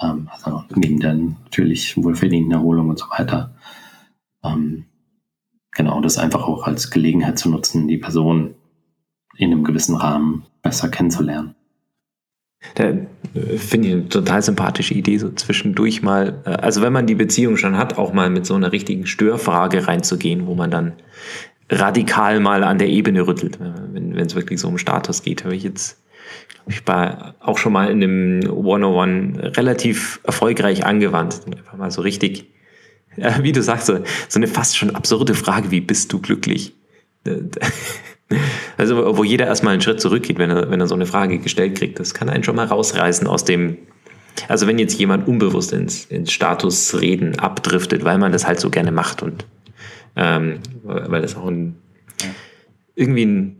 Ähm, 0.00 0.28
also 0.30 0.62
neben 0.74 1.00
der 1.00 1.14
natürlich 1.14 1.96
wohlverdienten 1.96 2.52
Erholung 2.52 2.88
und 2.90 2.98
so 2.98 3.06
weiter. 3.10 3.54
Ähm, 4.44 4.84
genau, 5.72 6.00
das 6.00 6.18
einfach 6.18 6.46
auch 6.46 6.64
als 6.64 6.90
Gelegenheit 6.90 7.38
zu 7.38 7.50
nutzen, 7.50 7.88
die 7.88 7.98
Person 7.98 8.54
in 9.38 9.52
einem 9.52 9.64
gewissen 9.64 9.96
Rahmen 9.96 10.44
besser 10.62 10.88
kennenzulernen. 10.88 11.54
Äh, 12.76 13.06
finde 13.56 13.88
ich 13.88 13.94
eine 13.94 14.08
total 14.08 14.42
sympathische 14.42 14.94
Idee, 14.94 15.18
so 15.18 15.30
zwischendurch 15.30 16.02
mal, 16.02 16.42
äh, 16.44 16.50
also 16.50 16.82
wenn 16.82 16.92
man 16.92 17.06
die 17.06 17.14
Beziehung 17.14 17.56
schon 17.56 17.78
hat, 17.78 17.96
auch 17.96 18.12
mal 18.12 18.30
mit 18.30 18.46
so 18.46 18.54
einer 18.54 18.72
richtigen 18.72 19.06
Störfrage 19.06 19.86
reinzugehen, 19.86 20.46
wo 20.46 20.54
man 20.54 20.70
dann 20.70 20.92
radikal 21.70 22.40
mal 22.40 22.64
an 22.64 22.78
der 22.78 22.88
Ebene 22.88 23.26
rüttelt, 23.26 23.58
wenn 23.60 24.16
es 24.18 24.34
wirklich 24.34 24.58
so 24.58 24.68
um 24.68 24.78
Status 24.78 25.22
geht. 25.22 25.44
Habe 25.44 25.54
ich 25.54 25.62
jetzt 25.62 25.98
ich 26.68 26.86
war 26.86 27.34
auch 27.40 27.58
schon 27.58 27.72
mal 27.72 27.90
in 27.90 28.02
einem 28.02 28.40
101 28.44 29.56
relativ 29.56 30.20
erfolgreich 30.24 30.84
angewandt. 30.84 31.40
Einfach 31.46 31.76
mal 31.76 31.90
so 31.90 32.02
richtig, 32.02 32.46
wie 33.40 33.52
du 33.52 33.62
sagst, 33.62 33.86
so, 33.86 34.00
so 34.28 34.38
eine 34.38 34.46
fast 34.46 34.76
schon 34.76 34.94
absurde 34.94 35.34
Frage, 35.34 35.70
wie 35.70 35.80
bist 35.80 36.12
du 36.12 36.20
glücklich? 36.20 36.74
Also, 38.76 39.16
wo 39.16 39.24
jeder 39.24 39.46
erstmal 39.46 39.72
einen 39.72 39.82
Schritt 39.82 40.00
zurückgeht, 40.00 40.38
wenn 40.38 40.50
er, 40.50 40.70
wenn 40.70 40.80
er 40.80 40.86
so 40.86 40.94
eine 40.94 41.06
Frage 41.06 41.38
gestellt 41.38 41.76
kriegt. 41.76 41.98
Das 41.98 42.14
kann 42.14 42.28
einen 42.28 42.44
schon 42.44 42.56
mal 42.56 42.66
rausreißen 42.66 43.26
aus 43.26 43.44
dem, 43.44 43.78
also 44.48 44.66
wenn 44.66 44.78
jetzt 44.78 44.98
jemand 44.98 45.26
unbewusst 45.26 45.72
ins, 45.72 46.04
ins 46.06 46.32
Statusreden 46.32 47.38
abdriftet, 47.38 48.04
weil 48.04 48.18
man 48.18 48.32
das 48.32 48.46
halt 48.46 48.60
so 48.60 48.70
gerne 48.70 48.92
macht 48.92 49.22
und 49.22 49.46
ähm, 50.16 50.58
weil 50.82 51.22
das 51.22 51.36
auch 51.36 51.46
ein, 51.46 51.76
irgendwie 52.94 53.24
ein, 53.24 53.56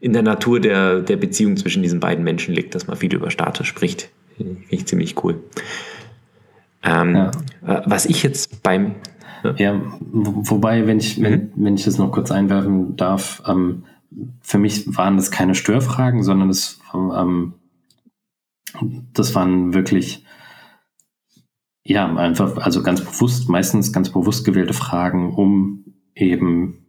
in 0.00 0.12
der 0.12 0.22
Natur 0.22 0.60
der, 0.60 1.00
der 1.00 1.16
Beziehung 1.16 1.56
zwischen 1.56 1.82
diesen 1.82 2.00
beiden 2.00 2.24
Menschen 2.24 2.54
liegt, 2.54 2.74
dass 2.74 2.86
man 2.86 2.96
viel 2.96 3.14
über 3.14 3.30
Status 3.30 3.66
spricht. 3.66 4.10
Finde 4.36 4.58
ich 4.68 4.86
ziemlich 4.86 5.22
cool. 5.24 5.42
Ähm, 6.84 7.14
ja. 7.14 7.30
Was 7.86 8.06
ich 8.06 8.22
jetzt 8.22 8.62
beim 8.62 8.94
ja, 9.56 9.80
wobei, 10.00 10.86
wenn 10.86 10.98
ich, 10.98 11.20
wenn, 11.20 11.32
mhm. 11.32 11.52
wenn 11.56 11.74
ich 11.74 11.84
das 11.84 11.98
noch 11.98 12.12
kurz 12.12 12.30
einwerfen 12.30 12.96
darf, 12.96 13.42
ähm, 13.46 13.84
für 14.40 14.58
mich 14.58 14.96
waren 14.96 15.16
das 15.16 15.30
keine 15.30 15.54
Störfragen, 15.54 16.22
sondern 16.22 16.48
das, 16.48 16.80
ähm, 16.94 17.54
das 19.12 19.34
waren 19.34 19.74
wirklich, 19.74 20.24
ja, 21.84 22.14
einfach, 22.16 22.58
also 22.58 22.82
ganz 22.82 23.00
bewusst, 23.00 23.48
meistens 23.48 23.92
ganz 23.92 24.10
bewusst 24.10 24.44
gewählte 24.44 24.74
Fragen, 24.74 25.34
um 25.34 25.84
eben, 26.14 26.86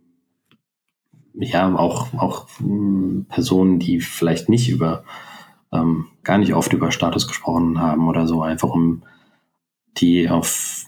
ja, 1.33 1.73
auch, 1.75 2.13
auch 2.13 2.47
hm, 2.57 3.25
Personen, 3.29 3.79
die 3.79 3.99
vielleicht 3.99 4.49
nicht 4.49 4.69
über, 4.69 5.03
ähm, 5.71 6.07
gar 6.23 6.37
nicht 6.37 6.53
oft 6.53 6.73
über 6.73 6.91
Status 6.91 7.27
gesprochen 7.27 7.79
haben 7.79 8.07
oder 8.07 8.27
so, 8.27 8.41
einfach 8.41 8.69
um 8.69 9.03
die 9.97 10.29
auf 10.29 10.85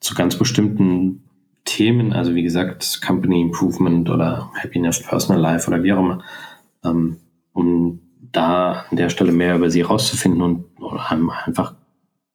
zu 0.00 0.14
ganz 0.14 0.36
bestimmten 0.36 1.22
Themen, 1.64 2.12
also 2.12 2.34
wie 2.34 2.42
gesagt, 2.42 3.00
Company 3.04 3.40
Improvement 3.40 4.08
oder 4.08 4.50
Happiness 4.54 5.02
Personal 5.02 5.42
Life 5.42 5.68
oder 5.68 5.82
wie 5.82 5.92
auch 5.92 5.98
immer, 5.98 6.24
ähm, 6.84 7.18
um 7.52 8.00
da 8.32 8.84
an 8.90 8.96
der 8.96 9.10
Stelle 9.10 9.32
mehr 9.32 9.56
über 9.56 9.70
sie 9.70 9.82
herauszufinden 9.82 10.42
und 10.42 10.64
einfach 11.10 11.74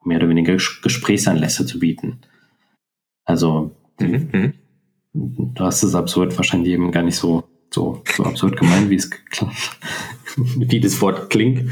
mehr 0.03 0.17
oder 0.17 0.29
weniger 0.29 0.53
Gesprächsanlässe 0.53 1.65
zu 1.65 1.79
bieten. 1.79 2.19
Also 3.23 3.71
mhm. 3.99 4.53
du 5.13 5.63
hast 5.63 5.83
es 5.83 5.95
absurd 5.95 6.35
wahrscheinlich 6.37 6.73
eben 6.73 6.91
gar 6.91 7.03
nicht 7.03 7.17
so, 7.17 7.43
so, 7.69 8.03
so 8.05 8.23
absurd 8.23 8.57
gemeint, 8.57 8.89
wie 8.89 8.95
es 8.95 9.09
wie 10.35 10.79
das 10.79 11.01
Wort 11.01 11.29
klingt. 11.29 11.69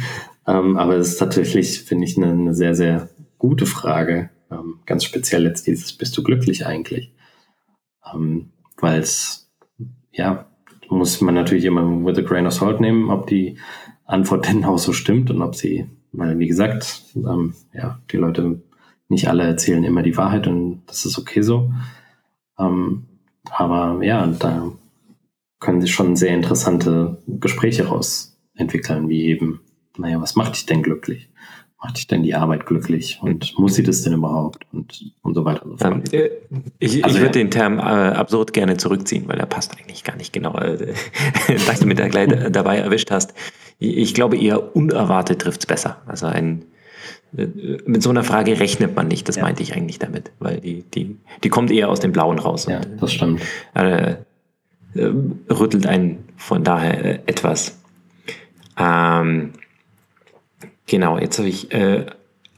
Ähm, 0.48 0.78
aber 0.78 0.96
es 0.96 1.10
ist 1.10 1.18
tatsächlich, 1.18 1.82
finde 1.82 2.06
ich, 2.06 2.18
eine, 2.18 2.32
eine 2.32 2.54
sehr, 2.54 2.76
sehr 2.76 3.10
gute 3.38 3.66
Frage, 3.66 4.30
ähm, 4.52 4.80
ganz 4.86 5.04
speziell 5.04 5.44
jetzt 5.44 5.68
dieses, 5.68 5.94
bist 5.94 6.18
du 6.18 6.24
glücklich 6.24 6.66
eigentlich? 6.66 7.14
Ähm, 8.14 8.52
Weil 8.78 9.00
es, 9.00 9.52
ja, 10.12 10.50
muss 10.90 11.22
man 11.22 11.36
natürlich 11.36 11.66
immer 11.66 11.84
with 12.06 12.18
a 12.18 12.22
grain 12.22 12.48
of 12.48 12.54
salt 12.54 12.80
nehmen, 12.80 13.10
ob 13.10 13.28
die 13.28 13.58
Antwort 14.06 14.48
denn 14.50 14.66
auch 14.66 14.80
so 14.80 14.94
stimmt 14.94 15.30
und 15.30 15.42
ob 15.42 15.56
sie, 15.56 15.88
weil 16.12 16.40
wie 16.40 16.48
gesagt, 16.48 17.04
ähm, 17.16 17.54
ja, 17.74 18.00
die 18.12 18.18
Leute 18.18 18.62
nicht 19.08 19.28
alle 19.28 19.44
erzählen 19.44 19.84
immer 19.84 20.04
die 20.04 20.18
Wahrheit 20.18 20.48
und 20.48 20.84
das 20.86 21.06
ist 21.06 21.18
okay 21.18 21.42
so. 21.42 21.72
Ähm, 22.60 23.06
aber 23.50 24.04
ja, 24.04 24.28
da 24.28 24.72
können 25.60 25.82
sich 25.82 25.92
schon 25.92 26.16
sehr 26.16 26.34
interessante 26.34 27.22
Gespräche 27.28 27.88
raus 27.88 28.38
entwickeln, 28.54 29.10
wie 29.10 29.26
eben, 29.26 29.62
naja, 29.98 30.22
was 30.22 30.36
macht 30.36 30.56
dich 30.56 30.66
denn 30.66 30.84
glücklich? 30.84 31.30
Macht 31.82 31.98
dich 31.98 32.08
denn 32.08 32.24
die 32.24 32.36
Arbeit 32.36 32.66
glücklich 32.66 33.20
und 33.22 33.58
muss 33.58 33.76
sie 33.76 33.84
das 33.84 34.02
denn 34.02 34.14
überhaupt 34.14 34.66
und, 34.74 35.14
und 35.22 35.34
so 35.34 35.46
weiter 35.46 35.66
und 35.66 35.80
so 35.80 35.88
fort. 35.88 36.14
Ähm, 36.14 36.64
ich, 36.80 37.04
also, 37.04 37.16
ich 37.16 37.22
würde 37.22 37.40
ja. 37.40 37.44
den 37.44 37.52
Term 37.52 37.80
äh, 37.80 37.82
absurd 37.82 38.52
gerne 38.54 38.78
zurückziehen, 38.78 39.28
weil 39.28 39.40
er 39.40 39.46
passt 39.46 39.78
eigentlich 39.80 40.04
gar 40.04 40.18
nicht 40.18 40.34
genau. 40.34 40.58
Äh, 40.58 40.94
dass 41.68 41.80
du 41.80 41.86
mit 41.86 41.98
der 42.00 42.10
gleich 42.10 42.30
dabei 42.52 42.78
erwischt 42.78 43.12
hast. 43.12 43.34
Ich 43.80 44.14
glaube 44.14 44.38
eher 44.38 44.76
unerwartet 44.76 45.42
trifft 45.42 45.62
es 45.62 45.66
besser. 45.66 46.02
Also 46.06 46.28
ein 46.28 46.66
äh, 47.38 47.48
mit 47.86 48.04
so 48.04 48.10
einer 48.10 48.24
Frage 48.24 48.60
rechnet 48.60 48.96
man 48.96 49.08
nicht, 49.08 49.28
das 49.30 49.38
ja. 49.38 49.44
meinte 49.44 49.64
ich 49.64 49.76
eigentlich 49.76 50.00
damit, 50.00 50.32
weil 50.40 50.60
die, 50.60 50.84
die, 50.84 51.18
die 51.44 51.50
kommt 51.50 51.72
eher 51.72 51.90
aus 51.90 52.02
dem 52.02 52.12
Blauen 52.12 52.40
raus. 52.40 52.66
Ja, 52.66 52.78
und, 52.78 53.02
das 53.02 53.14
stimmt. 53.14 53.42
Äh, 53.74 54.16
äh, 54.96 55.14
rüttelt 55.50 55.86
einen 55.86 56.26
von 56.36 56.64
daher 56.64 57.06
äh, 57.06 57.20
etwas. 57.26 57.80
Ähm, 58.78 59.52
Genau, 60.90 61.20
jetzt 61.20 61.38
habe 61.38 61.48
ich 61.48 61.72
äh, 61.72 62.06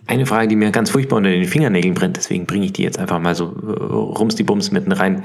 eine 0.07 0.25
Frage, 0.25 0.47
die 0.47 0.55
mir 0.55 0.71
ganz 0.71 0.89
furchtbar 0.89 1.17
unter 1.17 1.29
den 1.29 1.45
Fingernägeln 1.45 1.93
brennt, 1.93 2.17
deswegen 2.17 2.45
bringe 2.45 2.65
ich 2.65 2.73
die 2.73 2.83
jetzt 2.83 2.97
einfach 2.97 3.19
mal 3.19 3.35
so 3.35 3.45
äh, 3.45 3.93
rums 3.93 4.35
die 4.35 4.43
Bums 4.43 4.71
mitten 4.71 4.93
rein. 4.93 5.23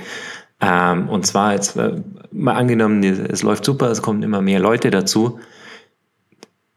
Ähm, 0.61 1.09
und 1.09 1.25
zwar 1.25 1.53
jetzt 1.53 1.77
äh, 1.77 2.03
mal 2.33 2.55
angenommen, 2.55 3.05
es 3.05 3.43
läuft 3.43 3.65
super, 3.65 3.91
es 3.91 4.03
kommen 4.03 4.23
immer 4.23 4.43
mehr 4.43 4.59
Leute 4.59 4.91
dazu. 4.91 5.39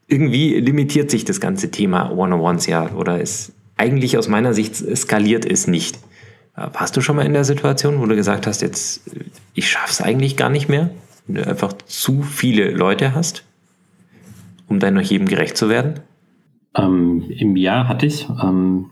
Irgendwie 0.07 0.59
limitiert 0.59 1.09
sich 1.09 1.25
das 1.25 1.39
ganze 1.39 1.71
Thema 1.71 2.11
One-on-Ones 2.11 2.67
ja 2.67 2.91
oder 2.91 3.19
ist 3.19 3.53
eigentlich 3.77 4.17
aus 4.17 4.27
meiner 4.27 4.53
Sicht 4.53 4.75
skaliert 4.97 5.45
es 5.45 5.65
nicht. 5.65 5.97
Äh, 6.55 6.67
warst 6.73 6.95
du 6.95 7.01
schon 7.01 7.15
mal 7.15 7.25
in 7.25 7.33
der 7.33 7.43
Situation, 7.43 7.99
wo 7.99 8.05
du 8.05 8.15
gesagt 8.15 8.45
hast, 8.45 8.61
jetzt 8.61 9.01
ich 9.55 9.75
es 9.87 10.01
eigentlich 10.01 10.37
gar 10.37 10.49
nicht 10.49 10.69
mehr, 10.69 10.91
wenn 11.25 11.35
du 11.35 11.47
einfach 11.47 11.73
zu 11.73 12.21
viele 12.21 12.69
Leute 12.69 13.15
hast, 13.15 13.43
um 14.67 14.79
dann 14.79 14.93
noch 14.93 15.01
jedem 15.01 15.27
gerecht 15.27 15.57
zu 15.57 15.69
werden? 15.69 16.01
Ähm, 16.75 17.29
Im 17.29 17.55
Jahr 17.55 17.87
hatte 17.87 18.05
ich. 18.05 18.27
Ähm, 18.41 18.91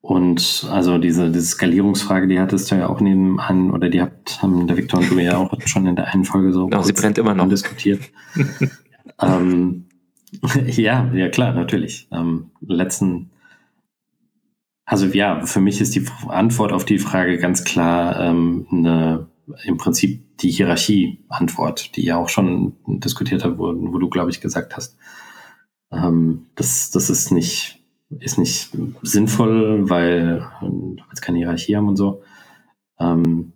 und 0.00 0.66
also 0.70 0.98
diese, 0.98 1.30
diese 1.30 1.46
Skalierungsfrage, 1.46 2.26
die 2.26 2.40
hattest 2.40 2.70
du 2.70 2.74
ja 2.74 2.88
auch 2.88 3.00
nebenan, 3.00 3.70
oder 3.70 3.88
die 3.88 4.02
habt 4.02 4.42
haben 4.42 4.66
der 4.66 4.76
Viktor 4.76 4.98
und 4.98 5.10
du 5.10 5.18
ja 5.20 5.38
auch 5.38 5.56
schon 5.66 5.86
in 5.86 5.94
der 5.94 6.12
einen 6.12 6.24
Folge 6.24 6.52
so 6.52 6.66
genau, 6.66 6.82
sie 6.82 6.92
brennt 6.92 7.18
immer 7.18 7.34
noch. 7.34 7.48
diskutiert. 7.48 8.00
ähm, 9.20 9.86
ja, 10.66 11.08
ja 11.14 11.28
klar, 11.28 11.54
natürlich. 11.54 12.08
Ähm, 12.10 12.50
letzten, 12.60 13.30
also 14.84 15.06
ja, 15.06 15.46
für 15.46 15.60
mich 15.60 15.80
ist 15.80 15.94
die 15.94 16.04
Antwort 16.28 16.72
auf 16.72 16.84
die 16.84 16.98
Frage 16.98 17.38
ganz 17.38 17.62
klar 17.62 18.18
ähm, 18.20 18.66
eine, 18.72 19.28
im 19.64 19.76
Prinzip 19.76 20.38
die 20.38 20.50
Hierarchie-Antwort, 20.50 21.96
die 21.96 22.04
ja 22.04 22.16
auch 22.16 22.28
schon 22.28 22.74
diskutiert 22.86 23.44
hat, 23.44 23.56
wo, 23.56 23.72
wo 23.74 23.98
du, 23.98 24.08
glaube 24.08 24.30
ich, 24.30 24.40
gesagt 24.40 24.76
hast, 24.76 24.96
ähm, 25.92 26.46
das, 26.54 26.90
das 26.90 27.10
ist 27.10 27.30
nicht, 27.30 27.78
ist 28.20 28.38
nicht 28.38 28.70
sinnvoll, 29.02 29.88
weil 29.88 30.46
wir 30.60 31.04
jetzt 31.10 31.20
keine 31.22 31.38
Hierarchie 31.38 31.76
haben 31.76 31.88
und 31.88 31.96
so. 31.96 32.22
Ähm, 32.98 33.52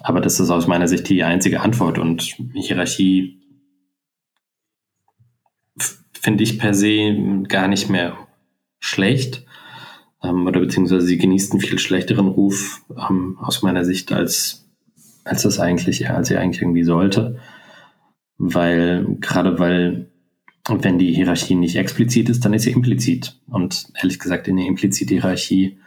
aber 0.00 0.20
das 0.20 0.40
ist 0.40 0.50
aus 0.50 0.66
meiner 0.66 0.88
Sicht 0.88 1.08
die 1.08 1.22
einzige 1.22 1.60
Antwort 1.60 1.98
und 1.98 2.22
Hierarchie 2.54 3.40
finde 6.12 6.44
ich 6.44 6.58
per 6.58 6.74
se 6.74 7.42
gar 7.48 7.68
nicht 7.68 7.88
mehr 7.90 8.16
schlecht 8.78 9.44
ähm, 10.22 10.46
oder 10.46 10.60
beziehungsweise 10.60 11.06
sie 11.06 11.18
genießt 11.18 11.52
einen 11.52 11.60
viel 11.60 11.78
schlechteren 11.78 12.28
Ruf 12.28 12.82
ähm, 12.96 13.38
aus 13.40 13.62
meiner 13.62 13.84
Sicht 13.84 14.12
als 14.12 14.68
als 15.24 15.42
das 15.42 15.60
eigentlich 15.60 16.08
als 16.10 16.28
sie 16.28 16.36
eigentlich 16.36 16.62
irgendwie 16.62 16.84
sollte, 16.84 17.38
weil 18.38 19.16
gerade 19.20 19.58
weil 19.58 20.11
und 20.68 20.84
wenn 20.84 20.98
die 20.98 21.12
Hierarchie 21.12 21.56
nicht 21.56 21.76
explizit 21.76 22.28
ist, 22.28 22.44
dann 22.44 22.54
ist 22.54 22.62
sie 22.62 22.70
implizit. 22.70 23.36
Und 23.48 23.88
ehrlich 24.00 24.18
gesagt, 24.18 24.48
eine 24.48 24.66
implizite 24.66 25.14
Hierarchie 25.14 25.78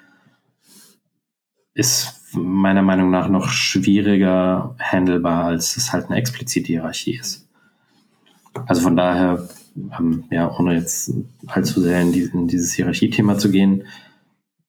ist 1.73 2.21
meiner 2.33 2.81
Meinung 2.81 3.09
nach 3.09 3.29
noch 3.29 3.47
schwieriger 3.47 4.75
handelbar, 4.79 5.45
als 5.45 5.77
es 5.77 5.93
halt 5.93 6.07
eine 6.07 6.17
explizite 6.17 6.67
Hierarchie 6.67 7.15
ist. 7.15 7.47
Also 8.65 8.81
von 8.81 8.97
daher, 8.97 9.47
ähm, 9.97 10.25
ja, 10.29 10.53
ohne 10.57 10.75
jetzt 10.75 11.13
allzu 11.47 11.81
sehr 11.81 12.01
in, 12.01 12.11
die, 12.11 12.23
in 12.23 12.47
dieses 12.47 12.73
Hierarchiethema 12.73 13.37
zu 13.37 13.51
gehen, 13.51 13.83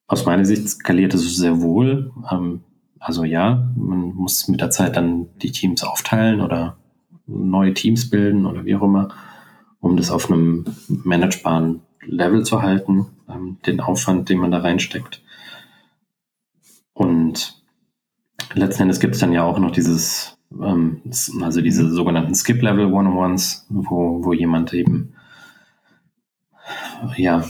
aus 0.07 0.25
meiner 0.25 0.45
Sicht 0.45 0.69
skaliert 0.69 1.13
es 1.13 1.35
sehr 1.35 1.61
wohl. 1.61 2.11
Ähm, 2.31 2.61
also 2.99 3.25
ja, 3.25 3.69
man 3.75 4.15
muss 4.15 4.47
mit 4.47 4.61
der 4.61 4.71
Zeit 4.71 4.95
dann 4.95 5.27
die 5.41 5.51
Teams 5.51 5.83
aufteilen 5.83 6.39
oder 6.39 6.77
neue 7.25 7.73
Teams 7.73 8.09
bilden 8.09 8.45
oder 8.45 8.63
wie 8.63 8.75
auch 8.75 8.83
immer 8.83 9.09
um 9.79 9.97
das 9.97 10.11
auf 10.11 10.29
einem 10.29 10.65
managebaren 10.87 11.81
Level 12.01 12.43
zu 12.43 12.61
halten, 12.61 13.07
ähm, 13.29 13.57
den 13.65 13.79
Aufwand, 13.79 14.29
den 14.29 14.39
man 14.39 14.51
da 14.51 14.59
reinsteckt. 14.59 15.21
Und 16.93 17.61
letzten 18.53 18.83
Endes 18.83 18.99
gibt 18.99 19.15
es 19.15 19.21
dann 19.21 19.33
ja 19.33 19.43
auch 19.43 19.59
noch 19.59 19.71
dieses, 19.71 20.37
ähm, 20.51 21.01
also 21.41 21.61
diese 21.61 21.89
sogenannten 21.89 22.33
Skip-Level 22.33 22.91
One-on-Ones, 22.91 23.65
wo, 23.69 24.23
wo 24.23 24.33
jemand 24.33 24.73
eben, 24.73 25.13
ja, 27.15 27.43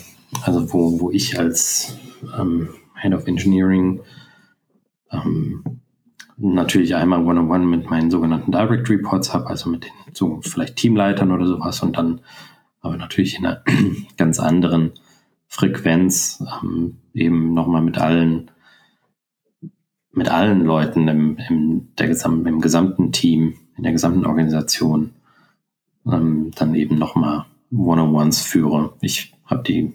also 0.44 0.74
wo, 0.74 1.00
wo 1.00 1.12
ich 1.12 1.40
als 1.40 1.98
ähm, 2.38 2.70
Head 3.00 3.14
of 3.14 3.28
Engineering 3.28 4.02
ähm, 5.12 5.64
natürlich 6.38 6.96
einmal 6.96 7.26
One-on-One 7.26 7.66
mit 7.66 7.90
meinen 7.90 8.12
sogenannten 8.12 8.52
Direct 8.52 8.90
Reports 8.90 9.34
habe, 9.34 9.48
also 9.48 9.70
mit 9.70 9.86
den 9.86 9.92
so 10.14 10.40
vielleicht 10.42 10.76
Teamleitern 10.76 11.32
oder 11.32 11.46
sowas 11.46 11.82
und 11.82 11.98
dann 11.98 12.22
aber 12.82 12.98
natürlich 12.98 13.38
in 13.38 13.46
einer 13.46 13.64
ganz 14.18 14.40
anderen 14.40 14.92
Frequenz 15.48 16.44
ähm, 16.62 16.98
eben 17.14 17.54
nochmal 17.54 17.82
mit 17.82 17.98
allen 17.98 18.52
mit 20.12 20.30
allen 20.30 20.66
Leuten 20.66 21.08
im, 21.08 21.38
im, 21.50 21.90
der 21.96 22.08
gesam 22.08 22.46
im 22.48 22.60
gesamten 22.60 23.12
Team, 23.12 23.54
in 23.76 23.84
der 23.84 23.92
gesamten 23.92 24.26
Organisation 24.26 25.14
ähm, 26.12 26.52
dann 26.56 26.74
eben 26.74 26.98
nochmal 26.98 27.46
One-on-Ones 27.72 28.42
führe. 28.42 28.94
Ich 29.02 29.34
habe 29.46 29.64
die 29.64 29.94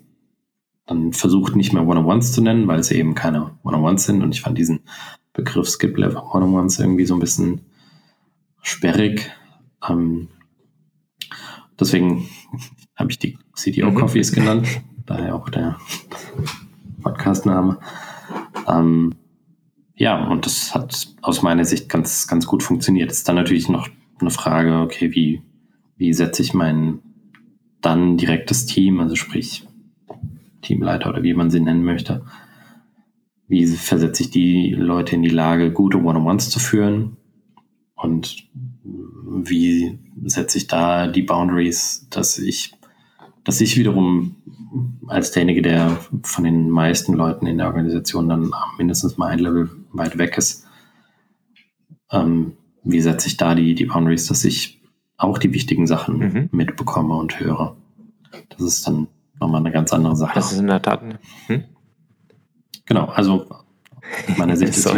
dann 0.86 1.12
versucht, 1.12 1.56
nicht 1.56 1.72
mehr 1.72 1.86
One-on-Ones 1.86 2.32
zu 2.32 2.40
nennen, 2.40 2.68
weil 2.68 2.84
sie 2.84 2.96
eben 2.96 3.14
keine 3.14 3.58
One-on-Ones 3.64 4.04
sind 4.04 4.22
und 4.22 4.32
ich 4.32 4.42
fand 4.42 4.58
diesen 4.58 4.80
Begriff 5.32 5.68
Skip 5.68 5.96
Level 5.96 6.18
One-on-Ones 6.18 6.78
irgendwie 6.78 7.06
so 7.06 7.14
ein 7.14 7.20
bisschen 7.20 7.62
sperrig. 8.62 9.30
Ähm, 9.88 10.28
deswegen 11.78 12.28
habe 12.96 13.10
ich 13.10 13.18
die 13.18 13.38
CDO 13.54 13.90
mhm. 13.90 13.94
Coffees 13.94 14.32
genannt, 14.32 14.66
daher 15.06 15.34
auch 15.34 15.48
der 15.48 15.78
Podcast-Name. 17.02 17.78
Ähm, 18.68 19.14
ja, 19.94 20.26
und 20.28 20.46
das 20.46 20.74
hat 20.74 21.08
aus 21.22 21.42
meiner 21.42 21.64
Sicht 21.64 21.88
ganz, 21.88 22.26
ganz 22.26 22.46
gut 22.46 22.62
funktioniert. 22.62 23.10
Es 23.10 23.18
ist 23.18 23.28
dann 23.28 23.36
natürlich 23.36 23.68
noch 23.68 23.88
eine 24.20 24.30
Frage, 24.30 24.80
okay, 24.80 25.14
wie, 25.14 25.42
wie 25.96 26.12
setze 26.12 26.42
ich 26.42 26.54
mein 26.54 27.00
dann 27.80 28.16
direktes 28.16 28.66
Team, 28.66 29.00
also 29.00 29.16
sprich 29.16 29.66
Teamleiter 30.62 31.10
oder 31.10 31.22
wie 31.22 31.34
man 31.34 31.50
sie 31.50 31.60
nennen 31.60 31.84
möchte, 31.84 32.24
wie 33.52 33.66
versetze 33.66 34.22
ich 34.22 34.30
die 34.30 34.70
Leute 34.70 35.14
in 35.14 35.20
die 35.20 35.28
Lage, 35.28 35.72
gute 35.72 35.98
One-on-Ones 35.98 36.48
zu 36.48 36.58
führen 36.58 37.18
und 37.94 38.48
wie 38.82 39.98
setze 40.24 40.56
ich 40.56 40.68
da 40.68 41.06
die 41.06 41.20
Boundaries, 41.20 42.06
dass 42.08 42.38
ich, 42.38 42.72
dass 43.44 43.60
ich 43.60 43.76
wiederum 43.76 44.36
als 45.06 45.32
derjenige, 45.32 45.60
der 45.60 45.98
von 46.22 46.44
den 46.44 46.70
meisten 46.70 47.12
Leuten 47.12 47.46
in 47.46 47.58
der 47.58 47.66
Organisation 47.66 48.26
dann 48.26 48.52
mindestens 48.78 49.18
mal 49.18 49.28
ein 49.28 49.38
Level 49.38 49.68
weit 49.92 50.16
weg 50.16 50.38
ist, 50.38 50.66
ähm, 52.10 52.56
wie 52.84 53.02
setze 53.02 53.28
ich 53.28 53.36
da 53.36 53.54
die, 53.54 53.74
die 53.74 53.84
Boundaries, 53.84 54.28
dass 54.28 54.46
ich 54.46 54.80
auch 55.18 55.36
die 55.36 55.52
wichtigen 55.52 55.86
Sachen 55.86 56.18
mhm. 56.20 56.48
mitbekomme 56.52 57.14
und 57.16 57.38
höre. 57.38 57.76
Das 58.48 58.62
ist 58.62 58.86
dann 58.86 59.08
nochmal 59.38 59.60
eine 59.60 59.72
ganz 59.72 59.92
andere 59.92 60.16
Sache. 60.16 60.36
Das 60.36 60.52
ist 60.52 60.58
in 60.58 60.68
der 60.68 60.80
Tat. 60.80 61.02
Hm? 61.48 61.64
Genau, 62.86 63.06
also 63.06 63.46
meiner 64.36 64.56
Sicht 64.56 64.76
ist 64.76 64.88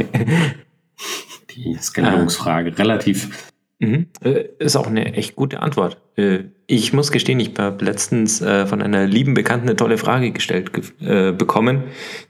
die 1.54 1.76
Skalierungsfrage 1.80 2.78
relativ. 2.78 3.50
Mhm. 3.78 4.06
Äh, 4.22 4.44
ist 4.58 4.76
auch 4.76 4.86
eine 4.86 5.14
echt 5.14 5.36
gute 5.36 5.60
Antwort. 5.60 5.98
Äh, 6.16 6.44
ich 6.66 6.92
muss 6.92 7.12
gestehen, 7.12 7.40
ich 7.40 7.52
habe 7.58 7.84
letztens 7.84 8.40
äh, 8.40 8.66
von 8.66 8.80
einer 8.80 9.06
lieben 9.06 9.34
Bekannten 9.34 9.68
eine 9.68 9.76
tolle 9.76 9.98
Frage 9.98 10.30
gestellt 10.30 10.70
bekommen, 11.00 11.84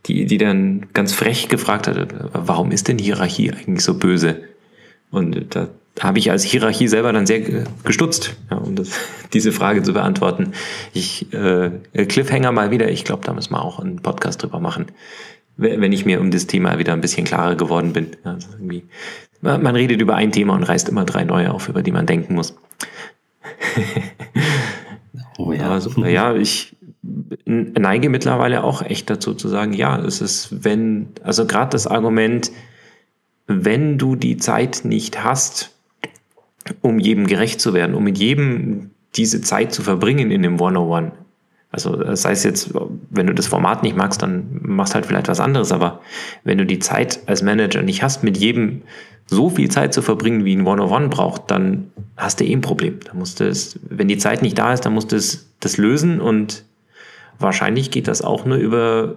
die, 0.06 0.26
die 0.26 0.38
dann 0.38 0.86
ganz 0.92 1.12
frech 1.12 1.48
gefragt 1.48 1.86
hat, 1.86 2.08
warum 2.32 2.72
ist 2.72 2.88
denn 2.88 2.98
Hierarchie 2.98 3.52
eigentlich 3.52 3.84
so 3.84 3.94
böse? 3.94 4.42
Und 5.10 5.54
da 5.54 5.68
habe 6.00 6.18
ich 6.18 6.30
als 6.30 6.42
Hierarchie 6.42 6.88
selber 6.88 7.12
dann 7.12 7.26
sehr 7.26 7.40
gestutzt, 7.84 8.34
ja, 8.50 8.56
um 8.56 8.74
das, 8.74 8.90
diese 9.32 9.52
Frage 9.52 9.82
zu 9.82 9.92
beantworten. 9.92 10.52
Ich 10.92 11.32
äh, 11.32 11.70
Cliffhanger 12.06 12.50
mal 12.50 12.70
wieder, 12.72 12.90
ich 12.90 13.04
glaube, 13.04 13.24
da 13.24 13.32
müssen 13.32 13.52
wir 13.52 13.62
auch 13.62 13.78
einen 13.78 14.00
Podcast 14.00 14.42
drüber 14.42 14.58
machen, 14.58 14.86
wenn 15.56 15.92
ich 15.92 16.04
mir 16.04 16.20
um 16.20 16.30
das 16.30 16.46
Thema 16.46 16.78
wieder 16.78 16.92
ein 16.92 17.00
bisschen 17.00 17.24
klarer 17.24 17.54
geworden 17.54 17.92
bin. 17.92 18.16
Also 18.24 18.48
man 19.40 19.76
redet 19.76 20.00
über 20.00 20.16
ein 20.16 20.32
Thema 20.32 20.54
und 20.54 20.64
reißt 20.64 20.88
immer 20.88 21.04
drei 21.04 21.24
neue 21.24 21.52
auf, 21.52 21.68
über 21.68 21.82
die 21.82 21.92
man 21.92 22.06
denken 22.06 22.34
muss. 22.34 22.56
oh 25.38 25.52
ja. 25.52 25.70
Also, 25.70 26.04
ja, 26.04 26.34
ich 26.34 26.76
neige 27.44 28.08
mittlerweile 28.08 28.64
auch 28.64 28.82
echt 28.82 29.10
dazu 29.10 29.34
zu 29.34 29.48
sagen, 29.48 29.72
ja, 29.74 29.98
es 29.98 30.20
ist, 30.20 30.64
wenn, 30.64 31.08
also 31.22 31.46
gerade 31.46 31.70
das 31.70 31.86
Argument, 31.86 32.50
wenn 33.46 33.98
du 33.98 34.16
die 34.16 34.38
Zeit 34.38 34.82
nicht 34.84 35.22
hast, 35.22 35.76
um 36.80 36.98
jedem 36.98 37.26
gerecht 37.26 37.60
zu 37.60 37.74
werden, 37.74 37.94
um 37.94 38.04
mit 38.04 38.16
jedem 38.18 38.90
diese 39.16 39.42
Zeit 39.42 39.72
zu 39.74 39.82
verbringen 39.82 40.30
in 40.30 40.42
dem 40.42 40.54
101. 40.54 41.12
Also 41.74 41.96
das 41.96 42.24
heißt 42.24 42.44
jetzt, 42.44 42.72
wenn 43.10 43.26
du 43.26 43.34
das 43.34 43.48
Format 43.48 43.82
nicht 43.82 43.96
magst, 43.96 44.22
dann 44.22 44.60
machst 44.62 44.94
halt 44.94 45.06
vielleicht 45.06 45.26
was 45.26 45.40
anderes, 45.40 45.72
aber 45.72 46.00
wenn 46.44 46.56
du 46.56 46.64
die 46.64 46.78
Zeit 46.78 47.18
als 47.26 47.42
Manager 47.42 47.82
nicht 47.82 48.04
hast, 48.04 48.22
mit 48.22 48.36
jedem 48.36 48.82
so 49.26 49.50
viel 49.50 49.68
Zeit 49.68 49.92
zu 49.92 50.00
verbringen, 50.00 50.44
wie 50.44 50.54
ein 50.54 50.60
101 50.60 51.12
braucht, 51.12 51.50
dann 51.50 51.90
hast 52.16 52.38
du 52.38 52.44
eh 52.44 52.52
ein 52.52 52.60
Problem. 52.60 53.00
Da 53.04 53.14
musst 53.14 53.40
du 53.40 53.48
es, 53.48 53.76
wenn 53.82 54.06
die 54.06 54.18
Zeit 54.18 54.40
nicht 54.40 54.56
da 54.56 54.72
ist, 54.72 54.82
dann 54.86 54.94
musst 54.94 55.10
du 55.10 55.16
es, 55.16 55.50
das 55.58 55.76
lösen 55.76 56.20
und 56.20 56.64
wahrscheinlich 57.40 57.90
geht 57.90 58.06
das 58.06 58.22
auch 58.22 58.44
nur 58.44 58.58
über 58.58 59.16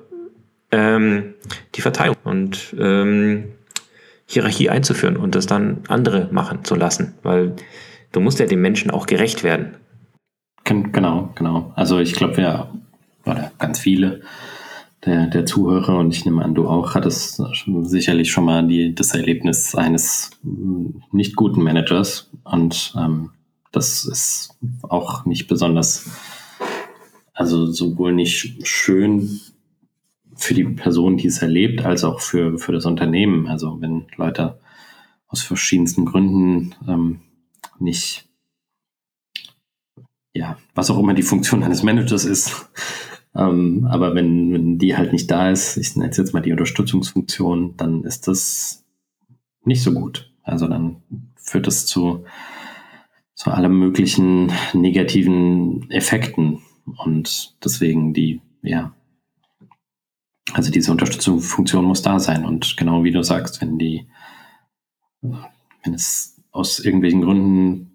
ähm, 0.71 1.35
die 1.75 1.81
Verteilung. 1.81 2.15
Und 2.23 2.75
ähm, 2.79 3.43
Hierarchie 4.25 4.69
einzuführen 4.69 5.15
und 5.15 5.35
das 5.35 5.45
dann 5.45 5.83
andere 5.87 6.27
machen 6.31 6.65
zu 6.65 6.75
lassen, 6.75 7.13
weil 7.23 7.53
du 8.11 8.19
musst 8.19 8.39
ja 8.39 8.45
den 8.45 8.61
Menschen 8.61 8.91
auch 8.91 9.05
gerecht 9.05 9.43
werden. 9.43 9.75
Genau, 10.67 11.29
genau. 11.35 11.71
Also 11.75 11.99
ich 11.99 12.13
glaube, 12.13 12.37
wir, 12.37 12.69
oder 13.25 13.51
ganz 13.57 13.79
viele 13.79 14.21
der, 15.05 15.27
der 15.27 15.45
Zuhörer 15.45 15.97
und 15.97 16.13
ich 16.13 16.25
nehme 16.25 16.43
an, 16.43 16.55
du 16.55 16.67
auch, 16.67 16.93
hattest 16.93 17.41
sicherlich 17.83 18.31
schon 18.31 18.43
mal 18.43 18.67
die, 18.67 18.93
das 18.93 19.13
Erlebnis 19.13 19.75
eines 19.75 20.31
nicht 21.11 21.37
guten 21.37 21.63
Managers 21.63 22.29
und 22.43 22.93
ähm, 22.97 23.29
das 23.71 24.03
ist 24.03 24.57
auch 24.81 25.25
nicht 25.25 25.47
besonders, 25.47 26.09
also 27.33 27.67
sowohl 27.67 28.11
nicht 28.11 28.67
schön 28.67 29.39
für 30.35 30.53
die 30.53 30.65
Person, 30.65 31.15
die 31.15 31.27
es 31.27 31.41
erlebt, 31.41 31.85
als 31.85 32.03
auch 32.03 32.19
für, 32.19 32.59
für 32.59 32.73
das 32.73 32.85
Unternehmen. 32.85 33.47
Also 33.47 33.79
wenn 33.79 34.07
Leute 34.17 34.59
aus 35.29 35.41
verschiedensten 35.41 36.05
Gründen 36.05 36.75
ähm, 36.87 37.21
nicht, 37.79 38.26
ja, 40.37 40.57
was 40.75 40.89
auch 40.89 40.99
immer 40.99 41.13
die 41.13 41.23
Funktion 41.23 41.63
eines 41.63 41.83
Managers 41.83 42.25
ist, 42.25 42.69
ähm, 43.35 43.87
aber 43.89 44.15
wenn, 44.15 44.51
wenn 44.53 44.79
die 44.79 44.97
halt 44.97 45.13
nicht 45.13 45.29
da 45.29 45.51
ist, 45.51 45.77
ich 45.77 45.95
nenne 45.95 46.09
es 46.09 46.17
jetzt 46.17 46.33
mal 46.33 46.41
die 46.41 46.51
Unterstützungsfunktion, 46.51 47.75
dann 47.77 48.03
ist 48.03 48.27
das 48.27 48.83
nicht 49.63 49.83
so 49.83 49.93
gut. 49.93 50.31
Also 50.43 50.67
dann 50.67 51.03
führt 51.35 51.67
das 51.67 51.85
zu, 51.85 52.25
zu 53.35 53.51
allem 53.51 53.77
möglichen 53.77 54.51
negativen 54.73 55.89
Effekten 55.91 56.61
und 57.03 57.55
deswegen 57.63 58.13
die, 58.13 58.41
ja, 58.63 58.93
also 60.53 60.71
diese 60.71 60.91
Unterstützungsfunktion 60.91 61.85
muss 61.85 62.01
da 62.01 62.19
sein. 62.19 62.45
Und 62.45 62.75
genau 62.77 63.03
wie 63.03 63.11
du 63.11 63.21
sagst, 63.21 63.61
wenn 63.61 63.77
die, 63.77 64.07
wenn 65.21 65.93
es 65.93 66.41
aus 66.51 66.79
irgendwelchen 66.79 67.21
Gründen, 67.21 67.86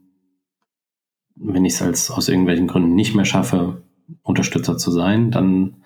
wenn 1.44 1.64
ich 1.64 1.74
es 1.74 1.82
als 1.82 2.10
aus 2.10 2.28
irgendwelchen 2.28 2.68
Gründen 2.68 2.94
nicht 2.94 3.14
mehr 3.14 3.24
schaffe, 3.24 3.82
Unterstützer 4.22 4.78
zu 4.78 4.90
sein, 4.90 5.30
dann 5.30 5.82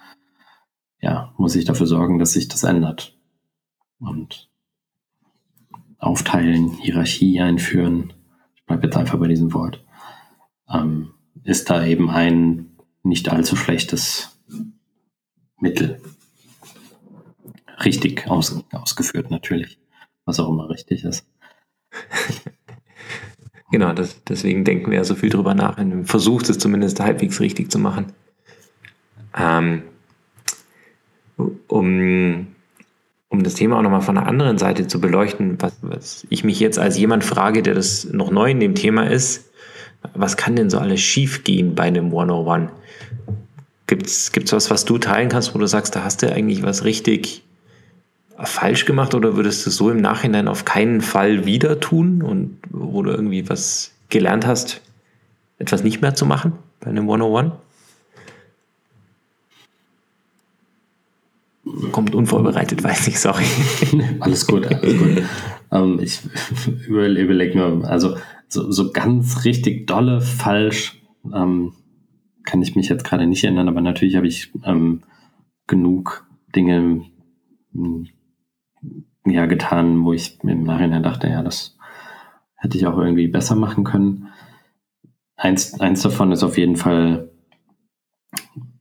ja, 1.01 1.33
muss 1.37 1.55
ich 1.57 1.65
dafür 1.65 1.87
sorgen, 1.87 2.19
dass 2.19 2.33
sich 2.33 2.49
das 2.49 2.65
ändert. 2.65 3.17
Und 3.99 4.51
aufteilen, 5.99 6.73
Hierarchie 6.73 7.41
einführen, 7.41 8.13
ich 8.55 8.65
bleibe 8.67 8.87
jetzt 8.87 8.97
einfach 8.97 9.19
bei 9.19 9.29
diesem 9.29 9.55
Wort, 9.55 9.85
ähm, 10.69 11.15
ist 11.45 11.71
da 11.71 11.85
eben 11.85 12.11
ein 12.11 12.77
nicht 13.03 13.31
allzu 13.31 13.57
schlechtes 13.57 14.39
Mittel 15.59 16.01
richtig 17.85 18.29
aus, 18.29 18.65
ausgeführt 18.73 19.31
natürlich, 19.31 19.79
was 20.25 20.41
auch 20.41 20.49
immer 20.49 20.69
richtig 20.69 21.05
ist. 21.05 21.27
genau, 23.71 23.93
das, 23.93 24.23
deswegen 24.25 24.65
denken 24.65 24.91
wir 24.91 24.99
ja 24.99 25.05
so 25.05 25.15
viel 25.15 25.31
drüber 25.31 25.55
nach 25.55 25.79
und 25.79 26.07
versucht 26.07 26.49
es 26.49 26.59
zumindest 26.59 27.01
halbwegs 27.01 27.41
richtig 27.41 27.71
zu 27.71 27.79
machen. 27.79 28.13
Ähm, 29.37 29.83
um, 31.69 32.47
um 33.29 33.43
das 33.43 33.55
Thema 33.55 33.79
auch 33.79 33.83
nochmal 33.83 34.01
von 34.01 34.15
der 34.15 34.27
anderen 34.27 34.59
Seite 34.59 34.87
zu 34.87 35.01
beleuchten, 35.01 35.57
was, 35.61 35.77
was 35.83 36.27
ich 36.31 36.45
mich 36.45 36.61
jetzt 36.61 36.79
als 36.79 36.99
jemand 36.99 37.25
frage, 37.25 37.63
der 37.63 37.75
das 37.75 38.05
noch 38.05 38.31
neu 38.31 38.51
in 38.51 38.61
dem 38.61 38.75
Thema 38.75 39.11
ist, 39.11 39.51
was 40.15 40.37
kann 40.37 40.57
denn 40.57 40.71
so 40.71 40.79
alles 40.79 41.01
schief 41.01 41.45
gehen 41.45 41.75
bei 41.75 41.85
einem 41.85 42.07
101? 42.07 42.71
Gibt 43.87 44.07
es 44.07 44.53
was, 44.53 44.71
was 44.71 44.85
du 44.85 44.99
teilen 44.99 45.29
kannst, 45.29 45.55
wo 45.55 45.59
du 45.59 45.67
sagst, 45.67 45.95
da 45.95 46.05
hast 46.05 46.23
du 46.23 46.33
eigentlich 46.33 46.63
was 46.63 46.85
richtig 46.85 47.45
falsch 48.45 48.85
gemacht 48.85 49.15
oder 49.15 49.37
würdest 49.37 49.67
du 49.67 49.71
so 49.71 49.91
im 49.91 50.01
Nachhinein 50.01 50.49
auf 50.49 50.65
keinen 50.65 51.01
Fall 51.01 51.47
wieder 51.47 51.81
tun 51.81 52.23
und 52.23 52.59
wo 52.71 53.03
du 53.03 53.11
irgendwie 53.11 53.49
was 53.49 53.93
gelernt 54.09 54.47
hast, 54.47 54.83
etwas 55.59 55.83
nicht 55.83 56.03
mehr 56.03 56.15
zu 56.15 56.27
machen 56.27 56.53
bei 56.81 56.91
einem 56.91 57.11
101? 57.11 57.53
kommt 61.93 62.15
unvorbereitet, 62.15 62.83
weiß 62.85 63.09
ich, 63.09 63.21
sorry. 63.21 63.45
alles 64.21 64.47
gut, 64.47 64.67
alles 64.67 64.99
gut. 64.99 65.23
ähm, 65.73 65.99
ich 66.01 66.21
überlege 66.87 67.59
nur, 67.59 67.89
also 67.89 68.17
so, 68.49 68.71
so 68.71 68.93
ganz 68.93 69.45
richtig 69.45 69.87
dolle 69.87 70.21
falsch 70.21 71.01
ähm, 71.35 71.73
kann 72.45 72.63
ich 72.63 72.77
mich 72.77 72.89
jetzt 72.89 73.05
gerade 73.05 73.27
nicht 73.27 73.43
erinnern, 73.43 73.69
aber 73.69 73.81
natürlich 73.81 74.15
habe 74.17 74.29
ich 74.29 74.53
ähm, 74.65 75.03
genug 75.67 76.27
Dinge 76.55 77.03
hm, 77.73 78.09
ja 79.25 79.47
getan, 79.47 80.05
wo 80.05 80.13
ich 80.13 80.39
im 80.43 80.65
Nachhinein 80.65 81.03
dachte, 81.03 81.29
ja, 81.29 81.43
das 81.43 81.77
hätte 82.57 82.77
ich 82.77 82.87
auch 82.87 82.99
irgendwie 82.99 83.29
besser 83.29 83.55
machen 83.55 83.85
können. 83.85 84.29
Eins, 85.37 85.79
eins 85.81 86.03
davon 86.03 86.33
ist 86.33 86.43
auf 86.43 86.57
jeden 86.57 86.77
Fall, 86.77 87.31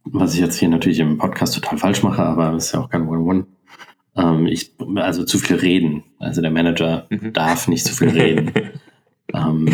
was 0.04 0.34
ich 0.34 0.40
jetzt 0.40 0.58
hier 0.58 0.70
natürlich 0.70 1.00
im 1.00 1.18
Podcast 1.18 1.56
total 1.56 1.78
falsch 1.78 2.04
mache, 2.04 2.24
aber 2.24 2.54
ist 2.56 2.72
ja 2.72 2.80
auch 2.80 2.90
kein 2.90 3.08
One-One. 3.08 3.48
Ähm, 4.16 4.48
ich, 4.48 4.76
also 4.96 5.26
zu 5.26 5.38
viel 5.38 5.58
reden. 5.58 6.04
Also 6.20 6.42
der 6.42 6.52
Manager 6.52 7.08
mhm. 7.10 7.34
darf 7.34 7.68
nicht 7.68 7.86
zu 7.86 7.94
viel 7.94 8.10
reden. 8.10 8.54
ähm, 9.34 9.68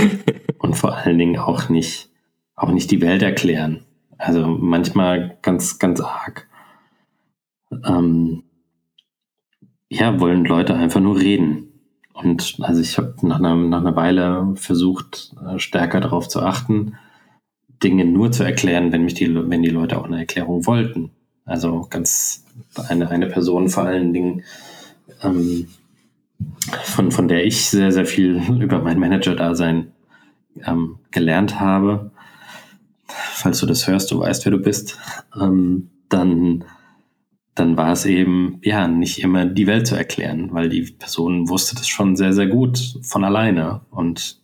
und 0.58 0.76
vor 0.76 0.96
allen 0.96 1.17
Dingen 1.17 1.38
auch 1.38 1.70
nicht, 1.70 2.10
auch 2.56 2.72
nicht 2.72 2.89
die 2.89 3.02
Welt 3.02 3.22
erklären. 3.22 3.86
Also 4.17 4.48
manchmal 4.48 5.38
ganz, 5.41 5.80
ganz 5.80 6.02
arg. 6.02 6.48
Ähm, 7.86 8.44
ja, 9.91 10.21
wollen 10.21 10.45
Leute 10.45 10.73
einfach 10.73 11.01
nur 11.01 11.19
reden. 11.19 11.67
Und 12.13 12.58
also 12.62 12.80
ich 12.80 12.97
habe 12.97 13.13
nach 13.23 13.39
einer, 13.39 13.56
nach 13.56 13.82
einer 13.82 13.95
Weile 13.95 14.54
versucht, 14.56 15.36
äh, 15.45 15.60
stärker 15.60 15.99
darauf 15.99 16.30
zu 16.30 16.41
achten, 16.41 16.95
Dinge 17.84 18.06
nur 18.06 18.32
zu 18.32 18.43
erklären, 18.43 18.93
wenn 18.93 19.04
mich 19.04 19.15
die, 19.15 19.34
wenn 19.36 19.63
die 19.63 19.69
Leute 19.69 19.99
auch 19.99 20.06
eine 20.06 20.19
Erklärung 20.19 20.65
wollten. 20.65 21.12
Also 21.45 21.88
ganz 21.89 22.45
eine, 22.88 23.10
eine 23.10 23.27
Person 23.27 23.67
vor 23.67 23.84
allen 23.84 24.13
Dingen, 24.13 24.43
ähm, 25.23 25.67
von, 26.84 27.12
von 27.12 27.27
der 27.27 27.45
ich 27.45 27.65
sehr, 27.65 27.91
sehr 27.91 28.06
viel 28.06 28.41
über 28.62 28.82
mein 28.82 28.99
Manager-Dasein 28.99 29.91
ähm, 30.65 30.99
gelernt 31.12 31.60
habe. 31.60 32.12
Falls 33.08 33.60
du 33.60 33.65
das 33.65 33.88
hörst, 33.88 34.10
du 34.12 34.19
weißt, 34.19 34.45
wer 34.45 34.54
du 34.54 34.60
bist, 34.60 34.97
ähm, 35.36 35.89
dann 36.08 36.63
dann 37.56 37.76
war 37.76 37.92
es 37.92 38.06
eben, 38.06 38.60
ja, 38.64 38.88
nicht 38.88 39.22
immer 39.22 39.46
die 39.46 39.68
Welt 39.68 39.88
zu 39.88 39.96
erklären, 39.96 40.54
weil 40.54 40.70
die 40.70 40.84
Person 40.84 41.50
wusste 41.50 41.76
das 41.76 41.88
schon 41.88 42.16
sehr, 42.16 42.34
sehr 42.34 42.48
gut 42.48 43.00
von 43.04 43.24
alleine 43.24 43.82
und 43.90 44.42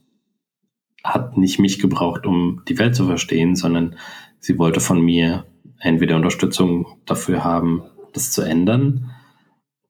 hat 1.04 1.38
nicht 1.38 1.60
mich 1.60 1.80
gebraucht, 1.80 2.26
um 2.26 2.64
die 2.68 2.78
Welt 2.80 2.96
zu 2.96 3.06
verstehen, 3.06 3.56
sondern 3.56 3.96
sie 4.40 4.58
wollte 4.60 4.82
von 4.82 5.00
mir 5.00 5.46
entweder 5.80 6.18
Unterstützung 6.18 6.86
dafür 7.06 7.44
haben, 7.44 7.84
das 8.14 8.32
zu 8.32 8.42
ändern 8.42 9.12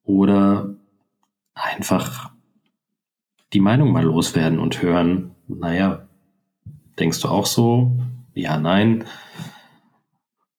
oder 0.03 0.75
einfach 1.53 2.31
die 3.53 3.59
Meinung 3.59 3.91
mal 3.91 4.03
loswerden 4.03 4.59
und 4.59 4.81
hören, 4.81 5.31
naja, 5.47 6.07
denkst 6.99 7.21
du 7.21 7.29
auch 7.29 7.45
so? 7.45 7.97
Ja, 8.33 8.59
nein. 8.59 9.05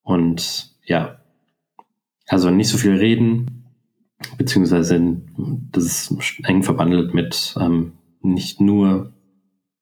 Und 0.03 0.75
ja, 0.85 1.18
also 2.29 2.51
nicht 2.51 2.69
so 2.69 2.79
viel 2.79 2.97
reden, 2.97 3.65
beziehungsweise 4.37 5.21
das 5.73 6.11
ist 6.11 6.41
eng 6.45 6.63
verwandelt 6.63 7.15
mit 7.15 7.55
ähm, 7.61 7.93
nicht 8.23 8.61
nur, 8.61 9.13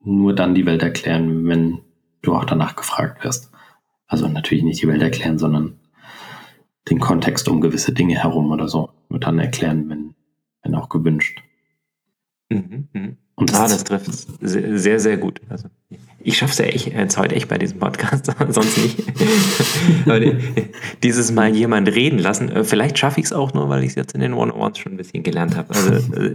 nur 0.01 0.35
dann 0.35 0.55
die 0.55 0.67
Welt 0.67 0.83
erklären, 0.83 1.47
wenn 1.47 1.81
du 2.23 2.35
auch 2.35 2.45
danach 2.45 2.77
gefragt 2.77 3.25
wirst. 3.25 3.51
Also 4.07 4.29
natürlich 4.29 4.65
nicht 4.65 4.83
die 4.83 4.89
Welt 4.89 5.03
erklären, 5.03 5.39
sondern 5.39 5.79
den 6.89 7.01
Kontext 7.01 7.49
um 7.49 7.61
gewisse 7.61 7.93
Dinge 7.93 8.15
herum 8.15 8.53
oder 8.53 8.69
so. 8.69 8.91
Nur 9.09 9.19
dann 9.19 9.39
erklären, 9.39 9.89
wenn, 9.89 10.15
wenn 10.63 10.75
auch 10.75 10.89
gewünscht. 10.89 11.43
Mhm, 12.49 12.89
mh. 12.93 13.09
Und 13.35 13.53
ah, 13.55 13.69
das 13.69 13.85
trifft 13.85 14.11
sehr, 14.41 15.01
sehr 15.01 15.19
gut. 15.19 15.41
Also, 15.49 15.69
ich 16.27 16.39
schaffe 16.39 16.51
es 16.51 16.59
ja 16.59 16.65
echt, 16.65 16.93
jetzt 16.93 17.19
heute 17.19 17.37
echt 17.37 17.49
bei 17.49 17.57
diesem 17.57 17.79
Podcast, 17.79 18.27
sonst 18.49 18.79
nicht. 18.79 18.99
Aber 20.07 20.21
dieses 21.05 21.31
Mal 21.31 21.55
jemand 21.55 21.89
reden 21.95 22.19
lassen, 22.19 22.51
äh, 22.51 22.65
vielleicht 22.65 22.99
schaffe 22.99 23.21
ich 23.21 23.27
es 23.27 23.33
auch 23.33 23.55
nur, 23.55 23.69
weil 23.69 23.85
ich 23.85 23.91
es 23.91 23.95
jetzt 23.95 24.13
in 24.13 24.21
den 24.21 24.33
One-on-Ones 24.33 24.79
schon 24.79 24.95
ein 24.95 24.97
bisschen 24.97 25.23
gelernt 25.23 25.57
habe. 25.57 25.73
Also, 25.73 25.95
äh, 26.17 26.35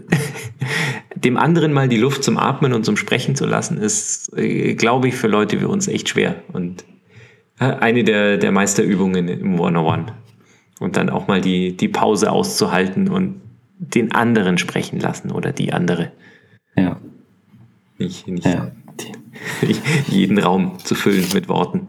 dem 1.16 1.36
anderen 1.36 1.74
mal 1.74 1.90
die 1.90 1.98
Luft 1.98 2.24
zum 2.24 2.38
Atmen 2.38 2.72
und 2.72 2.86
zum 2.86 2.96
Sprechen 2.96 3.36
zu 3.36 3.46
lassen, 3.46 3.78
ist, 3.78 4.32
äh, 4.38 4.76
glaube 4.76 5.10
ich, 5.10 5.16
für 5.16 5.28
Leute 5.28 5.60
wie 5.60 5.66
uns 5.66 5.90
echt 5.90 6.08
schwer. 6.08 6.36
Und 6.54 6.86
eine 7.58 8.04
der, 8.06 8.38
der 8.38 8.52
Meisterübungen 8.52 9.28
im 9.28 9.60
One-on-One. 9.60 10.06
Und 10.80 10.96
dann 10.96 11.10
auch 11.10 11.28
mal 11.28 11.42
die, 11.42 11.76
die 11.76 11.90
Pause 11.90 12.32
auszuhalten 12.32 13.10
und 13.10 13.42
den 13.78 14.14
anderen 14.14 14.58
sprechen 14.58 15.00
lassen 15.00 15.32
oder 15.32 15.52
die 15.52 15.74
andere. 15.74 16.12
Ja. 16.76 16.98
Nicht, 18.00 18.28
nicht, 18.28 18.46
ja. 18.46 18.72
jeden 20.08 20.40
Raum 20.40 20.80
zu 20.80 20.96
füllen 20.96 21.28
mit 21.34 21.48
Worten. 21.50 21.88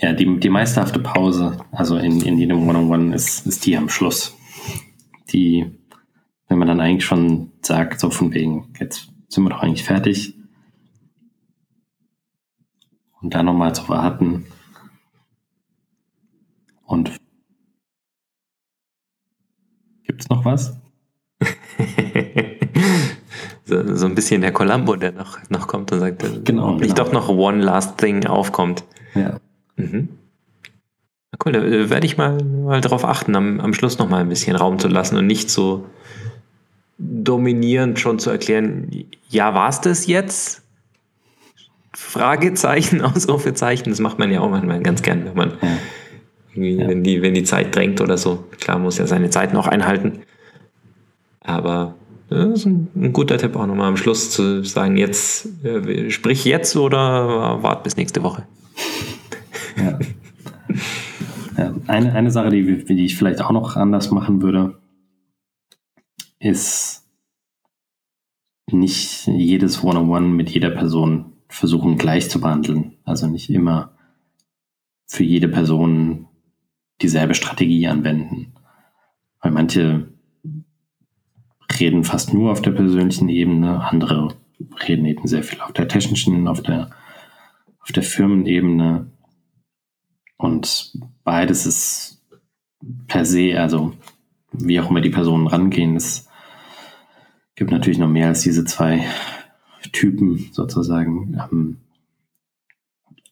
Ja, 0.00 0.12
die, 0.12 0.38
die 0.40 0.50
meisterhafte 0.50 0.98
Pause, 0.98 1.64
also 1.72 1.96
in, 1.96 2.20
in 2.20 2.38
jedem 2.38 2.68
One-on-One, 2.68 3.14
ist, 3.14 3.46
ist 3.46 3.64
die 3.64 3.76
am 3.76 3.88
Schluss. 3.88 4.36
Die, 5.32 5.70
wenn 6.48 6.58
man 6.58 6.68
dann 6.68 6.80
eigentlich 6.80 7.04
schon 7.06 7.52
sagt, 7.62 7.98
so 8.00 8.10
von 8.10 8.32
wegen, 8.34 8.72
jetzt 8.78 9.08
sind 9.28 9.44
wir 9.44 9.50
doch 9.50 9.62
eigentlich 9.62 9.84
fertig. 9.84 10.34
Und 13.20 13.34
dann 13.34 13.46
nochmal 13.46 13.74
zu 13.74 13.88
warten. 13.88 14.46
Und 16.84 17.10
gibt 20.04 20.20
es 20.20 20.28
noch 20.28 20.44
was? 20.44 20.78
so, 23.66 23.96
so, 23.96 24.06
ein 24.06 24.14
bisschen 24.14 24.40
der 24.40 24.52
Columbo, 24.52 24.96
der 24.96 25.12
noch, 25.12 25.38
noch 25.50 25.66
kommt 25.66 25.90
und 25.92 25.98
sagt, 25.98 26.22
genau, 26.44 26.76
nicht 26.76 26.94
genau. 26.94 27.04
doch 27.04 27.12
noch 27.12 27.28
One 27.28 27.62
Last 27.62 27.98
Thing 27.98 28.24
aufkommt. 28.26 28.84
Ja. 29.14 29.40
Mhm. 29.76 30.08
Cool, 31.44 31.52
da 31.52 31.90
werde 31.90 32.06
ich 32.06 32.16
mal, 32.16 32.42
mal 32.42 32.80
darauf 32.80 33.04
achten, 33.04 33.34
am, 33.34 33.60
am 33.60 33.74
Schluss 33.74 33.98
noch 33.98 34.08
mal 34.08 34.20
ein 34.20 34.28
bisschen 34.28 34.56
Raum 34.56 34.78
zu 34.78 34.88
lassen 34.88 35.16
und 35.16 35.26
nicht 35.26 35.50
so 35.50 35.84
dominierend 36.98 37.98
schon 37.98 38.18
zu 38.18 38.30
erklären, 38.30 38.88
ja, 39.28 39.52
war 39.52 39.68
es 39.68 39.80
das 39.80 40.06
jetzt? 40.06 40.62
Fragezeichen, 41.92 43.00
Ausrufezeichen, 43.02 43.90
das 43.90 44.00
macht 44.00 44.18
man 44.18 44.30
ja 44.30 44.40
auch 44.40 44.50
manchmal 44.50 44.80
ganz 44.80 45.02
gern, 45.02 45.24
wenn 45.24 45.34
man 45.34 45.52
ja. 45.60 46.88
wenn, 46.88 47.02
die, 47.02 47.20
wenn 47.20 47.34
die 47.34 47.44
Zeit 47.44 47.74
drängt 47.74 48.00
oder 48.00 48.16
so. 48.16 48.44
Klar, 48.60 48.78
muss 48.78 48.98
ja 48.98 49.06
seine 49.06 49.28
Zeit 49.28 49.52
noch 49.52 49.66
einhalten. 49.66 50.20
Aber 51.40 51.94
das 52.28 52.60
ist 52.60 52.66
ein, 52.66 52.88
ein 52.94 53.12
guter 53.12 53.38
Tipp 53.38 53.56
auch 53.56 53.66
nochmal 53.66 53.88
am 53.88 53.96
Schluss 53.96 54.30
zu 54.30 54.64
sagen, 54.64 54.96
jetzt 54.96 55.48
äh, 55.64 56.10
sprich 56.10 56.44
jetzt 56.44 56.76
oder 56.76 57.62
wart 57.62 57.84
bis 57.84 57.96
nächste 57.96 58.22
Woche. 58.22 58.46
Ja. 61.58 61.74
eine, 61.86 62.12
eine 62.14 62.30
Sache, 62.30 62.48
die, 62.48 62.84
die 62.84 63.04
ich 63.04 63.16
vielleicht 63.16 63.42
auch 63.42 63.50
noch 63.50 63.76
anders 63.76 64.10
machen 64.10 64.40
würde, 64.40 64.78
ist 66.38 67.06
nicht 68.70 69.26
jedes 69.26 69.84
One-on-One 69.84 70.28
mit 70.28 70.50
jeder 70.50 70.70
Person 70.70 71.32
versuchen 71.48 71.98
gleich 71.98 72.30
zu 72.30 72.40
behandeln. 72.40 72.96
Also 73.04 73.26
nicht 73.26 73.50
immer 73.50 73.92
für 75.06 75.24
jede 75.24 75.48
Person 75.48 76.26
dieselbe 77.00 77.34
Strategie 77.34 77.86
anwenden. 77.86 78.54
Weil 79.40 79.52
manche 79.52 80.08
reden 81.80 82.04
fast 82.04 82.34
nur 82.34 82.52
auf 82.52 82.62
der 82.62 82.72
persönlichen 82.72 83.28
Ebene, 83.28 83.84
andere 83.84 84.34
reden 84.86 85.06
eben 85.06 85.26
sehr 85.26 85.42
viel 85.42 85.60
auf 85.60 85.72
der 85.72 85.88
technischen, 85.88 86.48
auf 86.48 86.62
der, 86.62 86.90
auf 87.80 87.92
der 87.92 88.02
Firmenebene. 88.02 89.10
Und 90.36 90.92
beides 91.24 91.66
ist 91.66 92.22
per 93.06 93.24
se, 93.24 93.58
also 93.58 93.94
wie 94.52 94.80
auch 94.80 94.90
immer 94.90 95.00
die 95.00 95.10
Personen 95.10 95.46
rangehen, 95.46 95.96
es 95.96 96.28
gibt 97.54 97.70
natürlich 97.70 97.98
noch 97.98 98.08
mehr 98.08 98.28
als 98.28 98.42
diese 98.42 98.64
zwei 98.64 99.04
Typen 99.92 100.50
sozusagen. 100.52 101.38
Ähm, 101.40 101.78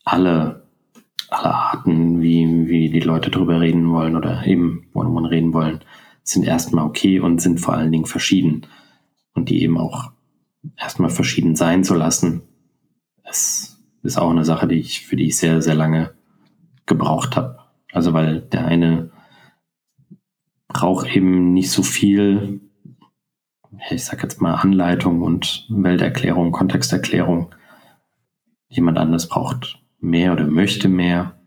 alle, 0.05 0.67
alle 1.29 1.55
Arten, 1.55 2.21
wie, 2.21 2.69
wie 2.69 2.91
die 2.91 3.01
Leute 3.01 3.31
drüber 3.31 3.61
reden 3.61 3.91
wollen 3.91 4.17
oder 4.17 4.47
eben 4.47 4.89
one-on-one 4.95 5.31
reden 5.31 5.53
wollen, 5.53 5.81
sind 6.25 6.45
erstmal 6.45 6.87
okay 6.87 7.21
und 7.21 7.41
sind 7.41 7.61
vor 7.61 7.75
allen 7.75 7.93
Dingen 7.93 8.07
verschieden. 8.07 8.67
Und 9.35 9.49
die 9.49 9.63
eben 9.63 9.79
auch 9.79 10.11
erstmal 10.77 11.11
verschieden 11.11 11.55
sein 11.55 11.85
zu 11.85 11.95
lassen, 11.95 12.43
ist, 13.29 13.79
ist 14.03 14.19
auch 14.19 14.31
eine 14.31 14.45
Sache, 14.45 14.67
die 14.67 14.77
ich, 14.77 15.07
für 15.07 15.17
die 15.17 15.27
ich 15.27 15.37
sehr, 15.37 15.63
sehr 15.63 15.75
lange 15.75 16.15
gebraucht 16.87 17.37
habe. 17.37 17.59
Also 17.93 18.13
weil 18.13 18.41
der 18.41 18.67
eine 18.67 19.11
braucht 20.69 21.07
eben 21.15 21.53
nicht 21.53 21.71
so 21.71 21.83
viel, 21.83 22.61
ich 23.91 24.05
sag 24.05 24.23
jetzt 24.23 24.41
mal 24.41 24.55
Anleitung 24.55 25.23
und 25.23 25.67
Welterklärung, 25.69 26.53
Kontexterklärung. 26.53 27.55
Jemand 28.69 28.99
anderes 28.99 29.29
braucht 29.29 29.81
mehr 30.01 30.33
oder 30.33 30.47
möchte 30.47 30.89
mehr. 30.89 31.39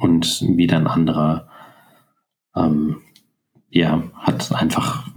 Und 0.00 0.42
wieder 0.56 0.76
ein 0.76 0.86
anderer, 0.86 1.48
ähm, 2.54 3.00
ja, 3.70 4.02
hat 4.14 4.52
einfach 4.52 5.08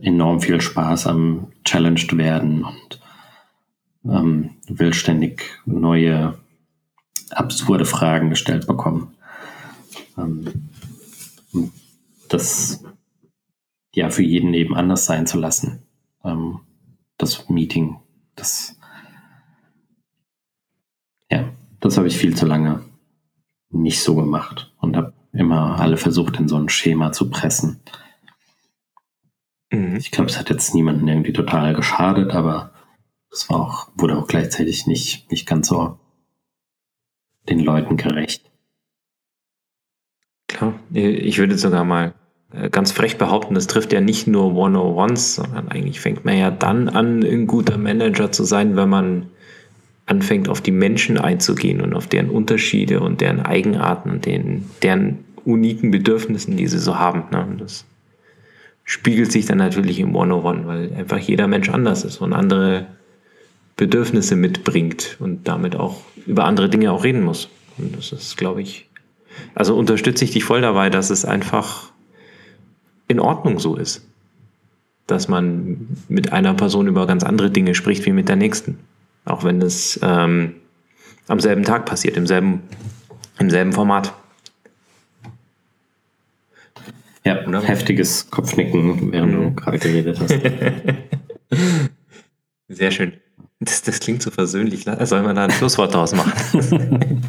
enorm 0.00 0.40
viel 0.40 0.60
Spaß 0.60 1.06
am 1.06 1.52
Challenged 1.64 2.16
werden 2.16 2.64
und 2.64 3.00
ähm, 4.04 4.50
will 4.66 4.92
ständig 4.94 5.60
neue 5.64 6.38
absurde 7.30 7.84
Fragen 7.84 8.30
gestellt 8.30 8.66
bekommen. 8.66 9.14
Ähm, 10.18 10.68
das 12.28 12.82
ja 13.94 14.10
für 14.10 14.22
jeden 14.22 14.54
eben 14.54 14.74
anders 14.74 15.04
sein 15.04 15.26
zu 15.26 15.38
lassen. 15.38 15.82
Ähm, 16.24 16.60
das 17.18 17.48
Meeting, 17.48 17.98
das 18.34 18.76
ja, 21.30 21.48
das 21.80 21.96
habe 21.96 22.08
ich 22.08 22.16
viel 22.16 22.36
zu 22.36 22.46
lange 22.46 22.82
nicht 23.70 24.02
so 24.02 24.14
gemacht 24.16 24.72
und 24.80 24.96
habe 24.96 25.14
immer 25.32 25.80
alle 25.80 25.96
versucht, 25.96 26.38
in 26.38 26.48
so 26.48 26.56
ein 26.56 26.68
Schema 26.68 27.12
zu 27.12 27.30
pressen. 27.30 27.80
Mhm. 29.70 29.96
Ich 29.96 30.10
glaube, 30.10 30.30
es 30.30 30.38
hat 30.38 30.50
jetzt 30.50 30.74
niemanden 30.74 31.08
irgendwie 31.08 31.32
total 31.32 31.74
geschadet, 31.74 32.32
aber 32.32 32.72
es 33.30 33.48
war 33.48 33.60
auch, 33.60 33.88
wurde 33.96 34.18
auch 34.18 34.26
gleichzeitig 34.26 34.86
nicht, 34.86 35.30
nicht 35.30 35.46
ganz 35.46 35.68
so 35.68 35.98
den 37.48 37.60
Leuten 37.60 37.96
gerecht. 37.96 38.50
Klar, 40.48 40.74
ich 40.92 41.38
würde 41.38 41.56
sogar 41.56 41.84
mal 41.84 42.14
äh, 42.52 42.68
ganz 42.68 42.92
frech 42.92 43.16
behaupten, 43.16 43.54
das 43.54 43.66
trifft 43.66 43.92
ja 43.92 44.02
nicht 44.02 44.26
nur 44.26 44.52
101s, 44.52 45.36
sondern 45.36 45.68
eigentlich 45.68 46.00
fängt 46.00 46.24
man 46.26 46.36
ja 46.36 46.50
dann 46.50 46.90
an, 46.90 47.22
ein 47.22 47.46
guter 47.46 47.78
Manager 47.78 48.30
zu 48.30 48.44
sein, 48.44 48.76
wenn 48.76 48.90
man 48.90 49.30
anfängt, 50.06 50.48
auf 50.48 50.60
die 50.60 50.72
Menschen 50.72 51.18
einzugehen 51.18 51.80
und 51.80 51.94
auf 51.94 52.06
deren 52.06 52.30
Unterschiede 52.30 53.00
und 53.00 53.20
deren 53.20 53.40
Eigenarten 53.40 54.10
und 54.10 54.26
den, 54.26 54.70
deren 54.82 55.24
uniken 55.44 55.90
Bedürfnissen, 55.90 56.56
die 56.56 56.66
sie 56.66 56.78
so 56.78 56.98
haben. 56.98 57.24
Ne? 57.30 57.44
Und 57.44 57.60
das 57.60 57.84
spiegelt 58.84 59.32
sich 59.32 59.46
dann 59.46 59.58
natürlich 59.58 60.00
im 60.00 60.08
101, 60.08 60.66
weil 60.66 60.92
einfach 60.94 61.18
jeder 61.18 61.46
Mensch 61.46 61.68
anders 61.68 62.04
ist 62.04 62.20
und 62.20 62.32
andere 62.32 62.86
Bedürfnisse 63.76 64.36
mitbringt 64.36 65.16
und 65.20 65.48
damit 65.48 65.76
auch 65.76 66.02
über 66.26 66.44
andere 66.44 66.68
Dinge 66.68 66.92
auch 66.92 67.04
reden 67.04 67.22
muss. 67.22 67.48
Und 67.78 67.96
das 67.96 68.12
ist, 68.12 68.36
glaube 68.36 68.62
ich, 68.62 68.88
also 69.54 69.76
unterstütze 69.76 70.24
ich 70.24 70.32
dich 70.32 70.44
voll 70.44 70.60
dabei, 70.60 70.90
dass 70.90 71.10
es 71.10 71.24
einfach 71.24 71.92
in 73.08 73.18
Ordnung 73.18 73.58
so 73.58 73.76
ist. 73.76 74.06
Dass 75.06 75.28
man 75.28 75.88
mit 76.08 76.32
einer 76.32 76.54
Person 76.54 76.86
über 76.86 77.06
ganz 77.06 77.24
andere 77.24 77.50
Dinge 77.50 77.74
spricht 77.74 78.06
wie 78.06 78.12
mit 78.12 78.28
der 78.28 78.36
nächsten. 78.36 78.78
Auch 79.24 79.44
wenn 79.44 79.62
es 79.62 79.98
ähm, 80.02 80.56
am 81.28 81.40
selben 81.40 81.62
Tag 81.62 81.86
passiert, 81.86 82.16
im 82.16 82.26
selben, 82.26 82.62
im 83.38 83.50
selben 83.50 83.72
Format. 83.72 84.12
Ja, 87.24 87.46
Oder? 87.46 87.62
heftiges 87.62 88.30
Kopfnicken, 88.30 89.12
während 89.12 89.32
mhm. 89.32 89.42
du 89.42 89.54
gerade 89.54 89.78
geredet 89.78 90.18
hast. 90.20 90.34
Sehr 92.68 92.90
schön. 92.90 93.12
Das, 93.60 93.82
das 93.82 94.00
klingt 94.00 94.22
so 94.22 94.30
versöhnlich. 94.32 94.86
Soll 95.02 95.22
man 95.22 95.36
da 95.36 95.44
ein 95.44 95.52
Schlusswort 95.52 95.94
draus 95.94 96.14
machen? 96.14 96.32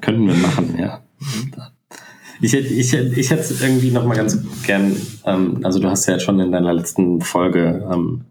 Könnten 0.00 0.26
wir 0.26 0.34
machen, 0.34 0.76
ja. 0.76 1.02
Ich, 2.40 2.54
ich, 2.54 2.94
ich 2.94 3.30
hätte 3.30 3.42
es 3.42 3.60
irgendwie 3.60 3.90
noch 3.90 4.06
mal 4.06 4.16
ganz 4.16 4.38
gern, 4.66 4.96
ähm, 5.26 5.60
also 5.62 5.78
du 5.78 5.88
hast 5.90 6.06
ja 6.06 6.18
schon 6.18 6.40
in 6.40 6.50
deiner 6.50 6.72
letzten 6.72 7.20
Folge 7.20 7.86
ähm, 7.92 8.22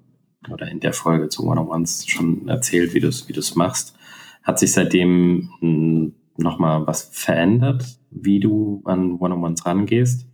oder 0.52 0.70
in 0.70 0.80
der 0.80 0.94
Folge 0.94 1.30
zu 1.30 1.48
One-on-Ones 1.48 2.08
schon 2.08 2.48
erzählt, 2.48 2.94
wie 2.94 3.00
du 3.00 3.08
es 3.08 3.28
wie 3.28 3.56
machst. 3.56 3.96
Hat 4.44 4.60
sich 4.60 4.72
seitdem 4.72 5.50
hm, 5.60 6.14
noch 6.38 6.60
mal 6.60 6.88
was 6.88 7.10
verändert, 7.12 7.86
wie 8.12 8.40
du 8.40 8.82
an 8.86 9.18
One-on-Ones 9.20 9.66
rangehst? 9.66 10.26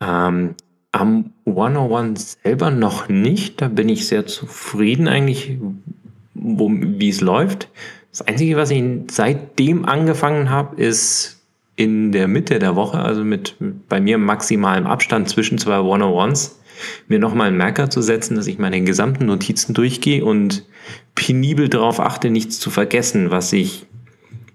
Ähm, 0.00 0.54
am 0.92 1.32
101 1.46 2.38
selber 2.42 2.70
noch 2.70 3.08
nicht. 3.08 3.60
Da 3.60 3.68
bin 3.68 3.88
ich 3.88 4.06
sehr 4.06 4.26
zufrieden 4.26 5.08
eigentlich, 5.08 5.58
wie 6.34 7.08
es 7.08 7.20
läuft. 7.20 7.68
Das 8.10 8.22
Einzige, 8.22 8.56
was 8.56 8.70
ich 8.70 8.82
seitdem 9.10 9.84
angefangen 9.84 10.50
habe, 10.50 10.76
ist 10.76 11.38
in 11.76 12.10
der 12.10 12.26
Mitte 12.26 12.58
der 12.58 12.74
Woche, 12.74 12.98
also 12.98 13.22
mit, 13.22 13.54
bei 13.88 14.00
mir 14.00 14.18
maximalem 14.18 14.86
Abstand 14.86 15.28
zwischen 15.28 15.58
zwei 15.58 15.76
101s, 15.76 16.56
mir 17.08 17.18
nochmal 17.18 17.48
einen 17.48 17.56
Merker 17.56 17.90
zu 17.90 18.02
setzen, 18.02 18.36
dass 18.36 18.46
ich 18.46 18.58
meine 18.58 18.80
gesamten 18.82 19.26
Notizen 19.26 19.74
durchgehe 19.74 20.24
und 20.24 20.64
penibel 21.14 21.68
darauf 21.68 22.00
achte, 22.00 22.30
nichts 22.30 22.58
zu 22.60 22.70
vergessen, 22.70 23.30
was 23.30 23.52
ich 23.52 23.86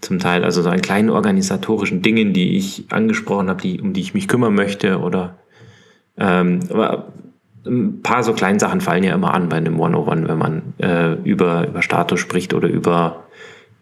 zum 0.01 0.19
Teil, 0.19 0.43
also 0.43 0.61
so 0.61 0.69
an 0.69 0.82
kleinen 0.82 1.09
organisatorischen 1.09 2.01
Dingen, 2.01 2.34
die 2.34 2.57
ich 2.57 2.86
angesprochen 2.89 3.49
habe, 3.49 3.61
die, 3.61 3.80
um 3.80 3.93
die 3.93 4.01
ich 4.01 4.13
mich 4.13 4.28
kümmern 4.28 4.53
möchte 4.53 4.99
oder 4.99 5.38
ähm, 6.17 6.59
aber 6.69 7.13
ein 7.65 8.01
paar 8.01 8.24
so 8.24 8.34
kleine 8.34 8.59
Sachen 8.59 8.82
fallen 8.82 9.03
ja 9.03 9.15
immer 9.15 9.34
an 9.34 9.49
bei 9.49 9.57
einem 9.57 9.76
101, 9.76 10.28
wenn 10.28 10.38
man 10.38 10.74
äh, 10.80 11.13
über, 11.24 11.67
über 11.67 11.82
Status 11.82 12.19
spricht 12.19 12.53
oder 12.53 12.67
über 12.67 13.24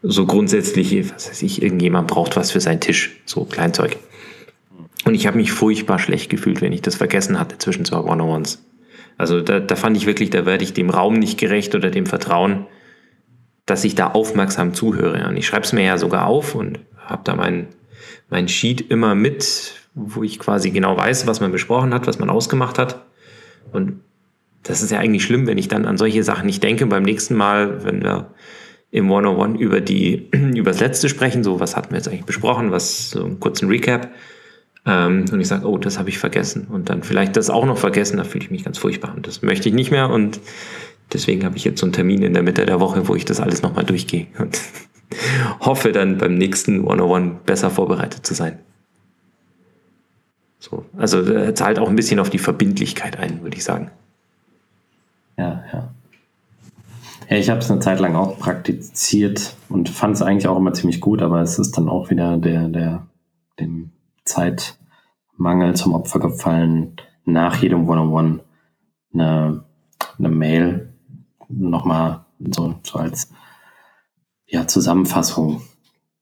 so 0.04 0.26
grundsätzliche, 0.26 1.10
was 1.14 1.30
weiß 1.30 1.42
ich, 1.44 1.62
irgendjemand 1.62 2.08
braucht 2.08 2.36
was 2.36 2.52
für 2.52 2.60
seinen 2.60 2.80
Tisch, 2.80 3.22
so 3.26 3.46
Kleinzeug. 3.46 3.98
Und 5.12 5.16
ich 5.16 5.28
habe 5.28 5.36
mich 5.36 5.52
furchtbar 5.52 6.00
schlecht 6.00 6.30
gefühlt, 6.30 6.62
wenn 6.62 6.72
ich 6.72 6.84
das 6.84 6.96
vergessen 6.96 7.38
hatte 7.38 7.58
zwischen 7.58 7.84
zwei 7.84 7.98
One-on-Ones. 7.98 8.64
Also 9.18 9.42
da, 9.42 9.60
da 9.60 9.76
fand 9.76 9.98
ich 9.98 10.06
wirklich, 10.06 10.30
da 10.30 10.46
werde 10.46 10.64
ich 10.64 10.72
dem 10.72 10.90
Raum 10.90 11.16
nicht 11.16 11.38
gerecht 11.38 11.76
oder 11.76 11.92
dem 11.92 12.06
Vertrauen, 12.06 12.66
dass 13.66 13.84
ich 13.84 13.94
da 13.94 14.12
aufmerksam 14.12 14.74
zuhöre. 14.74 15.28
Und 15.28 15.36
ich 15.36 15.46
schreibe 15.46 15.66
es 15.66 15.74
mir 15.74 15.84
ja 15.84 15.98
sogar 15.98 16.28
auf 16.28 16.56
und 16.56 16.80
habe 16.96 17.24
da 17.26 17.36
mein, 17.36 17.68
mein 18.30 18.48
Sheet 18.48 18.90
immer 18.90 19.14
mit, 19.14 19.74
wo 19.96 20.24
ich 20.24 20.40
quasi 20.40 20.72
genau 20.72 20.96
weiß, 20.96 21.28
was 21.28 21.42
man 21.42 21.52
besprochen 21.52 21.94
hat, 21.94 22.08
was 22.08 22.18
man 22.18 22.30
ausgemacht 22.30 22.80
hat. 22.80 23.04
Und 23.74 24.00
das 24.64 24.82
ist 24.82 24.92
ja 24.92 25.00
eigentlich 25.00 25.26
schlimm, 25.26 25.46
wenn 25.46 25.58
ich 25.58 25.68
dann 25.68 25.86
an 25.86 25.98
solche 25.98 26.24
Sachen 26.24 26.46
nicht 26.46 26.64
denke. 26.64 26.86
Beim 26.86 27.04
nächsten 27.04 27.36
Mal, 27.36 27.84
wenn 27.84 28.02
wir 28.02 28.34
im 28.92 29.12
101 29.12 29.60
über 29.60 29.82
die, 29.82 30.30
über 30.32 30.72
das 30.72 30.80
letzte 30.80 31.10
sprechen, 31.10 31.44
so 31.44 31.60
was 31.60 31.76
hatten 31.76 31.90
wir 31.92 31.98
jetzt 31.98 32.08
eigentlich 32.08 32.24
besprochen, 32.24 32.72
was, 32.72 33.10
so 33.10 33.26
einen 33.26 33.42
kurzen 33.42 33.68
Recap. 33.68 34.10
Ähm, 34.86 35.26
und 35.32 35.40
ich 35.40 35.48
sage, 35.48 35.68
oh, 35.68 35.78
das 35.78 36.00
habe 36.00 36.10
ich 36.10 36.18
vergessen. 36.18 36.68
Und 36.68 36.90
dann 36.90 37.04
vielleicht 37.04 37.36
das 37.38 37.50
auch 37.50 37.66
noch 37.66 37.78
vergessen, 37.78 38.18
da 38.18 38.24
fühle 38.24 38.46
ich 38.46 38.52
mich 38.52 38.64
ganz 38.64 38.78
furchtbar. 38.78 39.14
Und 39.16 39.28
das 39.28 39.42
möchte 39.42 39.70
ich 39.70 39.76
nicht 39.76 39.92
mehr. 39.92 40.10
Und 40.10 40.40
deswegen 41.14 41.46
habe 41.46 41.58
ich 41.58 41.64
jetzt 41.64 41.80
so 41.80 41.86
einen 41.86 41.94
Termin 41.94 42.24
in 42.24 42.34
der 42.34 42.44
Mitte 42.44 42.66
der 42.66 42.80
Woche, 42.80 43.08
wo 43.08 43.16
ich 43.16 43.26
das 43.26 43.40
alles 43.40 43.62
nochmal 43.62 43.86
durchgehe. 43.86 44.28
Und 44.40 44.60
hoffe 45.60 45.92
dann 45.92 46.18
beim 46.18 46.36
nächsten 46.36 46.80
101 46.80 47.44
besser 47.46 47.70
vorbereitet 47.70 48.26
zu 48.26 48.34
sein. 48.34 48.60
So, 50.60 50.86
also 50.96 51.22
er 51.22 51.56
zahlt 51.56 51.80
auch 51.80 51.90
ein 51.90 51.96
bisschen 51.96 52.20
auf 52.20 52.30
die 52.30 52.38
Verbindlichkeit 52.38 53.18
ein, 53.18 53.42
würde 53.42 53.58
ich 53.58 53.64
sagen. 53.64 53.90
Ja, 55.38 55.64
ja. 55.74 55.90
Ja, 57.30 57.38
ich 57.38 57.50
habe 57.50 57.62
es 57.62 57.72
eine 57.72 57.80
Zeit 57.80 58.00
lang 58.00 58.16
auch 58.16 58.38
praktiziert 58.38 59.56
und 59.70 59.90
fand 59.90 60.16
es 60.16 60.22
eigentlich 60.22 60.48
auch 60.48 60.58
immer 60.58 60.74
ziemlich 60.74 61.00
gut, 61.00 61.22
aber 61.22 61.42
es 61.42 61.58
ist 61.58 61.78
dann 61.78 61.88
auch 61.88 62.10
wieder 62.10 62.38
der, 62.38 62.68
der, 62.68 63.08
dem 63.60 63.92
Zeitmangel 64.32 65.76
zum 65.76 65.94
Opfer 65.94 66.20
gefallen, 66.20 66.96
nach 67.26 67.62
jedem 67.62 67.88
One-on-One 67.88 68.40
eine, 69.14 69.64
eine 70.18 70.30
Mail 70.30 70.94
nochmal 71.50 72.26
so, 72.40 72.76
so 72.84 73.00
als 73.00 73.32
ja, 74.48 74.68
Zusammenfassung 74.68 75.62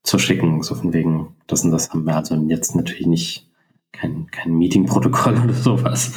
zu 0.04 0.20
schicken, 0.20 0.62
so 0.64 0.76
von 0.76 0.94
wegen, 0.94 1.36
das 1.48 1.64
und 1.64 1.72
das 1.72 1.92
haben 1.92 2.06
wir 2.06 2.16
also 2.16 2.36
jetzt 2.36 2.76
natürlich 2.76 3.08
nicht 3.08 3.50
kein, 3.92 4.28
kein 4.32 4.54
Meeting-Protokoll 4.54 5.38
oder 5.44 5.54
sowas, 5.54 6.14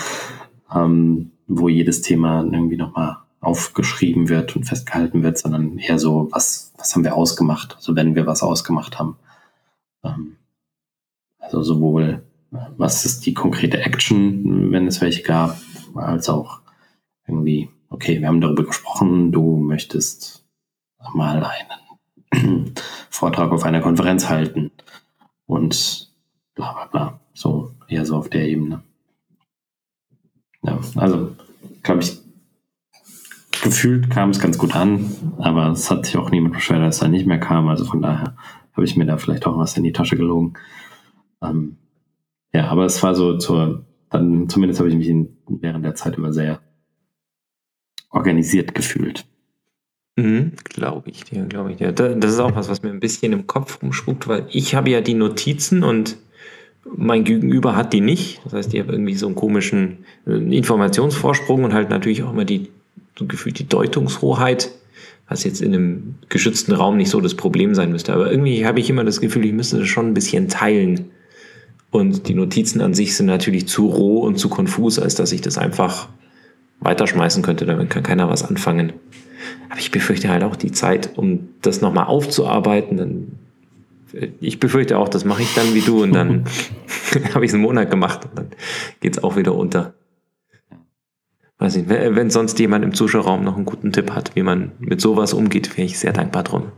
ähm, 0.75 1.33
wo 1.47 1.69
jedes 1.69 2.03
Thema 2.03 2.43
irgendwie 2.43 2.77
nochmal 2.77 3.19
aufgeschrieben 3.41 4.29
wird 4.29 4.55
und 4.55 4.65
festgehalten 4.65 5.23
wird, 5.23 5.37
sondern 5.37 5.79
eher 5.79 5.99
so, 5.99 6.29
was, 6.31 6.73
was 6.79 6.95
haben 6.95 7.05
wir 7.05 7.17
ausgemacht, 7.17 7.75
also 7.77 7.97
wenn 7.97 8.15
wir 8.15 8.27
was 8.27 8.43
ausgemacht 8.43 8.99
haben. 8.99 9.17
Ähm, 10.05 10.37
also 11.43 11.63
sowohl, 11.63 12.23
was 12.51 13.05
ist 13.05 13.27
die 13.27 13.35
konkrete 13.35 13.79
Action, 13.79 14.73
wenn 14.73 14.87
es 14.87 15.01
welche 15.01 15.23
gab, 15.23 15.59
als 15.95 16.29
auch 16.29 16.61
irgendwie, 17.27 17.69
okay, 17.89 18.21
wir 18.21 18.29
haben 18.29 18.41
darüber 18.41 18.65
gesprochen, 18.65 19.33
du 19.33 19.57
möchtest 19.57 20.45
mal 21.15 21.45
einen 22.33 22.75
Vortrag 23.11 23.51
auf 23.51 23.65
einer 23.65 23.81
Konferenz 23.81 24.29
halten 24.29 24.71
und 25.47 26.11
bla 26.55 26.73
bla 26.73 26.87
bla. 26.87 27.21
So, 27.35 27.75
eher 27.89 28.07
so 28.07 28.17
auf 28.17 28.29
der 28.29 28.49
Ebene. 28.49 28.83
Ja, 30.63 30.79
also, 30.97 31.35
glaube 31.83 32.03
ich, 32.03 32.21
gefühlt 33.63 34.11
kam 34.11 34.31
es 34.31 34.39
ganz 34.39 34.59
gut 34.59 34.77
an, 34.77 35.11
aber 35.39 35.69
es 35.71 35.91
hat 35.91 36.07
sich 36.07 36.17
auch 36.17 36.31
niemand 36.31 36.55
beschwert, 36.55 36.83
dass 36.83 37.03
er 37.03 37.09
nicht 37.09 37.27
mehr 37.27 37.41
kam. 37.41 37.69
Also 37.69 37.85
von 37.85 38.01
daher 38.01 38.37
habe 38.73 38.85
ich 38.85 38.97
mir 38.97 39.07
da 39.07 39.17
vielleicht 39.17 39.47
auch 39.47 39.59
was 39.59 39.77
in 39.77 39.85
die 39.85 39.93
Tasche 39.93 40.17
gelogen. 40.17 40.55
Ähm, 41.43 41.77
ja, 42.53 42.69
aber 42.69 42.85
es 42.85 43.03
war 43.03 43.15
so 43.15 43.39
zur, 43.39 43.85
dann 44.11 44.49
zumindest 44.49 44.81
habe 44.81 44.91
ich 44.91 44.97
mich 44.97 45.09
in, 45.09 45.37
während 45.47 45.85
der 45.85 45.95
Zeit 45.95 46.17
immer 46.17 46.33
sehr 46.33 46.61
organisiert 48.11 48.75
gefühlt. 48.75 49.25
Mhm, 50.17 50.53
glaube 50.65 51.09
ich 51.11 51.25
dir, 51.25 51.47
glaube 51.47 51.71
ich 51.71 51.79
dir. 51.79 51.93
Das 51.93 52.33
ist 52.33 52.39
auch 52.39 52.55
was, 52.55 52.69
was 52.69 52.83
mir 52.83 52.91
ein 52.91 53.01
bisschen 53.01 53.33
im 53.33 53.47
Kopf 53.47 53.83
rumspuckt, 53.83 54.29
weil 54.29 54.47
ich 54.51 54.75
habe 54.75 54.91
ja 54.91 55.01
die 55.01 55.15
Notizen 55.15 55.83
und 55.83 56.19
mein 56.85 57.25
Gegenüber 57.25 57.77
hat 57.77 57.93
die 57.93 58.01
nicht. 58.01 58.41
Das 58.45 58.53
heißt, 58.53 58.75
ich 58.75 58.81
habe 58.81 58.93
irgendwie 58.93 59.15
so 59.15 59.27
einen 59.27 59.37
komischen 59.37 60.05
äh, 60.27 60.33
Informationsvorsprung 60.33 61.65
und 61.65 61.73
halt 61.73 61.89
natürlich 61.91 62.23
auch 62.23 62.33
immer 62.33 62.45
die, 62.45 62.69
so 63.19 63.27
gefühlt 63.27 63.59
die 63.59 63.69
Deutungshoheit, 63.69 64.71
was 65.29 65.45
jetzt 65.45 65.63
in 65.63 65.75
einem 65.75 66.15
geschützten 66.29 66.73
Raum 66.73 66.97
nicht 66.97 67.09
so 67.09 67.21
das 67.21 67.35
Problem 67.35 67.75
sein 67.75 67.93
müsste. 67.93 68.13
Aber 68.13 68.31
irgendwie 68.31 68.67
habe 68.67 68.81
ich 68.81 68.91
immer 68.91 69.05
das 69.05 69.21
Gefühl, 69.21 69.47
ich 69.47 69.53
müsste 69.53 69.79
das 69.79 69.89
schon 69.89 70.09
ein 70.09 70.15
bisschen 70.15 70.49
teilen. 70.49 71.11
Und 71.93 72.27
die 72.27 72.35
Notizen 72.35 72.81
an 72.81 72.95
sich 72.95 73.15
sind 73.15 73.27
natürlich 73.27 73.69
zu 73.69 73.87
roh 73.87 74.21
und 74.23 74.39
zu 74.39 74.49
konfus, 74.49 74.99
als 74.99 75.15
dass 75.15 75.31
ich 75.31 75.43
das 75.43 75.59
einfach 75.59 76.09
weiterschmeißen 76.81 77.43
könnte. 77.43 77.67
Damit 77.67 77.91
kann 77.91 78.03
keiner 78.03 78.31
was 78.31 78.43
anfangen. 78.43 78.95
Aber 79.69 79.79
ich 79.79 79.91
befürchte 79.91 80.31
halt 80.31 80.43
auch 80.43 80.57
die 80.57 80.73
Zeit, 80.73 81.17
um 81.19 81.51
das 81.61 81.83
nochmal 81.83 82.07
aufzuarbeiten. 82.07 82.97
Dann, 82.97 83.39
ich 84.41 84.59
befürchte 84.59 84.97
auch, 84.97 85.11
das 85.11 85.27
mache 85.27 85.43
ich 85.43 85.55
dann 85.55 85.75
wie 85.75 85.83
du 85.83 86.03
und 86.03 86.15
dann 86.15 86.47
habe 87.35 87.45
ich 87.45 87.51
es 87.51 87.55
einen 87.55 87.63
Monat 87.63 87.91
gemacht 87.91 88.25
und 88.25 88.39
dann 88.39 88.49
geht 89.01 89.19
es 89.19 89.23
auch 89.23 89.37
wieder 89.37 89.55
unter. 89.55 89.93
Weiß 91.59 91.77
nicht, 91.77 91.91
wenn 91.91 92.31
sonst 92.31 92.59
jemand 92.59 92.85
im 92.87 92.95
Zuschauerraum 92.95 93.45
noch 93.45 93.57
einen 93.57 93.67
guten 93.67 93.93
Tipp 93.93 94.13
hat, 94.13 94.35
wie 94.35 94.43
man 94.43 94.73
mit 94.79 95.03
sowas 95.03 95.35
umgeht, 95.35 95.77
wäre 95.77 95.87
ich 95.87 95.99
sehr 95.99 96.15
dankbar 96.15 96.43
drum. 96.43 96.73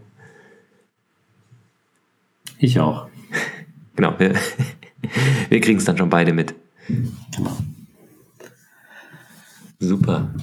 Ich 2.59 2.81
auch. 2.81 3.07
Genau, 3.97 4.12
wir, 4.19 4.35
wir 5.49 5.61
kriegen 5.61 5.79
es 5.79 5.85
dann 5.85 5.97
schon 5.97 6.11
beide 6.11 6.33
mit. 6.33 6.55
Genau. 7.37 7.57
Super. 9.79 10.35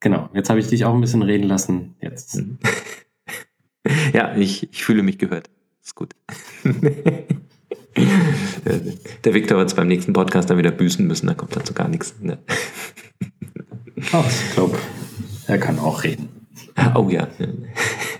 Genau, 0.00 0.28
jetzt 0.34 0.50
habe 0.50 0.60
ich 0.60 0.68
dich 0.68 0.84
auch 0.84 0.94
ein 0.94 1.00
bisschen 1.00 1.22
reden 1.22 1.48
lassen. 1.48 1.94
Jetzt. 2.00 2.42
Ja, 4.14 4.34
ich, 4.34 4.72
ich 4.72 4.82
fühle 4.82 5.02
mich 5.02 5.18
gehört. 5.18 5.50
Ist 5.82 5.94
gut. 5.94 6.14
Der 9.24 9.34
Viktor 9.34 9.58
wird 9.58 9.68
es 9.68 9.74
beim 9.74 9.88
nächsten 9.88 10.14
Podcast 10.14 10.48
dann 10.48 10.56
wieder 10.56 10.70
büßen 10.70 11.06
müssen, 11.06 11.26
da 11.26 11.34
kommt 11.34 11.54
dazu 11.54 11.74
gar 11.74 11.88
nichts. 11.88 12.14
Ne? 12.20 12.38
Ach, 14.12 14.26
ich 14.26 14.54
glaube, 14.54 14.78
er 15.46 15.58
kann 15.58 15.78
auch 15.78 16.02
reden. 16.02 16.28
Oh 16.94 17.08
ja, 17.10 17.28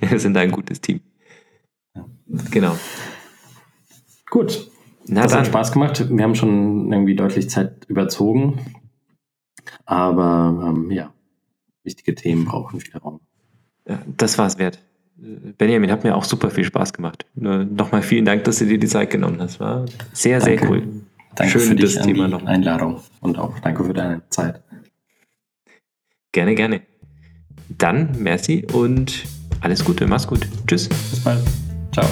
wir 0.01 0.20
sind 0.20 0.37
ein 0.37 0.51
gutes 0.51 0.80
Team. 0.80 1.01
Genau. 2.51 2.78
Gut. 4.30 4.70
Na 5.07 5.22
das 5.22 5.32
dann. 5.32 5.40
hat 5.40 5.46
Spaß 5.48 5.72
gemacht. 5.72 6.07
Wir 6.11 6.24
haben 6.24 6.34
schon 6.34 6.92
irgendwie 6.92 7.14
deutlich 7.14 7.50
Zeit 7.50 7.84
überzogen. 7.88 8.59
Aber 9.86 10.72
ähm, 10.74 10.90
ja, 10.90 11.12
wichtige 11.82 12.14
Themen 12.14 12.44
brauchen 12.44 12.80
viel 12.80 12.96
Raum. 12.96 13.20
Ja, 13.88 14.00
das 14.16 14.38
war 14.38 14.46
es 14.46 14.59
wert. 14.59 14.82
Benjamin, 15.16 15.90
hat 15.90 16.05
mir 16.05 16.16
auch 16.16 16.24
super 16.24 16.50
viel 16.50 16.64
Spaß 16.64 16.92
gemacht. 16.92 17.26
Nochmal 17.34 18.02
vielen 18.02 18.24
Dank, 18.24 18.44
dass 18.44 18.59
du 18.59 18.66
dir 18.66 18.78
die 18.78 18.86
Zeit 18.86 19.11
genommen 19.11 19.40
hast. 19.40 19.61
War 19.61 19.86
sehr, 20.12 20.40
danke. 20.40 20.59
sehr 20.59 20.70
cool. 20.70 20.82
Danke 21.34 21.52
Schön, 21.52 21.68
für 21.68 21.76
das 21.76 21.94
Thema 21.94 22.28
noch. 22.28 22.44
Einladung 22.44 23.00
und 23.20 23.38
auch 23.38 23.59
danke 23.61 23.84
für 23.84 23.92
deine 23.94 24.22
Zeit. 24.30 24.62
Gerne, 26.32 26.55
gerne. 26.55 26.82
Dann 27.68 28.11
merci 28.18 28.66
und 28.72 29.24
alles 29.61 29.84
Gute, 29.84 30.07
mach's 30.07 30.26
gut. 30.26 30.48
Tschüss. 30.66 30.88
Bis 30.88 31.20
bald. 31.20 31.42
Ciao. 31.92 32.07